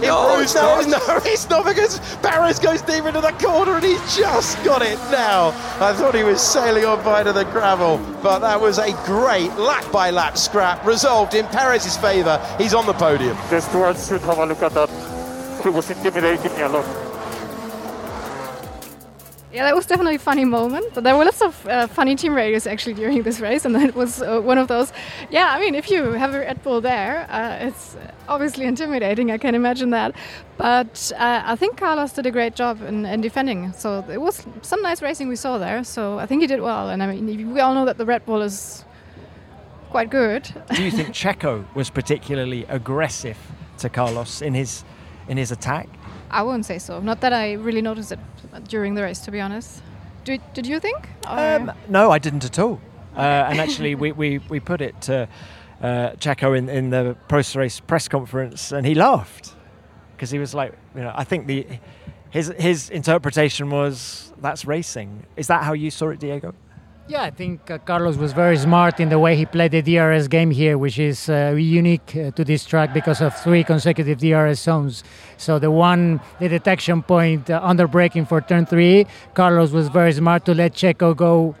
No, 0.00 0.30
improves. 0.30 0.42
it's 0.42 0.54
No, 0.54 0.80
not. 0.80 0.88
no, 1.08 1.16
it's 1.30 1.48
not 1.48 1.64
because 1.64 1.98
Perez 2.16 2.58
goes 2.58 2.82
deep 2.82 3.04
into 3.04 3.20
the 3.20 3.32
corner 3.32 3.76
and 3.76 3.84
he's 3.84 4.16
just 4.16 4.62
got 4.64 4.82
it 4.82 4.98
now. 5.10 5.48
I 5.80 5.92
thought 5.92 6.14
he 6.14 6.22
was 6.22 6.40
sailing 6.40 6.84
on 6.84 7.02
by 7.04 7.22
to 7.22 7.32
the 7.32 7.44
gravel, 7.44 7.98
but 8.22 8.40
that 8.40 8.60
was 8.60 8.78
a 8.78 8.92
great 9.04 9.52
lap 9.56 9.90
by 9.92 10.10
lap 10.10 10.36
scrap 10.36 10.84
resolved 10.86 11.34
in 11.34 11.46
Perez's 11.46 11.96
favour. 11.96 12.38
He's 12.58 12.74
on 12.74 12.86
the 12.86 12.92
podium. 12.94 13.36
The 13.50 13.60
stewards 13.60 14.08
should 14.08 14.20
have 14.22 14.38
a 14.38 14.46
look 14.46 14.62
at 14.62 14.72
that. 14.74 14.90
He 15.62 15.68
was 15.68 15.90
intimidating 15.90 16.52
me 16.54 16.62
a 16.62 16.68
lot. 16.68 17.09
Yeah, 19.52 19.64
that 19.64 19.74
was 19.74 19.86
definitely 19.86 20.14
a 20.14 20.20
funny 20.20 20.44
moment. 20.44 20.94
But 20.94 21.02
there 21.02 21.16
were 21.16 21.24
lots 21.24 21.42
of 21.42 21.66
uh, 21.66 21.88
funny 21.88 22.14
team 22.14 22.34
radios 22.34 22.68
actually 22.68 22.94
during 22.94 23.22
this 23.24 23.40
race, 23.40 23.64
and 23.64 23.74
that 23.78 23.94
was 23.94 24.22
uh, 24.22 24.40
one 24.40 24.58
of 24.58 24.68
those. 24.68 24.92
Yeah, 25.30 25.52
I 25.52 25.58
mean, 25.58 25.74
if 25.74 25.90
you 25.90 26.12
have 26.12 26.34
a 26.34 26.38
Red 26.38 26.62
Bull 26.62 26.80
there, 26.80 27.26
uh, 27.28 27.66
it's 27.66 27.96
obviously 28.28 28.66
intimidating. 28.66 29.30
I 29.32 29.38
can 29.38 29.54
imagine 29.56 29.90
that. 29.90 30.14
But 30.56 31.10
uh, 31.16 31.42
I 31.44 31.56
think 31.56 31.76
Carlos 31.76 32.12
did 32.12 32.26
a 32.26 32.30
great 32.30 32.54
job 32.54 32.80
in, 32.82 33.04
in 33.04 33.20
defending. 33.20 33.72
So 33.72 34.04
it 34.08 34.20
was 34.20 34.46
some 34.62 34.82
nice 34.82 35.02
racing 35.02 35.28
we 35.28 35.36
saw 35.36 35.58
there. 35.58 35.82
So 35.82 36.18
I 36.18 36.26
think 36.26 36.42
he 36.42 36.46
did 36.46 36.60
well. 36.60 36.90
And 36.90 37.02
I 37.02 37.06
mean, 37.12 37.52
we 37.52 37.60
all 37.60 37.74
know 37.74 37.86
that 37.86 37.98
the 37.98 38.06
Red 38.06 38.24
Bull 38.26 38.42
is 38.42 38.84
quite 39.90 40.10
good. 40.10 40.48
Do 40.74 40.82
you 40.82 40.92
think 40.92 41.08
Checo 41.22 41.64
was 41.74 41.90
particularly 41.90 42.64
aggressive 42.68 43.38
to 43.78 43.88
Carlos 43.88 44.42
in 44.42 44.54
his 44.54 44.84
in 45.28 45.36
his 45.36 45.50
attack? 45.50 45.88
I 46.30 46.42
wouldn't 46.42 46.66
say 46.66 46.78
so. 46.78 47.00
Not 47.00 47.20
that 47.22 47.32
I 47.32 47.54
really 47.54 47.82
noticed 47.82 48.12
it 48.12 48.20
during 48.68 48.94
the 48.94 49.02
race, 49.02 49.20
to 49.20 49.30
be 49.30 49.40
honest. 49.40 49.82
Did, 50.24 50.40
did 50.52 50.66
you 50.66 50.80
think? 50.80 51.08
Um, 51.26 51.72
no, 51.88 52.10
I 52.10 52.18
didn't 52.18 52.44
at 52.44 52.58
all. 52.58 52.80
Uh, 53.16 53.20
and 53.20 53.60
actually, 53.60 53.94
we, 53.94 54.12
we, 54.12 54.38
we 54.38 54.60
put 54.60 54.80
it 54.80 55.00
to 55.02 55.28
uh, 55.80 56.10
Checo 56.18 56.56
in, 56.56 56.68
in 56.68 56.90
the 56.90 57.16
post 57.28 57.56
race 57.56 57.80
press 57.80 58.08
conference, 58.08 58.72
and 58.72 58.86
he 58.86 58.94
laughed 58.94 59.54
because 60.14 60.30
he 60.30 60.38
was 60.38 60.54
like, 60.54 60.74
you 60.94 61.00
know, 61.00 61.12
I 61.14 61.24
think 61.24 61.46
the 61.46 61.66
his 62.30 62.52
his 62.58 62.90
interpretation 62.90 63.70
was 63.70 64.32
that's 64.40 64.64
racing. 64.64 65.24
Is 65.36 65.48
that 65.48 65.64
how 65.64 65.72
you 65.72 65.90
saw 65.90 66.10
it, 66.10 66.20
Diego? 66.20 66.54
Yeah, 67.08 67.22
I 67.22 67.30
think 67.30 67.68
uh, 67.70 67.78
Carlos 67.78 68.16
was 68.16 68.32
very 68.32 68.56
smart 68.56 69.00
in 69.00 69.08
the 69.08 69.18
way 69.18 69.34
he 69.34 69.44
played 69.44 69.72
the 69.72 69.82
DRS 69.82 70.28
game 70.28 70.52
here, 70.52 70.78
which 70.78 70.96
is 70.96 71.28
uh, 71.28 71.56
unique 71.58 72.14
uh, 72.14 72.30
to 72.32 72.44
this 72.44 72.64
track 72.64 72.94
because 72.94 73.20
of 73.20 73.34
three 73.34 73.64
consecutive 73.64 74.18
DRS 74.18 74.60
zones. 74.60 75.02
So 75.36 75.58
the 75.58 75.72
one, 75.72 76.20
the 76.38 76.48
detection 76.48 77.02
point 77.02 77.50
uh, 77.50 77.60
under 77.62 77.88
braking 77.88 78.26
for 78.26 78.40
turn 78.40 78.64
three, 78.64 79.06
Carlos 79.34 79.72
was 79.72 79.88
very 79.88 80.12
smart 80.12 80.44
to 80.44 80.54
let 80.54 80.74
Checo 80.74 81.16
go 81.16 81.56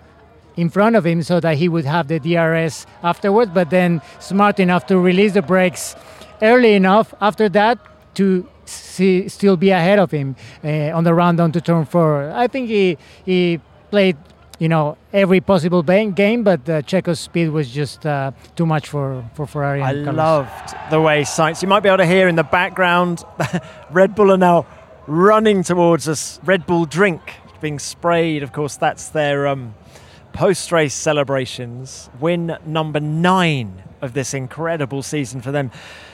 in 0.56 0.68
front 0.68 0.94
of 0.94 1.04
him 1.04 1.22
so 1.22 1.40
that 1.40 1.56
he 1.56 1.68
would 1.68 1.84
have 1.84 2.06
the 2.06 2.20
DRS 2.20 2.86
afterwards, 3.02 3.50
but 3.52 3.70
then 3.70 4.00
smart 4.20 4.60
enough 4.60 4.86
to 4.86 4.98
release 4.98 5.32
the 5.32 5.42
brakes 5.42 5.96
early 6.42 6.74
enough 6.74 7.12
after 7.20 7.48
that 7.48 7.78
to 8.14 8.46
see, 8.66 9.28
still 9.28 9.56
be 9.56 9.70
ahead 9.70 9.98
of 9.98 10.10
him 10.10 10.36
uh, 10.62 10.90
on 10.96 11.04
the 11.04 11.14
run 11.14 11.36
down 11.36 11.50
to 11.52 11.60
turn 11.60 11.84
four. 11.84 12.30
I 12.30 12.46
think 12.46 12.68
he 12.68 12.98
he 13.24 13.60
played 13.90 14.16
you 14.60 14.68
know 14.68 14.96
every 15.12 15.40
possible 15.40 15.82
game, 15.82 16.44
but 16.44 16.68
uh, 16.68 16.82
Checo's 16.82 17.18
speed 17.18 17.48
was 17.48 17.68
just 17.70 18.06
uh, 18.06 18.30
too 18.54 18.66
much 18.66 18.88
for 18.88 19.24
for 19.34 19.46
Ferrari. 19.46 19.82
I 19.82 19.94
Carlos. 19.94 20.14
loved 20.14 20.74
the 20.90 21.00
way 21.00 21.22
Sainz. 21.22 21.62
You 21.62 21.68
might 21.68 21.80
be 21.80 21.88
able 21.88 21.98
to 21.98 22.06
hear 22.06 22.28
in 22.28 22.36
the 22.36 22.44
background, 22.44 23.24
Red 23.90 24.14
Bull 24.14 24.30
are 24.30 24.36
now 24.36 24.66
running 25.08 25.64
towards 25.64 26.08
us. 26.08 26.38
Red 26.44 26.66
Bull 26.66 26.84
drink 26.84 27.20
being 27.60 27.78
sprayed. 27.78 28.42
Of 28.42 28.52
course, 28.52 28.76
that's 28.76 29.08
their 29.08 29.48
um, 29.48 29.74
post-race 30.34 30.94
celebrations. 30.94 32.10
Win 32.20 32.56
number 32.66 33.00
nine 33.00 33.82
of 34.02 34.12
this 34.12 34.34
incredible 34.34 35.02
season 35.02 35.40
for 35.40 35.52
them. 35.52 35.70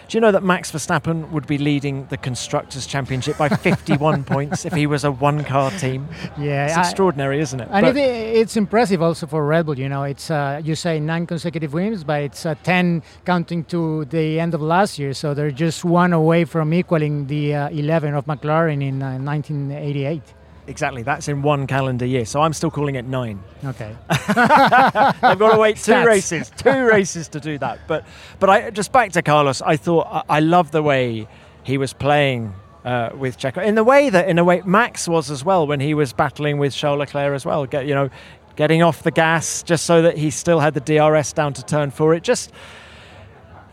Do 0.09 0.17
you 0.17 0.21
know 0.21 0.31
that 0.31 0.45
Max 0.45 0.71
Verstappen 0.71 1.31
would 1.33 1.49
be 1.49 1.59
leading 1.59 2.07
the 2.07 2.17
Constructors' 2.17 2.87
Championship 2.87 3.37
by 3.37 3.49
51 3.69 4.23
points 4.23 4.65
if 4.65 4.73
he 4.73 4.87
was 4.87 5.03
a 5.03 5.11
one 5.11 5.43
car 5.43 5.73
team? 5.73 6.07
Yeah, 6.39 6.67
it's 6.67 6.77
I- 6.77 6.81
extraordinary, 6.83 7.41
isn't 7.41 7.59
it? 7.61 7.69
And 7.73 7.87
it, 7.87 7.97
it's 7.97 8.57
impressive 8.57 9.03
also 9.03 9.27
for 9.27 9.45
Red 9.45 9.67
Bull. 9.67 9.77
You 9.77 9.89
know, 9.89 10.05
it's 10.05 10.31
uh, 10.31 10.61
you 10.63 10.77
say 10.77 11.01
nine 11.01 11.27
consecutive 11.27 11.73
wins, 11.73 12.05
but 12.05 12.23
it's 12.23 12.47
uh, 12.47 12.55
ten 12.63 13.03
counting 13.25 13.65
to 13.65 14.05
the 14.05 14.39
end 14.39 14.55
of 14.55 14.63
last 14.63 14.97
year. 14.97 15.13
So 15.13 15.35
they're 15.35 15.51
just 15.51 15.85
one 15.85 16.13
away 16.13 16.45
from 16.45 16.73
equaling 16.73 17.27
the 17.27 17.55
uh, 17.55 17.69
11 17.71 18.15
of 18.15 18.27
McLaren 18.27 18.83
in 18.87 19.03
uh, 19.03 19.19
1988. 19.19 20.23
Exactly, 20.69 21.03
that's 21.03 21.29
in 21.29 21.43
one 21.43 21.67
calendar 21.67 22.07
year. 22.07 22.25
So 22.25 22.41
I'm 22.41 22.53
still 22.53 22.71
calling 22.71 22.97
it 22.97 23.05
nine. 23.05 23.43
Okay. 23.65 23.95
They've 24.11 25.39
got 25.39 25.53
to 25.53 25.59
wait 25.59 25.77
two 25.77 25.93
Stats. 25.93 26.05
races, 26.05 26.51
two 26.57 26.85
races 26.87 27.29
to 27.29 27.41
do 27.41 27.57
that. 27.59 27.81
But 27.87 28.05
but 28.41 28.51
I 28.51 28.71
just 28.71 28.91
back 28.91 29.13
to 29.13 29.23
Carlos. 29.23 29.63
I 29.63 29.77
thought 29.77 30.07
I, 30.11 30.37
I 30.37 30.41
love 30.41 30.73
the 30.73 30.83
way 30.83 31.29
he 31.63 31.79
was 31.79 31.93
playing 31.93 32.53
uh, 32.85 33.11
with 33.15 33.39
Checo 33.39 33.65
in 33.65 33.75
the 33.77 33.85
way 33.85 34.11
that 34.11 34.29
in 34.29 34.39
a 34.39 34.45
way 34.45 34.63
Max 34.65 35.09
was 35.09 35.31
as 35.31 35.45
well 35.45 35.67
when 35.67 35.81
he 35.81 35.95
was 35.95 36.13
battling 36.13 36.59
with 36.59 36.75
Charles 36.75 36.99
Leclerc 36.99 37.35
as 37.35 37.45
well. 37.45 37.65
Get 37.67 37.87
you 37.87 37.95
know, 37.95 38.11
getting 38.57 38.83
off 38.83 39.03
the 39.03 39.11
gas 39.13 39.63
just 39.63 39.85
so 39.85 40.03
that 40.03 40.19
he 40.19 40.31
still 40.31 40.59
had 40.61 40.75
the 40.75 40.81
DRS 40.81 41.33
down 41.33 41.53
to 41.55 41.65
turn 41.65 41.91
four. 41.91 42.15
It 42.15 42.23
just 42.25 42.53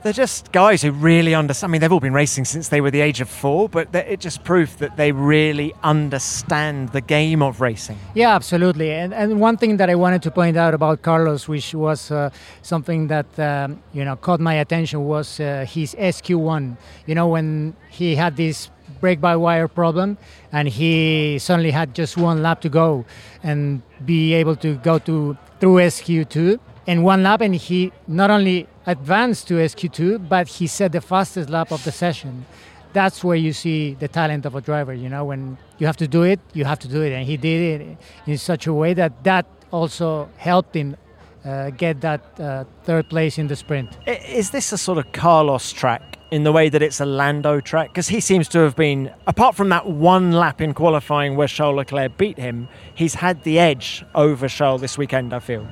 they're 0.04 0.14
just 0.14 0.52
guys 0.52 0.82
who 0.82 0.92
really 0.92 1.34
understand. 1.34 1.70
I 1.70 1.72
mean, 1.72 1.82
they've 1.82 1.92
all 1.92 2.00
been 2.00 2.14
racing 2.14 2.46
since 2.46 2.68
they 2.68 2.82
were 2.82 2.92
the 2.92 3.02
age 3.02 3.22
of 3.22 3.30
four, 3.30 3.70
but 3.70 3.94
it 3.96 4.20
just 4.20 4.44
proved 4.44 4.80
that 4.80 4.98
they 4.98 5.12
really 5.12 5.74
understand 5.84 6.90
the 6.90 7.02
game 7.02 7.42
of 7.42 7.62
racing. 7.62 7.98
Yeah, 8.14 8.36
absolutely. 8.36 8.92
And, 8.92 9.14
and 9.14 9.40
one 9.40 9.58
thing 9.58 9.78
that 9.78 9.90
I 9.90 9.96
wanted 9.96 10.22
to 10.24 10.32
point 10.32 10.58
out 10.58 10.74
about 10.74 11.02
Carlos, 11.02 11.48
which 11.48 11.74
was 11.74 12.12
uh, 12.12 12.30
something 12.62 13.08
that 13.08 13.40
um, 13.40 13.82
you 13.94 14.04
know 14.04 14.16
caught 14.16 14.40
my 14.40 14.56
attention, 14.56 15.06
was 15.06 15.40
uh, 15.40 15.66
his 15.68 15.96
SQ1. 15.96 16.78
You 17.06 17.16
know, 17.16 17.28
when 17.28 17.76
he 17.90 18.16
had 18.16 18.36
this 18.36 18.70
brake-by-wire 19.00 19.68
problem, 19.68 20.18
and 20.52 20.68
he 20.68 21.40
suddenly 21.40 21.72
had 21.72 21.94
just 21.96 22.18
one 22.18 22.44
lap 22.44 22.62
to 22.62 22.70
go, 22.70 23.06
and 23.42 23.82
be 24.06 24.34
able 24.34 24.56
to 24.58 24.76
go 24.76 25.00
to 25.00 25.38
through 25.60 25.76
SQ2 25.76 26.60
in 26.88 27.04
one 27.04 27.24
lap, 27.24 27.40
and 27.42 27.56
he 27.56 27.92
not 28.08 28.30
only 28.30 28.68
advanced 28.86 29.48
to 29.48 29.56
SQ2, 29.56 30.28
but 30.28 30.48
he 30.48 30.68
set 30.68 30.92
the 30.92 31.02
fastest 31.02 31.50
lap 31.50 31.72
of 31.72 31.84
the 31.84 31.92
session 31.92 32.46
that's 32.94 33.24
where 33.24 33.36
you 33.36 33.52
see 33.52 33.96
the 33.96 34.08
talent 34.08 34.46
of 34.46 34.56
a 34.56 34.62
driver. 34.62 34.94
You 34.94 35.10
know, 35.10 35.26
when 35.26 35.58
you 35.80 35.88
have 35.88 35.98
to 35.98 36.08
do 36.08 36.24
it, 36.24 36.40
you 36.54 36.64
have 36.66 36.80
to 36.80 36.88
do 36.88 37.02
it, 37.02 37.12
and 37.12 37.26
he 37.26 37.36
did 37.36 37.82
it 37.82 37.98
in 38.26 38.38
such 38.38 38.68
a 38.68 38.74
way 38.74 38.94
that 38.94 39.24
that 39.24 39.46
also 39.72 40.30
helped 40.38 40.76
him 40.76 40.96
uh, 41.44 41.72
get 41.72 42.00
that 42.02 42.40
uh, 42.40 42.64
third 42.84 43.10
place 43.10 43.38
in 43.38 43.48
the 43.48 43.56
sprint. 43.56 43.98
Is 44.08 44.52
this 44.52 44.72
a 44.72 44.78
sort 44.78 45.00
of 45.00 45.12
Carlos 45.12 45.72
track 45.72 46.20
in 46.32 46.44
the 46.44 46.52
way 46.52 46.70
that 46.70 46.82
it's 46.82 47.02
a 47.02 47.06
Lando 47.06 47.60
track? 47.60 47.90
Because 47.90 48.08
he 48.08 48.22
seems 48.22 48.48
to 48.50 48.60
have 48.60 48.76
been, 48.76 49.12
apart 49.28 49.56
from 49.56 49.70
that 49.70 49.88
one 49.90 50.32
lap 50.32 50.62
in 50.62 50.74
qualifying 50.74 51.36
where 51.36 51.48
Charles 51.48 51.76
Leclerc 51.76 52.18
beat 52.18 52.38
him, 52.38 52.70
he's 52.94 53.16
had 53.16 53.44
the 53.44 53.60
edge 53.60 54.06
over 54.16 54.48
Charles 54.48 54.82
this 54.82 54.98
weekend, 54.98 55.34
I 55.34 55.40
feel. 55.40 55.68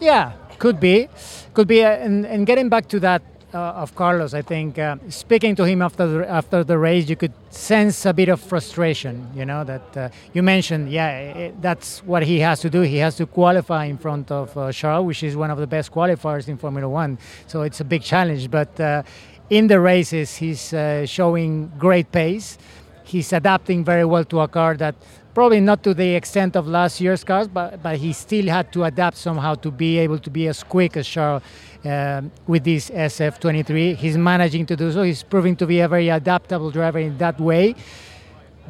Yeah, 0.00 0.32
could 0.58 0.78
be, 0.78 1.08
could 1.56 1.66
be, 1.66 1.82
uh, 1.82 1.88
and, 1.88 2.26
and 2.26 2.46
getting 2.46 2.68
back 2.68 2.86
to 2.88 3.00
that. 3.00 3.22
Uh, 3.54 3.82
of 3.84 3.94
Carlos, 3.94 4.34
I 4.34 4.42
think 4.42 4.76
uh, 4.78 4.96
speaking 5.08 5.54
to 5.56 5.64
him 5.64 5.80
after 5.80 6.06
the, 6.06 6.28
after 6.28 6.64
the 6.64 6.76
race, 6.76 7.08
you 7.08 7.16
could 7.16 7.32
sense 7.48 8.04
a 8.04 8.12
bit 8.12 8.28
of 8.28 8.40
frustration. 8.40 9.30
You 9.34 9.46
know 9.46 9.64
that 9.64 9.96
uh, 9.96 10.08
you 10.34 10.42
mentioned, 10.42 10.90
yeah, 10.90 11.10
it, 11.44 11.62
that's 11.62 12.02
what 12.04 12.22
he 12.24 12.40
has 12.40 12.60
to 12.60 12.68
do. 12.68 12.80
He 12.82 12.98
has 12.98 13.16
to 13.16 13.24
qualify 13.24 13.84
in 13.86 13.98
front 13.98 14.30
of 14.30 14.54
uh, 14.58 14.72
Charles, 14.72 15.06
which 15.06 15.22
is 15.22 15.36
one 15.36 15.50
of 15.50 15.58
the 15.58 15.66
best 15.66 15.90
qualifiers 15.92 16.48
in 16.48 16.58
Formula 16.58 16.88
One. 16.88 17.18
So 17.46 17.62
it's 17.62 17.80
a 17.80 17.84
big 17.84 18.02
challenge. 18.02 18.50
But 18.50 18.78
uh, 18.78 19.04
in 19.48 19.68
the 19.68 19.80
races, 19.80 20.36
he's 20.36 20.74
showing 21.08 21.72
great 21.78 22.10
pace. 22.12 22.58
He's 23.04 23.32
adapting 23.32 23.84
very 23.84 24.04
well 24.04 24.24
to 24.24 24.40
a 24.40 24.48
car 24.48 24.76
that 24.76 24.96
probably 25.36 25.60
not 25.60 25.82
to 25.82 25.92
the 25.92 26.14
extent 26.14 26.56
of 26.56 26.66
last 26.66 26.98
year's 26.98 27.22
cars, 27.22 27.46
but, 27.46 27.82
but 27.82 27.98
he 27.98 28.10
still 28.14 28.46
had 28.46 28.72
to 28.72 28.84
adapt 28.84 29.18
somehow 29.18 29.54
to 29.54 29.70
be 29.70 29.98
able 29.98 30.18
to 30.18 30.30
be 30.30 30.48
as 30.48 30.62
quick 30.62 30.96
as 30.96 31.06
Charles 31.06 31.42
um, 31.84 32.32
with 32.46 32.64
this 32.64 32.88
SF23. 32.88 33.96
He's 33.96 34.16
managing 34.16 34.64
to 34.64 34.74
do 34.74 34.90
so. 34.90 35.02
He's 35.02 35.22
proving 35.22 35.54
to 35.56 35.66
be 35.66 35.80
a 35.80 35.88
very 35.88 36.08
adaptable 36.08 36.70
driver 36.70 37.00
in 37.00 37.18
that 37.18 37.38
way. 37.38 37.74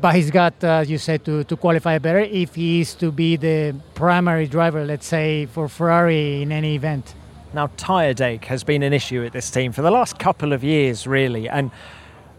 But 0.01 0.17
he's 0.17 0.33
got, 0.33 0.55
uh, 0.65 0.83
as 0.83 0.91
you 0.91 0.99
said, 0.99 1.25
to, 1.27 1.45
to 1.45 1.57
qualify 1.57 1.99
better 1.99 2.19
if 2.19 2.57
he 2.57 2.81
is 2.81 2.97
to 2.97 3.13
be 3.13 3.37
the 3.37 3.77
primary 3.95 4.49
driver, 4.49 4.85
let's 4.85 5.07
say, 5.07 5.47
for 5.47 5.69
Ferrari 5.69 6.43
in 6.43 6.51
any 6.51 6.75
event. 6.75 7.15
Now, 7.55 7.71
tyre 7.77 8.13
deg 8.13 8.45
has 8.47 8.65
been 8.65 8.83
an 8.83 8.93
issue 8.93 9.25
at 9.25 9.33
this 9.33 9.53
team 9.53 9.71
for 9.71 9.83
the 9.83 9.93
last 9.93 10.19
couple 10.19 10.53
of 10.53 10.65
years, 10.65 11.07
really. 11.07 11.49
And 11.49 11.71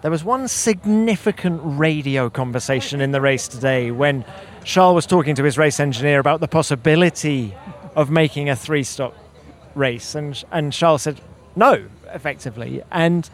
there 0.02 0.12
was 0.12 0.24
one 0.24 0.48
significant 0.48 1.60
radio 1.64 2.30
conversation 2.30 3.02
in 3.02 3.12
the 3.12 3.22
race 3.22 3.48
today 3.48 3.90
when 3.90 4.24
Charles 4.64 4.96
was 4.96 5.06
talking 5.08 5.34
to 5.36 5.44
his 5.44 5.58
race 5.58 5.80
engineer 5.80 6.20
about 6.20 6.40
the 6.40 6.48
possibility 6.48 7.56
of 7.96 8.12
making 8.12 8.50
a 8.50 8.56
three 8.56 8.84
stop 8.84 9.16
race. 9.74 10.14
And, 10.14 10.44
and 10.52 10.72
Charles 10.72 11.02
said, 11.02 11.20
no, 11.56 11.88
effectively. 12.14 12.84
And 12.92 13.28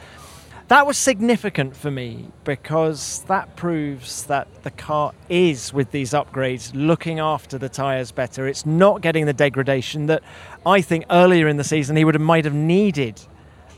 that 0.70 0.88
was 0.88 0.98
significant 0.98 1.76
for 1.76 1.92
me 1.92 2.30
because 2.46 3.24
that 3.28 3.58
proves 3.58 4.24
that 4.28 4.64
the 4.64 4.72
car 4.72 5.14
is, 5.28 5.74
with 5.74 5.92
these 5.92 6.12
upgrades, 6.12 6.72
looking 6.74 7.20
after 7.20 7.58
the 7.58 7.68
tyres 7.68 8.14
better. 8.14 8.48
It's 8.48 8.66
not 8.66 9.02
getting 9.02 9.26
the 9.26 9.34
degradation 9.34 10.06
that 10.06 10.24
I 10.66 10.80
think 10.80 11.04
earlier 11.10 11.50
in 11.50 11.58
the 11.58 11.66
season 11.66 11.98
he 11.98 12.06
would 12.06 12.16
have, 12.16 12.22
might 12.22 12.46
have 12.46 12.54
needed 12.54 13.22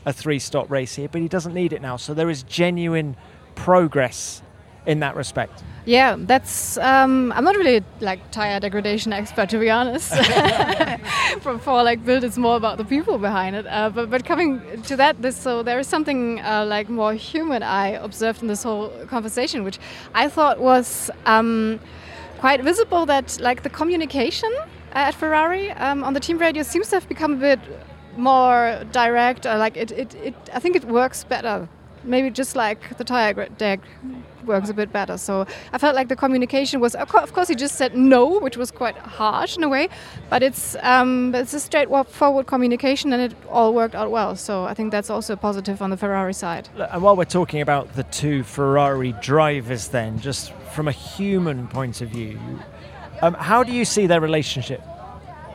a 0.06 0.12
three 0.12 0.38
stop 0.38 0.70
race 0.70 0.94
here, 0.94 1.08
but 1.08 1.20
he 1.20 1.28
doesn't 1.28 1.52
need 1.52 1.72
it 1.72 1.82
now. 1.82 1.96
So 1.96 2.14
there 2.14 2.30
is 2.30 2.44
genuine 2.44 3.16
progress 3.56 4.40
in 4.86 5.00
that 5.00 5.16
respect. 5.16 5.64
Yeah, 5.84 6.16
that's. 6.18 6.78
Um, 6.78 7.32
I'm 7.32 7.44
not 7.44 7.56
really 7.56 7.82
like 8.00 8.30
tire 8.30 8.58
degradation 8.60 9.12
expert 9.12 9.48
to 9.50 9.58
be 9.58 9.68
honest. 9.68 10.08
for, 11.40 11.58
for 11.58 11.82
like 11.82 12.04
Bild, 12.04 12.24
it's 12.24 12.38
more 12.38 12.56
about 12.56 12.78
the 12.78 12.84
people 12.84 13.18
behind 13.18 13.56
it. 13.56 13.66
Uh, 13.66 13.90
but 13.90 14.10
but 14.10 14.24
coming 14.24 14.82
to 14.82 14.96
that, 14.96 15.20
this 15.22 15.36
so 15.36 15.62
there 15.62 15.78
is 15.78 15.86
something 15.86 16.40
uh, 16.40 16.64
like 16.66 16.88
more 16.88 17.14
human 17.14 17.62
I 17.62 17.88
observed 17.88 18.42
in 18.42 18.48
this 18.48 18.62
whole 18.62 18.90
conversation, 19.06 19.64
which 19.64 19.78
I 20.14 20.28
thought 20.28 20.60
was 20.60 21.10
um, 21.24 21.80
quite 22.38 22.62
visible. 22.62 23.06
That 23.06 23.38
like 23.40 23.62
the 23.62 23.70
communication 23.70 24.52
at 24.92 25.14
Ferrari 25.14 25.70
um, 25.72 26.02
on 26.04 26.14
the 26.14 26.20
team 26.20 26.38
radio 26.38 26.62
seems 26.62 26.88
to 26.90 26.96
have 26.96 27.08
become 27.08 27.34
a 27.34 27.36
bit 27.36 27.60
more 28.16 28.84
direct. 28.92 29.46
Uh, 29.46 29.58
like 29.58 29.76
it, 29.76 29.90
it, 29.92 30.14
it, 30.14 30.34
I 30.52 30.58
think 30.58 30.76
it 30.76 30.84
works 30.84 31.24
better. 31.24 31.68
Maybe 32.04 32.30
just 32.30 32.54
like 32.54 32.96
the 32.98 33.04
tire 33.04 33.48
deg 33.58 33.80
works 34.44 34.70
a 34.70 34.74
bit 34.74 34.92
better. 34.92 35.18
So 35.18 35.44
I 35.72 35.78
felt 35.78 35.96
like 35.96 36.06
the 36.06 36.14
communication 36.14 36.80
was, 36.80 36.94
of 36.94 37.08
course, 37.08 37.48
he 37.48 37.54
just 37.56 37.74
said 37.74 37.96
no, 37.96 38.38
which 38.38 38.56
was 38.56 38.70
quite 38.70 38.96
harsh 38.96 39.56
in 39.56 39.64
a 39.64 39.68
way, 39.68 39.88
but 40.30 40.42
it's 40.42 40.76
um, 40.82 41.34
it's 41.34 41.52
a 41.52 41.58
straightforward 41.58 42.46
communication, 42.46 43.12
and 43.12 43.20
it 43.22 43.34
all 43.50 43.74
worked 43.74 43.96
out 43.96 44.12
well. 44.12 44.36
So 44.36 44.64
I 44.64 44.74
think 44.74 44.92
that's 44.92 45.10
also 45.10 45.34
positive 45.34 45.82
on 45.82 45.90
the 45.90 45.96
Ferrari 45.96 46.32
side. 46.32 46.68
And 46.78 47.02
while 47.02 47.16
we're 47.16 47.24
talking 47.24 47.60
about 47.60 47.94
the 47.94 48.04
two 48.04 48.44
Ferrari 48.44 49.12
drivers, 49.20 49.88
then, 49.88 50.20
just 50.20 50.52
from 50.74 50.86
a 50.86 50.92
human 50.92 51.66
point 51.66 52.00
of 52.00 52.10
view, 52.10 52.38
um, 53.22 53.34
how 53.34 53.64
do 53.64 53.72
you 53.72 53.84
see 53.84 54.06
their 54.06 54.20
relationship? 54.20 54.80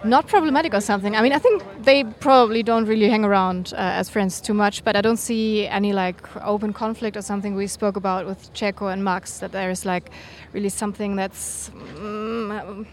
Not 0.04 0.28
problematic 0.28 0.74
or 0.74 0.82
something. 0.82 1.16
I 1.16 1.22
mean, 1.22 1.34
I 1.34 1.40
think 1.40 1.64
they 1.84 2.04
probably 2.04 2.64
don't 2.64 2.86
really 2.86 3.10
hang 3.10 3.24
around 3.24 3.74
uh, 3.74 3.78
as 3.78 4.10
friends 4.10 4.42
too 4.42 4.54
much, 4.54 4.84
but 4.84 4.96
I 4.96 5.02
don't 5.02 5.18
see 5.18 5.68
any 5.68 5.94
like 5.94 6.18
open 6.38 6.74
conflict 6.74 7.16
or 7.18 7.22
something 7.22 7.56
we 7.56 7.68
spoke 7.68 7.96
about 7.96 8.26
with 8.26 8.52
Checo 8.54 8.92
and 8.92 9.04
Max 9.04 9.40
that 9.40 9.52
there 9.52 9.70
is 9.70 9.86
like 9.86 10.10
really 10.54 10.70
something 10.70 11.16
that's 11.16 11.70
mm, 11.96 12.86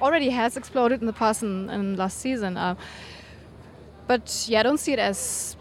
already 0.00 0.30
has 0.30 0.56
exploded 0.56 1.00
in 1.00 1.06
the 1.06 1.12
past 1.12 1.42
and, 1.42 1.70
and 1.70 1.96
last 1.96 2.18
season. 2.18 2.56
Uh, 2.56 2.74
but 4.08 4.46
yeah, 4.48 4.60
I 4.60 4.62
don't 4.64 4.78
see 4.80 4.92
it 4.92 4.98
as 4.98 5.56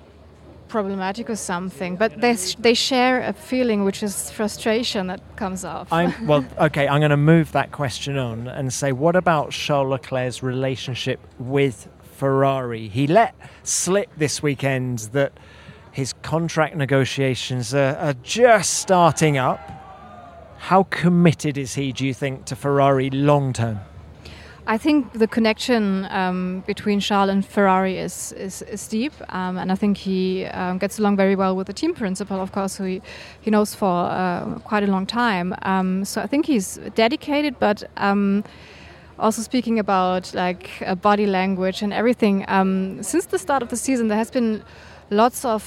problematic 0.69 1.29
or 1.29 1.35
something, 1.35 1.95
but 1.97 2.21
they 2.21 2.33
they 2.59 2.73
share 2.73 3.21
a 3.21 3.33
feeling 3.33 3.83
which 3.83 4.01
is 4.03 4.31
frustration 4.31 5.07
that 5.07 5.21
comes 5.35 5.65
off. 5.65 5.91
I'm 5.91 6.13
well, 6.27 6.45
okay. 6.59 6.87
I'm 6.87 7.01
going 7.01 7.11
to 7.11 7.17
move 7.17 7.51
that 7.51 7.71
question 7.71 8.17
on 8.17 8.47
and 8.47 8.71
say, 8.71 8.91
what 8.91 9.15
about 9.15 9.51
Charles 9.51 9.89
Leclerc's 9.89 10.41
relationship 10.41 11.19
with 11.39 11.89
Ferrari? 12.17 12.87
He 12.87 13.07
let 13.07 13.35
slip 13.63 14.09
this 14.17 14.41
weekend 14.41 14.99
that 15.11 15.33
his 15.91 16.13
contract 16.21 16.75
negotiations 16.75 17.73
are, 17.73 17.95
are 17.97 18.13
just 18.23 18.75
starting 18.75 19.37
up. 19.37 19.59
How 20.57 20.83
committed 20.83 21.57
is 21.57 21.75
he, 21.75 21.91
do 21.91 22.05
you 22.05 22.13
think, 22.13 22.45
to 22.45 22.55
Ferrari 22.55 23.09
long 23.09 23.53
term? 23.53 23.79
I 24.69 24.77
think 24.77 25.13
the 25.13 25.27
connection 25.27 26.05
um, 26.11 26.63
between 26.67 26.99
Charles 26.99 27.31
and 27.31 27.43
Ferrari 27.43 27.97
is 27.97 28.33
is, 28.33 28.61
is 28.61 28.87
deep, 28.87 29.13
um, 29.29 29.57
and 29.57 29.71
I 29.71 29.75
think 29.75 29.97
he 29.97 30.45
um, 30.45 30.77
gets 30.77 30.99
along 30.99 31.17
very 31.17 31.35
well 31.35 31.55
with 31.55 31.65
the 31.65 31.73
team 31.73 31.95
principal, 31.95 32.39
of 32.39 32.51
course, 32.51 32.77
who 32.77 32.83
he, 32.83 33.01
he 33.41 33.49
knows 33.49 33.73
for 33.73 34.05
uh, 34.05 34.59
quite 34.63 34.83
a 34.83 34.91
long 34.91 35.07
time. 35.07 35.55
Um, 35.63 36.05
so 36.05 36.21
I 36.21 36.27
think 36.27 36.45
he's 36.45 36.79
dedicated, 36.93 37.57
but 37.57 37.83
um, 37.97 38.43
also 39.17 39.41
speaking 39.41 39.79
about 39.79 40.35
like 40.35 40.69
uh, 40.85 40.93
body 40.93 41.25
language 41.25 41.81
and 41.81 41.91
everything. 41.91 42.45
Um, 42.47 43.01
since 43.01 43.25
the 43.25 43.39
start 43.39 43.63
of 43.63 43.69
the 43.69 43.77
season, 43.77 44.07
there 44.07 44.19
has 44.19 44.29
been 44.29 44.63
lots 45.11 45.45
of 45.45 45.63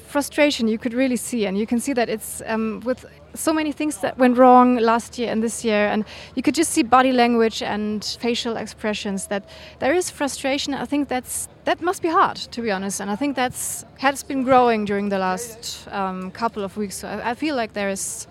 frustration 0.00 0.68
you 0.68 0.78
could 0.78 0.94
really 0.94 1.16
see, 1.16 1.46
and 1.46 1.58
you 1.58 1.66
can 1.66 1.80
see 1.80 1.92
that 1.92 2.08
it's 2.08 2.42
with 2.84 3.04
so 3.34 3.52
many 3.52 3.72
things 3.72 3.98
that 3.98 4.18
went 4.18 4.36
wrong 4.36 4.76
last 4.76 5.18
year 5.18 5.30
and 5.30 5.42
this 5.42 5.64
year 5.64 5.86
and 5.86 6.04
you 6.34 6.42
could 6.42 6.54
just 6.54 6.72
see 6.72 6.82
body 6.82 7.12
language 7.12 7.62
and 7.62 8.16
facial 8.20 8.56
expressions 8.56 9.26
that 9.26 9.48
there 9.78 9.94
is 9.94 10.10
frustration. 10.10 10.74
I 10.74 10.86
think 10.86 11.08
that's 11.08 11.48
that 11.64 11.80
must 11.80 12.02
be 12.02 12.08
hard 12.08 12.36
to 12.36 12.62
be 12.62 12.70
honest 12.70 12.98
and 13.00 13.10
i 13.10 13.16
think 13.16 13.36
that's 13.36 13.84
has 13.98 14.22
been 14.22 14.42
growing 14.42 14.86
during 14.86 15.10
the 15.10 15.18
last 15.18 15.86
um, 15.90 16.30
couple 16.30 16.64
of 16.64 16.76
weeks. 16.76 16.96
So 16.96 17.08
I, 17.08 17.30
I, 17.30 17.34
feel 17.34 17.54
like 17.54 17.74
there 17.74 17.90
is 17.90 18.26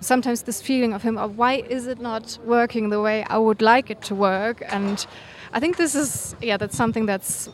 sometimes 0.00 0.42
this 0.42 0.60
feeling 0.60 0.92
of 0.92 1.02
him 1.02 1.16
of 1.16 1.38
why 1.38 1.64
is 1.70 1.86
it 1.86 2.00
not 2.00 2.38
working 2.44 2.90
the 2.90 3.00
way 3.00 3.24
i 3.24 3.38
would 3.38 3.62
like 3.62 3.90
it 3.90 4.02
to 4.02 4.14
work? 4.14 4.62
And 4.68 5.06
i 5.52 5.60
think 5.60 5.76
this 5.76 5.94
is 5.94 6.36
yeah 6.42 6.56
that's 6.58 6.76
something 6.76 7.06
that's 7.06 7.48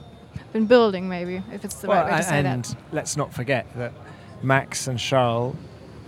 been 0.53 0.67
building 0.67 1.09
maybe 1.09 1.43
if 1.53 1.65
it's 1.65 1.77
the 1.77 1.89
well, 1.89 2.03
right 2.03 2.13
way 2.13 2.19
to 2.19 2.23
say 2.23 2.39
and 2.39 2.65
that 2.65 2.77
let's 2.93 3.17
not 3.17 3.33
forget 3.33 3.67
that 3.77 3.93
max 4.43 4.87
and 4.87 4.99
charles 4.99 5.57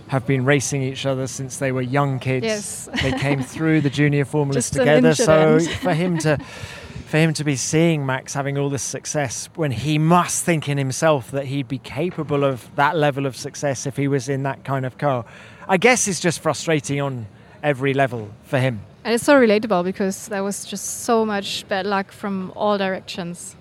have 0.07 0.25
been 0.25 0.45
racing 0.45 0.83
each 0.83 1.05
other 1.05 1.27
since 1.27 1.57
they 1.57 1.71
were 1.71 1.81
young 1.81 2.19
kids. 2.19 2.45
Yes. 2.45 2.89
they 3.01 3.11
came 3.13 3.41
through 3.53 3.81
the 3.81 3.89
junior 3.89 4.25
formulas 4.25 4.69
together. 4.69 5.15
So 5.15 5.59
for 5.59 5.93
him 5.93 6.17
to 6.19 6.37
for 7.07 7.17
him 7.17 7.33
to 7.33 7.43
be 7.43 7.55
seeing 7.55 8.05
Max 8.05 8.33
having 8.33 8.57
all 8.57 8.69
this 8.69 8.83
success 8.83 9.47
when 9.55 9.71
he 9.71 9.97
must 9.97 10.43
think 10.43 10.67
in 10.67 10.77
himself 10.77 11.31
that 11.31 11.45
he'd 11.45 11.67
be 11.67 11.77
capable 11.77 12.43
of 12.43 12.73
that 12.75 12.97
level 12.97 13.25
of 13.25 13.35
success 13.35 13.85
if 13.85 13.95
he 13.95 14.07
was 14.07 14.27
in 14.27 14.43
that 14.43 14.63
kind 14.63 14.85
of 14.85 14.97
car. 14.97 15.23
I 15.67 15.77
guess 15.77 16.07
it's 16.07 16.19
just 16.19 16.39
frustrating 16.39 16.99
on 17.01 17.27
every 17.61 17.93
level 17.93 18.31
for 18.43 18.59
him. 18.59 18.81
And 19.03 19.13
it's 19.13 19.23
so 19.23 19.35
relatable 19.35 19.83
because 19.83 20.27
there 20.29 20.43
was 20.43 20.65
just 20.65 21.01
so 21.03 21.25
much 21.25 21.67
bad 21.67 21.85
luck 21.85 22.11
from 22.11 22.51
all 22.55 22.77
directions. 22.77 23.55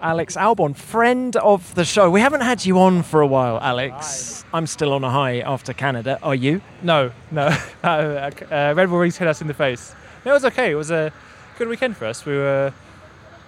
Alex 0.00 0.36
Albon, 0.36 0.76
friend 0.76 1.34
of 1.36 1.74
the 1.74 1.84
show. 1.84 2.08
We 2.08 2.20
haven't 2.20 2.42
had 2.42 2.64
you 2.64 2.78
on 2.78 3.02
for 3.02 3.20
a 3.20 3.26
while, 3.26 3.58
Alex. 3.60 4.44
I'm 4.54 4.68
still 4.68 4.92
on 4.92 5.02
a 5.02 5.10
high 5.10 5.40
after 5.40 5.72
Canada. 5.72 6.20
Are 6.22 6.36
you? 6.36 6.60
No, 6.82 7.10
no. 7.32 7.46
uh, 7.82 8.30
Red 8.48 8.88
Bull 8.88 8.98
Rings 8.98 9.16
hit 9.16 9.26
us 9.26 9.40
in 9.40 9.48
the 9.48 9.54
face. 9.54 9.92
It 10.24 10.30
was 10.30 10.44
okay. 10.44 10.70
It 10.70 10.76
was 10.76 10.92
a 10.92 11.12
good 11.58 11.66
weekend 11.66 11.96
for 11.96 12.04
us. 12.04 12.24
We 12.24 12.36
were, 12.36 12.72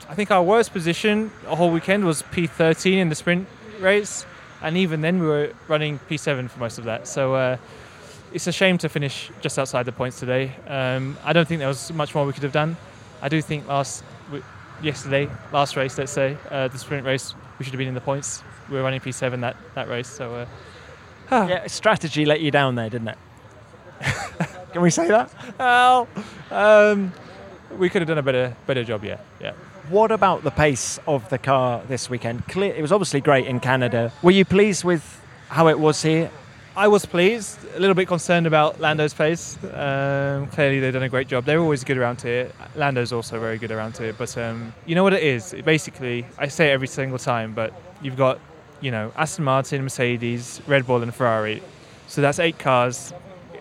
I 0.08 0.14
think, 0.16 0.32
our 0.32 0.42
worst 0.42 0.72
position 0.72 1.30
a 1.46 1.54
whole 1.54 1.70
weekend 1.70 2.04
was 2.04 2.22
P13 2.24 2.94
in 2.94 3.10
the 3.10 3.14
sprint 3.14 3.46
race, 3.78 4.26
and 4.60 4.76
even 4.76 5.02
then 5.02 5.20
we 5.20 5.26
were 5.26 5.52
running 5.68 6.00
P7 6.10 6.50
for 6.50 6.58
most 6.58 6.78
of 6.78 6.84
that. 6.84 7.06
So 7.06 7.34
uh, 7.34 7.58
it's 8.32 8.48
a 8.48 8.52
shame 8.52 8.76
to 8.78 8.88
finish 8.88 9.30
just 9.40 9.56
outside 9.56 9.84
the 9.86 9.92
points 9.92 10.18
today. 10.18 10.50
Um, 10.66 11.16
I 11.24 11.32
don't 11.32 11.46
think 11.46 11.60
there 11.60 11.68
was 11.68 11.92
much 11.92 12.12
more 12.12 12.26
we 12.26 12.32
could 12.32 12.42
have 12.42 12.52
done. 12.52 12.76
I 13.22 13.28
do 13.28 13.40
think 13.40 13.68
last 13.68 14.02
yesterday, 14.82 15.28
last 15.52 15.76
race, 15.76 15.96
let's 15.98 16.12
say, 16.12 16.36
uh, 16.50 16.68
the 16.68 16.78
sprint 16.78 17.06
race, 17.06 17.34
we 17.58 17.64
should 17.64 17.72
have 17.72 17.78
been 17.78 17.88
in 17.88 17.94
the 17.94 18.00
points. 18.00 18.42
We 18.68 18.76
were 18.76 18.82
running 18.82 19.00
P7 19.00 19.40
that, 19.40 19.56
that 19.74 19.88
race, 19.88 20.08
so. 20.08 20.34
Uh, 20.34 20.46
yeah, 21.48 21.66
strategy 21.66 22.24
let 22.24 22.40
you 22.40 22.50
down 22.50 22.74
there, 22.74 22.90
didn't 22.90 23.08
it? 23.08 23.18
Can 24.72 24.82
we 24.82 24.90
say 24.90 25.08
that? 25.08 25.32
Well, 25.58 26.08
um, 26.50 27.12
we 27.76 27.88
could 27.88 28.02
have 28.02 28.08
done 28.08 28.18
a 28.18 28.22
better 28.22 28.56
better 28.66 28.82
job, 28.82 29.04
yeah. 29.04 29.18
Yeah. 29.40 29.52
What 29.88 30.12
about 30.12 30.42
the 30.42 30.50
pace 30.50 30.98
of 31.06 31.28
the 31.30 31.38
car 31.38 31.82
this 31.88 32.08
weekend? 32.08 32.46
Clear, 32.48 32.74
it 32.74 32.82
was 32.82 32.92
obviously 32.92 33.20
great 33.20 33.46
in 33.46 33.60
Canada. 33.60 34.12
Were 34.22 34.30
you 34.30 34.44
pleased 34.44 34.84
with 34.84 35.20
how 35.48 35.68
it 35.68 35.78
was 35.78 36.02
here? 36.02 36.30
I 36.80 36.88
was 36.88 37.04
pleased. 37.04 37.58
A 37.74 37.78
little 37.78 37.94
bit 37.94 38.08
concerned 38.08 38.46
about 38.46 38.80
Lando's 38.80 39.12
pace. 39.12 39.58
Um, 39.74 40.46
clearly, 40.46 40.80
they've 40.80 40.94
done 40.94 41.02
a 41.02 41.10
great 41.10 41.28
job. 41.28 41.44
They're 41.44 41.60
always 41.60 41.84
good 41.84 41.98
around 41.98 42.22
here. 42.22 42.50
Lando's 42.74 43.12
also 43.12 43.38
very 43.38 43.58
good 43.58 43.70
around 43.70 43.98
here. 43.98 44.14
But 44.14 44.38
um, 44.38 44.72
you 44.86 44.94
know 44.94 45.02
what 45.02 45.12
it 45.12 45.22
is? 45.22 45.52
It 45.52 45.66
basically, 45.66 46.24
I 46.38 46.48
say 46.48 46.70
it 46.70 46.72
every 46.72 46.88
single 46.88 47.18
time, 47.18 47.52
but 47.52 47.74
you've 48.00 48.16
got, 48.16 48.40
you 48.80 48.90
know, 48.90 49.12
Aston 49.14 49.44
Martin, 49.44 49.82
Mercedes, 49.82 50.62
Red 50.66 50.86
Bull, 50.86 51.02
and 51.02 51.14
Ferrari. 51.14 51.62
So 52.06 52.22
that's 52.22 52.38
eight 52.38 52.58
cars. 52.58 53.12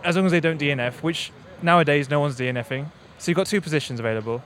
As 0.02 0.16
long 0.16 0.26
as 0.26 0.32
they 0.32 0.40
don't 0.40 0.58
DNF, 0.58 1.04
which 1.04 1.34
nowadays 1.62 2.10
no 2.10 2.22
one's 2.22 2.38
DNFing. 2.38 2.86
So 3.18 3.32
you've 3.32 3.36
got 3.36 3.48
two 3.48 3.60
positions 3.60 4.00
available 4.00 4.42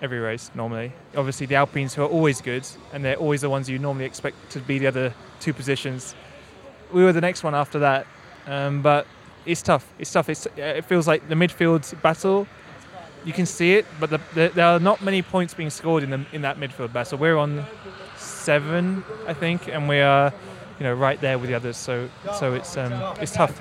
every 0.00 0.20
race 0.20 0.48
normally. 0.54 0.92
Obviously, 1.16 1.46
the 1.46 1.56
Alpines 1.56 1.94
who 1.94 2.02
are 2.02 2.08
always 2.08 2.40
good, 2.40 2.64
and 2.92 3.04
they're 3.04 3.16
always 3.16 3.40
the 3.40 3.50
ones 3.50 3.68
you 3.68 3.80
normally 3.80 4.04
expect 4.04 4.36
to 4.50 4.60
be 4.60 4.78
the 4.78 4.86
other 4.86 5.12
two 5.40 5.52
positions 5.52 6.14
we 6.92 7.04
were 7.04 7.12
the 7.12 7.20
next 7.20 7.42
one 7.42 7.54
after 7.54 7.78
that. 7.80 8.06
Um, 8.46 8.82
but 8.82 9.06
it's 9.46 9.62
tough. 9.62 9.86
It's 9.98 10.12
tough. 10.12 10.28
It's, 10.28 10.46
it 10.56 10.84
feels 10.84 11.06
like 11.06 11.28
the 11.28 11.34
midfield 11.34 12.00
battle. 12.02 12.46
You 13.24 13.32
can 13.32 13.46
see 13.46 13.74
it, 13.74 13.86
but 14.00 14.10
the, 14.10 14.20
the, 14.34 14.50
there 14.54 14.66
are 14.66 14.80
not 14.80 15.00
many 15.02 15.22
points 15.22 15.54
being 15.54 15.70
scored 15.70 16.02
in 16.02 16.10
the, 16.10 16.26
in 16.32 16.42
that 16.42 16.58
midfield 16.58 16.92
battle. 16.92 17.18
We're 17.18 17.36
on 17.36 17.64
seven, 18.16 19.04
I 19.28 19.34
think, 19.34 19.68
and 19.68 19.88
we 19.88 20.00
are, 20.00 20.32
you 20.80 20.84
know, 20.84 20.94
right 20.94 21.20
there 21.20 21.38
with 21.38 21.48
the 21.48 21.54
others. 21.54 21.76
So 21.76 22.08
so 22.36 22.54
it's 22.54 22.76
um, 22.76 22.92
it's 23.20 23.32
tough. 23.32 23.60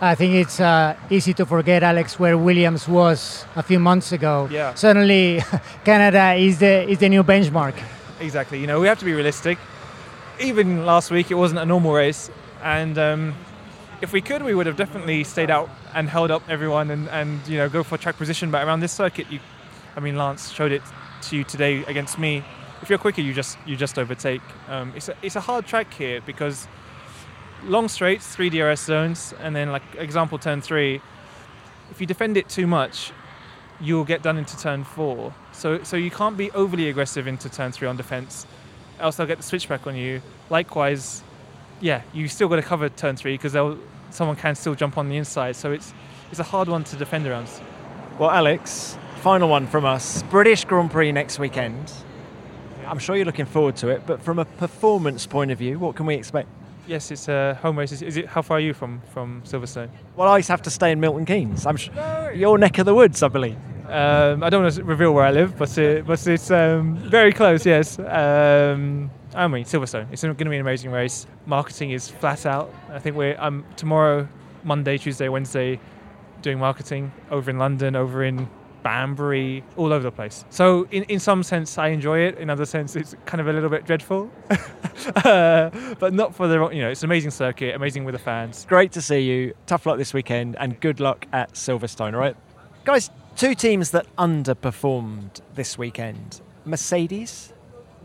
I 0.00 0.14
think 0.14 0.34
it's 0.34 0.60
uh, 0.60 0.96
easy 1.10 1.34
to 1.34 1.44
forget, 1.44 1.82
Alex, 1.82 2.18
where 2.18 2.38
Williams 2.38 2.88
was 2.88 3.44
a 3.54 3.62
few 3.62 3.78
months 3.78 4.12
ago. 4.12 4.48
Yeah. 4.50 4.72
Suddenly, 4.72 5.42
Canada 5.84 6.32
is 6.34 6.58
the 6.58 6.88
is 6.88 6.98
the 6.98 7.10
new 7.10 7.22
benchmark. 7.22 7.74
Exactly. 8.20 8.60
You 8.60 8.66
know, 8.66 8.80
we 8.80 8.86
have 8.86 8.98
to 8.98 9.04
be 9.04 9.12
realistic. 9.12 9.58
Even 10.38 10.86
last 10.86 11.10
week, 11.10 11.30
it 11.30 11.34
wasn't 11.34 11.60
a 11.60 11.66
normal 11.66 11.92
race, 11.92 12.30
and 12.62 12.98
um, 12.98 13.34
if 14.00 14.12
we 14.12 14.20
could, 14.20 14.42
we 14.42 14.54
would 14.54 14.66
have 14.66 14.76
definitely 14.76 15.24
stayed 15.24 15.50
out 15.50 15.68
and 15.94 16.08
held 16.08 16.30
up 16.30 16.42
everyone 16.48 16.90
and, 16.90 17.08
and 17.08 17.46
you 17.46 17.58
know 17.58 17.68
go 17.68 17.82
for 17.82 17.98
track 17.98 18.16
position. 18.16 18.50
But 18.50 18.66
around 18.66 18.80
this 18.80 18.92
circuit, 18.92 19.30
you, 19.30 19.40
I 19.96 20.00
mean, 20.00 20.16
Lance 20.16 20.50
showed 20.50 20.72
it 20.72 20.82
to 21.22 21.36
you 21.36 21.44
today 21.44 21.84
against 21.84 22.18
me. 22.18 22.44
If 22.82 22.88
you're 22.88 22.98
quicker, 22.98 23.20
you 23.20 23.34
just 23.34 23.58
you 23.66 23.76
just 23.76 23.98
overtake. 23.98 24.42
Um, 24.68 24.92
it's 24.96 25.08
a, 25.08 25.16
it's 25.22 25.36
a 25.36 25.40
hard 25.40 25.66
track 25.66 25.92
here 25.92 26.20
because 26.22 26.66
long 27.64 27.88
straights, 27.88 28.26
three 28.34 28.48
DRS 28.48 28.80
zones, 28.80 29.34
and 29.40 29.54
then 29.54 29.70
like 29.70 29.82
example 29.96 30.38
turn 30.38 30.60
three. 30.60 31.00
If 31.90 32.00
you 32.00 32.06
defend 32.06 32.36
it 32.36 32.48
too 32.48 32.66
much, 32.66 33.12
you'll 33.80 34.04
get 34.04 34.22
done 34.22 34.38
into 34.38 34.58
turn 34.58 34.84
four. 34.84 35.34
So 35.52 35.82
so 35.82 35.96
you 35.96 36.10
can't 36.10 36.36
be 36.36 36.50
overly 36.52 36.88
aggressive 36.88 37.26
into 37.26 37.50
turn 37.50 37.72
three 37.72 37.88
on 37.88 37.96
defense, 37.96 38.46
else 38.98 39.16
they'll 39.16 39.26
get 39.26 39.38
the 39.38 39.42
switchback 39.42 39.86
on 39.86 39.96
you. 39.96 40.22
Likewise, 40.48 41.22
yeah, 41.80 42.02
you 42.12 42.28
still 42.28 42.48
got 42.48 42.56
to 42.56 42.62
cover 42.62 42.88
turn 42.88 43.16
three 43.16 43.34
because 43.36 43.52
someone 44.10 44.36
can 44.36 44.54
still 44.54 44.74
jump 44.74 44.98
on 44.98 45.08
the 45.08 45.16
inside. 45.16 45.56
So 45.56 45.72
it's 45.72 45.92
it's 46.30 46.40
a 46.40 46.44
hard 46.44 46.68
one 46.68 46.84
to 46.84 46.96
defend 46.96 47.26
around. 47.26 47.48
Well, 48.18 48.30
Alex, 48.30 48.96
final 49.20 49.48
one 49.48 49.66
from 49.66 49.84
us. 49.84 50.22
British 50.24 50.64
Grand 50.64 50.90
Prix 50.90 51.12
next 51.12 51.38
weekend. 51.38 51.92
I'm 52.86 52.98
sure 52.98 53.16
you're 53.16 53.24
looking 53.24 53.46
forward 53.46 53.76
to 53.76 53.88
it, 53.88 54.02
but 54.06 54.20
from 54.22 54.38
a 54.38 54.44
performance 54.44 55.26
point 55.26 55.50
of 55.50 55.58
view, 55.58 55.78
what 55.78 55.96
can 55.96 56.06
we 56.06 56.14
expect? 56.14 56.48
Yes, 56.86 57.10
it's 57.10 57.28
a 57.28 57.54
home 57.62 57.78
race. 57.78 57.92
Is 57.92 58.16
it? 58.16 58.26
How 58.26 58.42
far 58.42 58.56
are 58.56 58.60
you 58.60 58.74
from 58.74 59.00
from 59.12 59.42
Silverstone? 59.44 59.90
Well, 60.16 60.28
I 60.28 60.40
have 60.42 60.62
to 60.62 60.70
stay 60.70 60.90
in 60.90 60.98
Milton 61.00 61.24
Keynes. 61.24 61.66
I'm 61.66 61.76
sh- 61.76 61.90
your 62.34 62.58
neck 62.58 62.78
of 62.78 62.86
the 62.86 62.94
woods, 62.94 63.22
I 63.22 63.28
believe. 63.28 63.56
Um, 63.88 64.42
I 64.42 64.50
don't 64.50 64.62
want 64.62 64.74
to 64.74 64.84
reveal 64.84 65.12
where 65.12 65.24
I 65.24 65.30
live, 65.30 65.56
but 65.56 65.76
it, 65.78 66.06
but 66.06 66.24
it's 66.26 66.50
um, 66.50 66.96
very 66.96 67.32
close. 67.32 67.64
Yes. 67.66 67.98
Um, 67.98 69.10
I 69.34 69.46
mean, 69.48 69.64
Silverstone. 69.64 70.10
It's 70.12 70.22
going 70.22 70.36
to 70.36 70.44
be 70.44 70.56
an 70.56 70.60
amazing 70.60 70.90
race. 70.90 71.26
Marketing 71.46 71.90
is 71.92 72.08
flat 72.08 72.46
out. 72.46 72.72
I 72.90 72.98
think 72.98 73.16
we're 73.16 73.36
um, 73.38 73.64
tomorrow, 73.76 74.28
Monday, 74.64 74.98
Tuesday, 74.98 75.28
Wednesday. 75.28 75.78
doing 76.42 76.58
marketing 76.58 77.12
over 77.30 77.50
in 77.50 77.58
London, 77.58 77.94
over 77.96 78.24
in 78.24 78.48
Banbury, 78.82 79.62
all 79.76 79.92
over 79.92 80.02
the 80.02 80.10
place. 80.10 80.44
So 80.50 80.86
in, 80.90 81.04
in 81.04 81.20
some 81.20 81.42
sense, 81.42 81.76
I 81.78 81.88
enjoy 81.88 82.20
it. 82.20 82.38
In 82.38 82.50
other 82.50 82.64
sense, 82.64 82.96
it's 82.96 83.14
kind 83.26 83.40
of 83.40 83.48
a 83.48 83.52
little 83.52 83.68
bit 83.68 83.84
dreadful. 83.84 84.30
uh, 85.16 85.70
but 85.98 86.12
not 86.12 86.34
for 86.34 86.48
the 86.48 86.68
you 86.70 86.82
know, 86.82 86.90
it's 86.90 87.02
an 87.02 87.08
amazing 87.08 87.30
circuit, 87.30 87.74
amazing 87.74 88.04
with 88.04 88.14
the 88.14 88.18
fans. 88.18 88.66
Great 88.68 88.92
to 88.92 89.02
see 89.02 89.20
you. 89.20 89.54
Tough 89.66 89.86
luck 89.86 89.98
this 89.98 90.14
weekend, 90.14 90.56
and 90.56 90.80
good 90.80 90.98
luck 91.00 91.26
at 91.32 91.52
Silverstone. 91.52 92.14
All 92.14 92.20
right, 92.20 92.36
guys. 92.84 93.10
Two 93.36 93.54
teams 93.54 93.92
that 93.92 94.06
underperformed 94.16 95.40
this 95.54 95.78
weekend: 95.78 96.40
Mercedes 96.64 97.52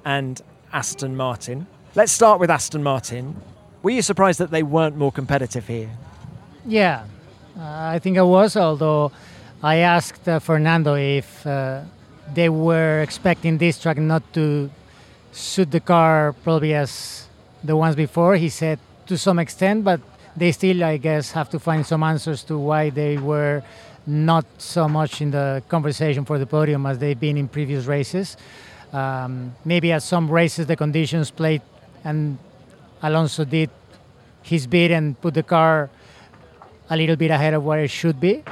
and 0.06 0.42
Aston 0.72 1.16
Martin. 1.16 1.68
Let's 1.96 2.12
start 2.12 2.40
with 2.40 2.50
Aston 2.50 2.84
Martin. 2.84 3.36
Were 3.84 3.92
you 3.92 4.02
surprised 4.02 4.40
that 4.40 4.52
they 4.52 4.64
weren't 4.64 4.98
more 4.98 5.12
competitive 5.12 5.68
here? 5.68 5.90
Yeah, 6.66 7.06
uh, 7.58 7.62
I 7.64 8.00
think 8.00 8.18
I 8.18 8.24
was, 8.24 8.58
although 8.58 9.12
I 9.62 9.78
asked 9.78 10.28
uh, 10.28 10.40
Fernando 10.40 10.96
if 10.96 11.46
uh, 11.46 11.82
they 12.34 12.50
were 12.50 13.02
expecting 13.02 13.58
this 13.58 13.80
track 13.80 13.98
not 13.98 14.24
to 14.34 14.70
suit 15.32 15.72
the 15.72 15.80
car 15.80 16.34
probably 16.44 16.74
as 16.74 17.28
the 17.64 17.76
ones 17.76 17.96
before. 17.96 18.36
He 18.36 18.50
said 18.50 18.80
to 19.08 19.18
some 19.18 19.40
extent, 19.40 19.84
but 19.84 20.02
they 20.36 20.52
still, 20.52 20.84
I 20.84 20.98
guess, 20.98 21.32
have 21.32 21.50
to 21.52 21.60
find 21.60 21.86
some 21.86 22.04
answers 22.04 22.44
to 22.46 22.58
why 22.58 22.90
they 22.90 23.18
were 23.18 23.64
not 24.08 24.46
so 24.58 24.88
much 24.88 25.22
in 25.22 25.32
the 25.32 25.64
conversation 25.68 26.26
for 26.26 26.38
the 26.38 26.46
podium 26.46 26.86
as 26.86 27.00
they've 27.00 27.20
been 27.20 27.38
in 27.38 27.48
previous 27.48 27.86
races. 27.86 28.38
Um, 28.96 29.54
maybe 29.66 29.92
at 29.92 30.04
some 30.04 30.32
races 30.32 30.68
the 30.68 30.78
conditions 30.78 31.30
played, 31.30 31.62
and 32.06 32.38
Alonso 33.02 33.44
did 33.44 33.70
his 34.42 34.68
bit 34.68 34.92
and 34.92 35.20
put 35.20 35.34
the 35.34 35.44
car 35.44 35.90
a 36.90 36.96
little 36.96 37.18
bit 37.18 37.30
ahead 37.30 37.54
of 37.54 37.66
where 37.66 37.84
it 37.84 37.90
should 37.90 38.22
be. 38.22 38.44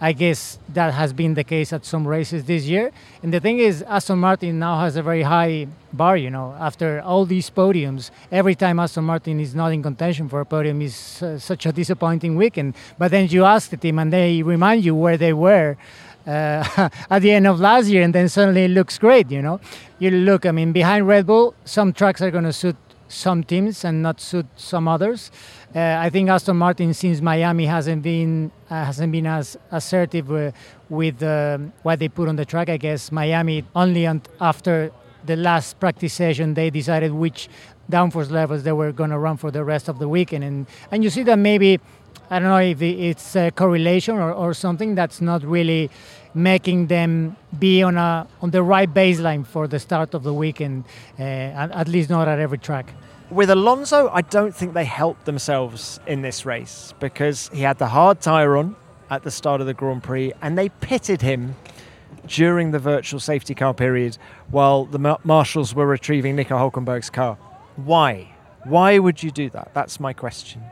I 0.00 0.12
guess 0.12 0.58
that 0.72 0.94
has 0.94 1.12
been 1.12 1.34
the 1.34 1.44
case 1.44 1.74
at 1.74 1.84
some 1.84 2.08
races 2.08 2.44
this 2.44 2.64
year. 2.64 2.90
And 3.22 3.34
the 3.34 3.40
thing 3.40 3.58
is, 3.58 3.82
Aston 3.82 4.18
Martin 4.18 4.58
now 4.58 4.80
has 4.80 4.96
a 4.96 5.02
very 5.02 5.20
high 5.20 5.66
bar. 5.92 6.16
You 6.16 6.30
know, 6.30 6.56
after 6.58 7.02
all 7.02 7.26
these 7.26 7.50
podiums, 7.50 8.10
every 8.32 8.54
time 8.54 8.80
Aston 8.80 9.04
Martin 9.04 9.38
is 9.38 9.54
not 9.54 9.72
in 9.74 9.82
contention 9.82 10.30
for 10.30 10.40
a 10.40 10.46
podium 10.46 10.80
is 10.80 11.22
uh, 11.22 11.38
such 11.38 11.66
a 11.66 11.72
disappointing 11.72 12.36
weekend. 12.36 12.74
But 12.96 13.10
then 13.10 13.28
you 13.28 13.44
ask 13.44 13.68
the 13.68 13.76
team, 13.76 13.98
and 13.98 14.10
they 14.10 14.42
remind 14.42 14.82
you 14.82 14.94
where 14.94 15.18
they 15.18 15.34
were. 15.34 15.76
Uh, 16.26 16.88
at 17.10 17.22
the 17.22 17.30
end 17.30 17.46
of 17.46 17.60
last 17.60 17.88
year, 17.88 18.02
and 18.02 18.14
then 18.14 18.28
suddenly 18.28 18.64
it 18.64 18.70
looks 18.70 18.98
great. 18.98 19.30
You 19.30 19.42
know, 19.42 19.60
you 19.98 20.10
look. 20.10 20.46
I 20.46 20.50
mean, 20.50 20.72
behind 20.72 21.06
Red 21.06 21.26
Bull, 21.26 21.54
some 21.64 21.92
tracks 21.92 22.20
are 22.20 22.30
going 22.30 22.44
to 22.44 22.52
suit 22.52 22.76
some 23.10 23.42
teams 23.42 23.84
and 23.84 24.02
not 24.02 24.20
suit 24.20 24.46
some 24.56 24.88
others. 24.88 25.30
Uh, 25.74 25.96
I 25.98 26.10
think 26.10 26.28
Aston 26.28 26.56
Martin 26.56 26.94
since 26.94 27.20
Miami 27.20 27.66
hasn't 27.66 28.02
been 28.02 28.50
uh, 28.68 28.84
hasn't 28.84 29.12
been 29.12 29.26
as 29.26 29.56
assertive 29.70 30.52
with 30.88 31.22
um, 31.22 31.72
what 31.82 31.98
they 31.98 32.08
put 32.08 32.28
on 32.28 32.36
the 32.36 32.44
track. 32.44 32.68
I 32.68 32.76
guess 32.76 33.12
Miami 33.12 33.64
only 33.74 34.06
on, 34.06 34.22
after 34.40 34.92
the 35.26 35.36
last 35.36 35.78
practice 35.78 36.14
session 36.14 36.54
they 36.54 36.70
decided 36.70 37.12
which 37.12 37.48
downforce 37.90 38.30
levels 38.30 38.62
they 38.62 38.72
were 38.72 38.92
going 38.92 39.10
to 39.10 39.18
run 39.18 39.36
for 39.36 39.50
the 39.50 39.64
rest 39.64 39.88
of 39.88 39.98
the 39.98 40.08
weekend, 40.08 40.44
and 40.44 40.66
and 40.90 41.04
you 41.04 41.10
see 41.10 41.22
that 41.24 41.38
maybe 41.38 41.80
I 42.32 42.38
don't 42.38 42.48
know 42.48 42.58
if 42.58 42.80
it's 42.80 43.34
a 43.34 43.50
correlation 43.50 44.14
or, 44.14 44.32
or 44.32 44.54
something 44.54 44.94
that's 44.94 45.20
not 45.20 45.42
really 45.42 45.90
making 46.32 46.86
them 46.86 47.36
be 47.58 47.82
on 47.82 47.96
a 47.96 48.24
on 48.40 48.50
the 48.50 48.62
right 48.62 48.92
baseline 48.92 49.44
for 49.44 49.66
the 49.66 49.80
start 49.80 50.14
of 50.14 50.22
the 50.22 50.32
weekend, 50.32 50.84
uh, 51.18 51.22
at, 51.22 51.88
least 51.88 52.08
not 52.08 52.28
at 52.28 52.38
every 52.38 52.58
track. 52.58 52.94
With 53.30 53.50
Alonso, 53.50 54.08
I 54.10 54.22
don't 54.22 54.54
think 54.54 54.74
they 54.74 54.84
helped 54.84 55.24
themselves 55.24 55.98
in 56.06 56.22
this 56.22 56.46
race 56.46 56.94
because 57.00 57.50
he 57.52 57.62
had 57.62 57.78
the 57.78 57.88
hard 57.88 58.20
tyre 58.20 58.56
on 58.56 58.76
at 59.10 59.24
the 59.24 59.30
start 59.32 59.60
of 59.60 59.66
the 59.66 59.74
Grand 59.74 60.04
Prix 60.04 60.32
and 60.40 60.56
they 60.56 60.68
pitted 60.68 61.22
him 61.22 61.56
during 62.28 62.70
the 62.70 62.78
virtual 62.78 63.18
safety 63.18 63.56
car 63.56 63.74
period 63.74 64.18
while 64.50 64.84
the 64.84 65.18
marshals 65.24 65.74
were 65.74 65.86
retrieving 65.86 66.36
Nico 66.36 66.56
Hulkenberg's 66.56 67.10
car. 67.10 67.36
Why? 67.74 68.32
Why 68.64 68.98
would 68.98 69.20
you 69.20 69.32
do 69.32 69.50
that? 69.50 69.72
That's 69.74 69.98
my 69.98 70.12
question. 70.12 70.62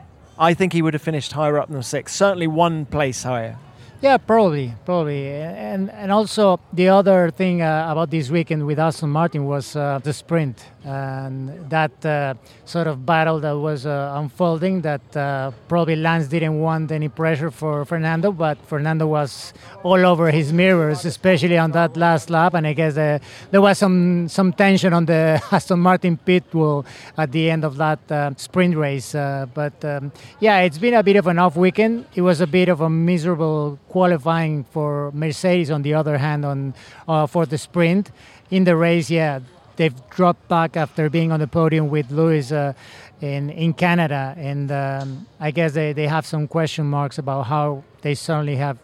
I 0.41 0.53
think 0.53 0.71
he 0.71 0.81
would 0.81 0.93
have 0.93 1.01
finished 1.01 1.33
higher 1.33 1.59
up 1.59 1.69
than 1.69 1.83
six, 1.83 2.15
certainly 2.15 2.47
one 2.47 2.85
place 2.85 3.23
higher. 3.23 3.57
Yeah, 4.01 4.15
probably, 4.15 4.73
probably, 4.85 5.27
and 5.27 5.91
and 5.91 6.09
also 6.09 6.61
the 6.71 6.87
other 6.87 7.31
thing 7.31 7.61
uh, 7.61 7.91
about 7.91 8.09
this 8.09 8.29
weekend 8.29 8.65
with 8.65 8.79
Aston 8.79 9.09
Martin 9.09 9.45
was 9.45 9.75
uh, 9.75 9.99
the 10.01 10.13
sprint 10.13 10.63
and 10.85 11.69
that 11.69 12.05
uh, 12.05 12.33
sort 12.63 12.87
of 12.87 13.05
battle 13.05 13.39
that 13.41 13.57
was 13.57 13.85
uh, 13.85 14.13
unfolding. 14.15 14.81
That 14.81 15.17
uh, 15.17 15.51
probably 15.67 15.97
Lance 15.97 16.27
didn't 16.27 16.59
want 16.59 16.91
any 16.91 17.09
pressure 17.09 17.51
for 17.51 17.83
Fernando, 17.83 18.31
but 18.31 18.57
Fernando 18.65 19.05
was 19.05 19.53
all 19.83 20.05
over 20.05 20.31
his 20.31 20.53
mirrors, 20.53 21.03
especially 21.03 21.57
on 21.57 21.71
that 21.71 21.97
last 21.97 22.29
lap. 22.29 22.53
And 22.53 22.65
I 22.65 22.73
guess 22.73 22.95
uh, 22.95 23.19
there 23.51 23.61
was 23.61 23.77
some 23.77 24.29
some 24.29 24.53
tension 24.53 24.93
on 24.93 25.05
the 25.05 25.41
Aston 25.51 25.79
Martin 25.79 26.17
pit 26.17 26.45
wall 26.53 26.85
at 27.17 27.31
the 27.31 27.51
end 27.51 27.65
of 27.65 27.75
that 27.77 27.99
sprint 28.39 28.77
race. 28.77 29.11
but 29.11 29.83
um, 29.83 30.11
yeah, 30.39 30.59
it's 30.59 30.77
been 30.77 30.93
a 30.93 31.03
bit 31.03 31.17
of 31.17 31.27
an 31.27 31.37
off 31.37 31.57
weekend. 31.57 32.05
It 32.15 32.21
was 32.21 32.39
a 32.39 32.47
bit 32.47 32.69
of 32.69 32.79
a 32.79 32.89
miserable 32.89 33.77
qualifying 33.89 34.63
for 34.63 35.11
Mercedes. 35.13 35.69
On 35.69 35.81
the 35.81 35.93
other 35.93 36.17
hand, 36.17 36.45
on 36.45 36.73
uh, 37.07 37.27
for 37.27 37.45
the 37.45 37.57
sprint 37.57 38.11
in 38.49 38.63
the 38.63 38.75
race, 38.75 39.09
yeah, 39.09 39.39
they've 39.75 40.09
dropped 40.09 40.47
back 40.47 40.77
after 40.77 41.09
being 41.09 41.31
on 41.31 41.39
the 41.39 41.47
podium 41.47 41.89
with 41.89 42.11
Lewis 42.11 42.51
uh, 42.51 42.73
in 43.21 43.49
in 43.49 43.73
Canada, 43.73 44.33
and 44.37 44.71
um, 44.71 45.27
I 45.39 45.51
guess 45.51 45.73
they, 45.73 45.93
they 45.93 46.07
have 46.07 46.25
some 46.25 46.47
question 46.47 46.85
marks 46.85 47.17
about 47.17 47.47
how 47.47 47.83
they 48.01 48.15
suddenly 48.15 48.55
have, 48.55 48.77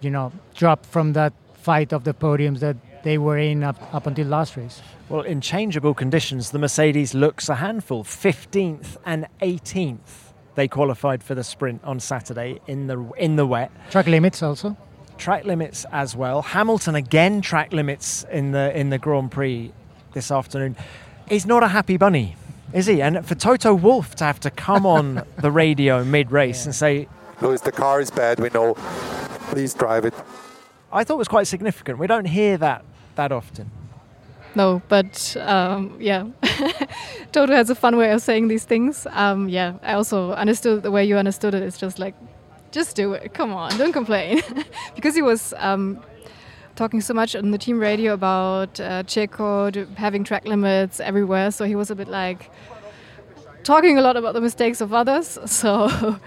you 0.00 0.10
know, 0.10 0.32
dropped 0.54 0.86
from 0.86 1.12
that 1.14 1.32
fight 1.54 1.92
of 1.92 2.04
the 2.04 2.14
podiums 2.14 2.60
that 2.60 2.76
they 3.02 3.18
were 3.18 3.38
in 3.38 3.64
up, 3.64 3.76
up 3.94 4.06
until 4.06 4.26
last 4.26 4.56
race. 4.56 4.82
Well, 5.08 5.22
in 5.22 5.40
changeable 5.40 5.94
conditions, 5.94 6.50
the 6.50 6.58
Mercedes 6.58 7.14
looks 7.14 7.48
a 7.48 7.56
handful, 7.56 8.04
15th 8.04 8.96
and 9.04 9.26
18th 9.40 10.29
they 10.54 10.68
qualified 10.68 11.22
for 11.22 11.34
the 11.34 11.44
sprint 11.44 11.82
on 11.84 12.00
Saturday 12.00 12.60
in 12.66 12.86
the 12.86 13.10
in 13.16 13.36
the 13.36 13.46
wet. 13.46 13.70
Track 13.90 14.06
limits 14.06 14.42
also. 14.42 14.76
Track 15.18 15.44
limits 15.44 15.84
as 15.92 16.16
well. 16.16 16.42
Hamilton 16.42 16.94
again 16.94 17.40
track 17.40 17.72
limits 17.72 18.24
in 18.30 18.52
the 18.52 18.76
in 18.78 18.90
the 18.90 18.98
Grand 18.98 19.30
Prix 19.30 19.72
this 20.12 20.30
afternoon. 20.30 20.76
He's 21.28 21.46
not 21.46 21.62
a 21.62 21.68
happy 21.68 21.96
bunny, 21.96 22.36
is 22.72 22.86
he? 22.86 23.00
And 23.00 23.24
for 23.24 23.34
Toto 23.34 23.74
Wolff 23.74 24.14
to 24.16 24.24
have 24.24 24.40
to 24.40 24.50
come 24.50 24.84
on 24.86 25.22
the 25.38 25.50
radio 25.50 26.04
mid 26.04 26.32
race 26.32 26.60
yeah. 26.60 26.64
and 26.66 26.74
say, 26.74 27.08
"Lewis, 27.40 27.60
the 27.60 27.72
car 27.72 28.00
is 28.00 28.10
bad. 28.10 28.40
We 28.40 28.50
know. 28.50 28.74
Please 29.50 29.74
drive 29.74 30.04
it." 30.04 30.14
I 30.92 31.04
thought 31.04 31.14
it 31.14 31.18
was 31.18 31.28
quite 31.28 31.46
significant. 31.46 31.98
We 31.98 32.06
don't 32.06 32.24
hear 32.24 32.56
that 32.58 32.84
that 33.14 33.30
often. 33.30 33.70
No, 34.54 34.82
but 34.88 35.36
um, 35.40 35.96
yeah, 36.00 36.26
Toto 37.32 37.52
has 37.52 37.70
a 37.70 37.74
fun 37.74 37.96
way 37.96 38.10
of 38.10 38.20
saying 38.20 38.48
these 38.48 38.64
things. 38.64 39.06
Um, 39.10 39.48
yeah, 39.48 39.74
I 39.82 39.94
also 39.94 40.32
understood 40.32 40.82
the 40.82 40.90
way 40.90 41.04
you 41.04 41.16
understood 41.16 41.54
it. 41.54 41.62
It's 41.62 41.78
just 41.78 41.98
like, 41.98 42.14
just 42.72 42.96
do 42.96 43.12
it. 43.12 43.32
Come 43.32 43.52
on, 43.52 43.76
don't 43.78 43.92
complain, 43.92 44.42
because 44.96 45.14
he 45.14 45.22
was 45.22 45.54
um, 45.58 46.02
talking 46.74 47.00
so 47.00 47.14
much 47.14 47.36
on 47.36 47.52
the 47.52 47.58
team 47.58 47.78
radio 47.78 48.12
about 48.12 48.80
uh, 48.80 49.04
Checo 49.04 49.86
having 49.96 50.24
track 50.24 50.44
limits 50.46 50.98
everywhere. 50.98 51.52
So 51.52 51.64
he 51.64 51.76
was 51.76 51.90
a 51.90 51.94
bit 51.94 52.08
like 52.08 52.50
talking 53.62 53.98
a 53.98 54.02
lot 54.02 54.16
about 54.16 54.34
the 54.34 54.40
mistakes 54.40 54.80
of 54.80 54.92
others. 54.92 55.38
So 55.46 56.18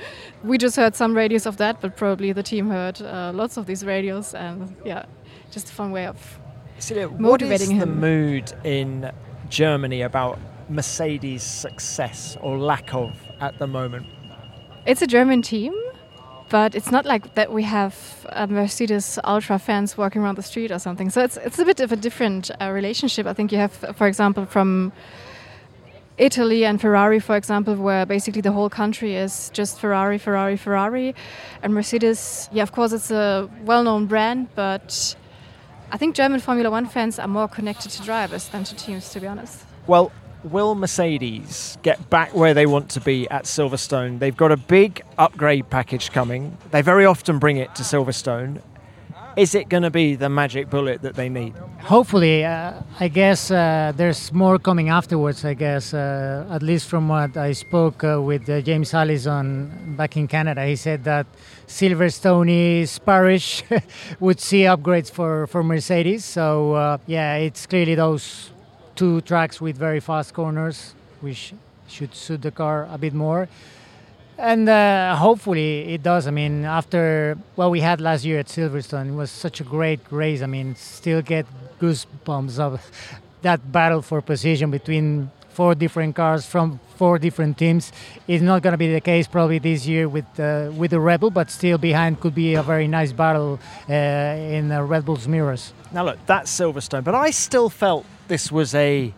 we 0.43 0.57
just 0.57 0.75
heard 0.77 0.95
some 0.95 1.13
radios 1.15 1.45
of 1.45 1.57
that, 1.57 1.81
but 1.81 1.97
probably 1.97 2.31
the 2.31 2.43
team 2.43 2.69
heard 2.69 3.01
uh, 3.01 3.31
lots 3.33 3.57
of 3.57 3.65
these 3.65 3.85
radios, 3.85 4.33
and 4.33 4.75
yeah, 4.85 5.05
just 5.51 5.69
a 5.69 5.73
fun 5.73 5.91
way 5.91 6.07
of 6.07 6.39
Silja, 6.83 7.09
what 7.17 7.41
is 7.41 7.69
the 7.69 7.85
mood 7.85 8.51
in 8.65 9.09
Germany 9.49 10.01
about 10.01 10.37
Mercedes' 10.69 11.41
success 11.41 12.37
or 12.41 12.57
lack 12.57 12.93
of 12.93 13.11
at 13.39 13.57
the 13.57 13.67
moment? 13.67 14.05
It's 14.85 15.01
a 15.01 15.07
German 15.07 15.41
team, 15.41 15.73
but 16.49 16.75
it's 16.75 16.91
not 16.91 17.05
like 17.05 17.35
that 17.35 17.53
we 17.53 17.63
have 17.63 17.95
Mercedes 18.49 19.17
ultra 19.23 19.59
fans 19.59 19.97
walking 19.97 20.21
around 20.21 20.35
the 20.35 20.43
street 20.43 20.71
or 20.71 20.79
something. 20.79 21.09
So 21.09 21.23
it's 21.23 21.37
it's 21.37 21.57
a 21.57 21.63
bit 21.63 21.79
of 21.79 21.93
a 21.93 21.95
different 21.95 22.51
uh, 22.59 22.69
relationship. 22.71 23.27
I 23.27 23.33
think 23.33 23.53
you 23.53 23.59
have, 23.59 23.71
for 23.95 24.07
example, 24.07 24.45
from 24.45 24.91
Italy 26.17 26.65
and 26.65 26.81
Ferrari, 26.81 27.19
for 27.19 27.37
example, 27.37 27.75
where 27.75 28.05
basically 28.05 28.41
the 28.41 28.51
whole 28.51 28.69
country 28.69 29.15
is 29.15 29.49
just 29.53 29.79
Ferrari, 29.79 30.17
Ferrari, 30.17 30.57
Ferrari, 30.57 31.15
and 31.63 31.73
Mercedes. 31.73 32.49
Yeah, 32.51 32.63
of 32.63 32.73
course, 32.73 32.91
it's 32.91 33.09
a 33.09 33.49
well-known 33.63 34.07
brand, 34.07 34.49
but 34.53 35.15
I 35.93 35.97
think 35.97 36.15
German 36.15 36.39
Formula 36.39 36.71
One 36.71 36.87
fans 36.87 37.19
are 37.19 37.27
more 37.27 37.47
connected 37.47 37.91
to 37.91 38.01
drivers 38.01 38.47
than 38.47 38.63
to 38.63 38.75
teams, 38.75 39.09
to 39.09 39.19
be 39.19 39.27
honest. 39.27 39.63
Well, 39.85 40.11
will 40.43 40.73
Mercedes 40.73 41.77
get 41.83 42.09
back 42.09 42.33
where 42.33 42.55
they 42.55 42.65
want 42.65 42.89
to 42.89 42.99
be 42.99 43.29
at 43.29 43.43
Silverstone? 43.43 44.17
They've 44.17 44.35
got 44.35 44.51
a 44.51 44.57
big 44.57 45.03
upgrade 45.19 45.69
package 45.69 46.11
coming. 46.11 46.57
They 46.71 46.81
very 46.81 47.05
often 47.05 47.37
bring 47.37 47.57
it 47.57 47.75
to 47.75 47.83
Silverstone. 47.83 48.59
Is 49.37 49.53
it 49.53 49.69
going 49.69 49.83
to 49.83 49.91
be 49.91 50.15
the 50.15 50.29
magic 50.29 50.71
bullet 50.71 51.03
that 51.03 51.13
they 51.13 51.29
need? 51.29 51.53
Hopefully, 51.81 52.43
uh, 52.43 52.73
I 52.99 53.07
guess 53.07 53.51
uh, 53.51 53.91
there's 53.95 54.33
more 54.33 54.57
coming 54.57 54.89
afterwards. 54.89 55.45
I 55.45 55.53
guess, 55.53 55.93
uh, 55.93 56.47
at 56.49 56.63
least 56.63 56.87
from 56.87 57.07
what 57.07 57.37
I 57.37 57.51
spoke 57.53 58.03
uh, 58.03 58.19
with 58.19 58.49
uh, 58.49 58.61
James 58.61 58.93
Allison 58.95 59.95
back 59.95 60.17
in 60.17 60.27
Canada, 60.27 60.65
he 60.65 60.75
said 60.75 61.03
that 61.03 61.27
Silverstone 61.67 63.05
parish 63.05 63.63
would 64.19 64.39
see 64.39 64.61
upgrades 64.61 65.11
for, 65.11 65.47
for 65.47 65.63
Mercedes. 65.63 66.25
So 66.25 66.73
uh, 66.73 66.97
yeah, 67.07 67.35
it's 67.35 67.65
clearly 67.65 67.95
those 67.95 68.51
two 68.95 69.21
tracks 69.21 69.59
with 69.59 69.77
very 69.77 69.99
fast 69.99 70.33
corners, 70.33 70.93
which 71.21 71.53
should 71.87 72.13
suit 72.15 72.41
the 72.41 72.51
car 72.51 72.87
a 72.91 72.97
bit 72.97 73.13
more. 73.13 73.47
And 74.37 74.67
uh, 74.67 75.15
hopefully 75.15 75.93
it 75.93 76.03
does. 76.03 76.27
I 76.27 76.31
mean, 76.31 76.65
after 76.65 77.37
what 77.55 77.69
we 77.69 77.81
had 77.81 78.01
last 78.01 78.25
year 78.25 78.39
at 78.39 78.47
Silverstone, 78.47 79.09
it 79.09 79.13
was 79.13 79.29
such 79.29 79.61
a 79.61 79.63
great 79.63 79.99
race. 80.09 80.41
I 80.41 80.47
mean, 80.47 80.75
still 80.75 81.21
get 81.21 81.45
goosebumps 81.79 82.59
of 82.59 82.81
that 83.43 83.71
battle 83.71 84.01
for 84.01 84.21
position 84.21 84.71
between 84.71 85.29
four 85.53 85.75
different 85.75 86.15
cars 86.15 86.45
from 86.45 86.79
four 86.95 87.19
different 87.19 87.57
teams. 87.57 87.91
It's 88.27 88.41
not 88.41 88.61
going 88.61 88.73
to 88.73 88.77
be 88.77 88.91
the 88.91 89.01
case 89.01 89.27
probably 89.27 89.59
this 89.59 89.85
year 89.85 90.07
with 90.09 90.25
uh, 90.39 90.71
with 90.75 90.91
the 90.91 90.99
Red 90.99 91.19
Bull, 91.19 91.31
but 91.31 91.49
still 91.49 91.77
behind 91.77 92.19
could 92.19 92.35
be 92.35 92.55
a 92.55 92.63
very 92.63 92.87
nice 92.87 93.11
battle 93.11 93.59
uh, 93.89 93.93
in 93.93 94.71
uh, 94.71 94.81
Red 94.83 95.05
Bull's 95.05 95.27
mirrors. 95.27 95.73
Now 95.91 96.05
look, 96.05 96.19
that's 96.25 96.51
Silverstone, 96.51 97.03
but 97.03 97.15
I 97.15 97.31
still 97.31 97.69
felt 97.69 98.05
this 98.27 98.51
was 98.51 98.73
a 98.75 99.13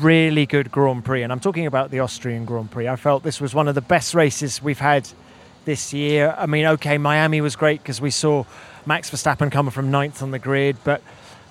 really 0.00 0.46
good 0.46 0.70
Grand 0.70 1.04
Prix, 1.04 1.22
and 1.22 1.32
I'm 1.32 1.40
talking 1.40 1.66
about 1.66 1.90
the 1.90 2.00
Austrian 2.00 2.44
Grand 2.44 2.70
Prix. 2.70 2.88
I 2.88 2.96
felt 2.96 3.22
this 3.22 3.40
was 3.40 3.54
one 3.54 3.68
of 3.68 3.74
the 3.74 3.80
best 3.80 4.14
races 4.14 4.62
we've 4.62 4.78
had 4.78 5.08
this 5.64 5.92
year. 5.92 6.34
I 6.38 6.46
mean, 6.46 6.66
okay, 6.66 6.98
Miami 6.98 7.40
was 7.40 7.56
great 7.56 7.82
because 7.82 8.00
we 8.00 8.10
saw 8.10 8.44
Max 8.86 9.10
Verstappen 9.10 9.50
coming 9.50 9.70
from 9.70 9.90
ninth 9.90 10.22
on 10.22 10.30
the 10.30 10.38
grid, 10.38 10.76
but 10.84 11.02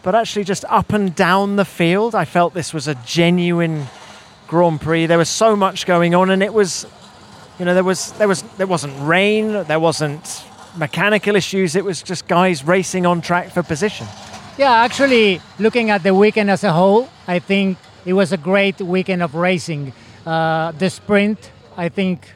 but 0.03 0.15
actually 0.15 0.45
just 0.45 0.63
up 0.69 0.93
and 0.93 1.13
down 1.15 1.57
the 1.57 1.65
field, 1.65 2.15
I 2.15 2.25
felt 2.25 2.53
this 2.53 2.73
was 2.73 2.87
a 2.87 2.95
genuine 3.05 3.87
Grand 4.47 4.81
Prix. 4.81 5.05
There 5.05 5.17
was 5.17 5.29
so 5.29 5.55
much 5.55 5.85
going 5.85 6.15
on, 6.15 6.29
and 6.29 6.41
it 6.41 6.53
was, 6.53 6.85
you 7.59 7.65
know, 7.65 7.73
there 7.73 7.83
was 7.83 8.11
there 8.13 8.27
was 8.27 8.41
there 8.57 8.67
wasn't 8.67 8.93
rain, 9.01 9.63
there 9.63 9.79
wasn't 9.79 10.43
mechanical 10.77 11.35
issues. 11.35 11.75
It 11.75 11.83
was 11.83 12.01
just 12.01 12.27
guys 12.27 12.63
racing 12.63 13.05
on 13.05 13.21
track 13.21 13.51
for 13.51 13.63
position. 13.63 14.07
Yeah, 14.57 14.71
actually, 14.71 15.41
looking 15.59 15.91
at 15.91 16.03
the 16.03 16.13
weekend 16.13 16.49
as 16.49 16.63
a 16.63 16.73
whole, 16.73 17.09
I 17.27 17.39
think 17.39 17.77
it 18.05 18.13
was 18.13 18.31
a 18.31 18.37
great 18.37 18.81
weekend 18.81 19.21
of 19.21 19.35
racing. 19.35 19.93
Uh, 20.25 20.71
the 20.71 20.89
sprint, 20.89 21.51
I 21.75 21.89
think, 21.89 22.27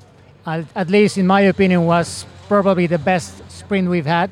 at, 0.45 0.89
least 0.89 1.17
in 1.17 1.25
my 1.25 1.41
opinion, 1.41 1.85
was 1.85 2.25
probably 2.47 2.87
the 2.87 2.99
best 2.99 3.41
sprint 3.49 3.89
we've 3.89 4.05
had. 4.05 4.29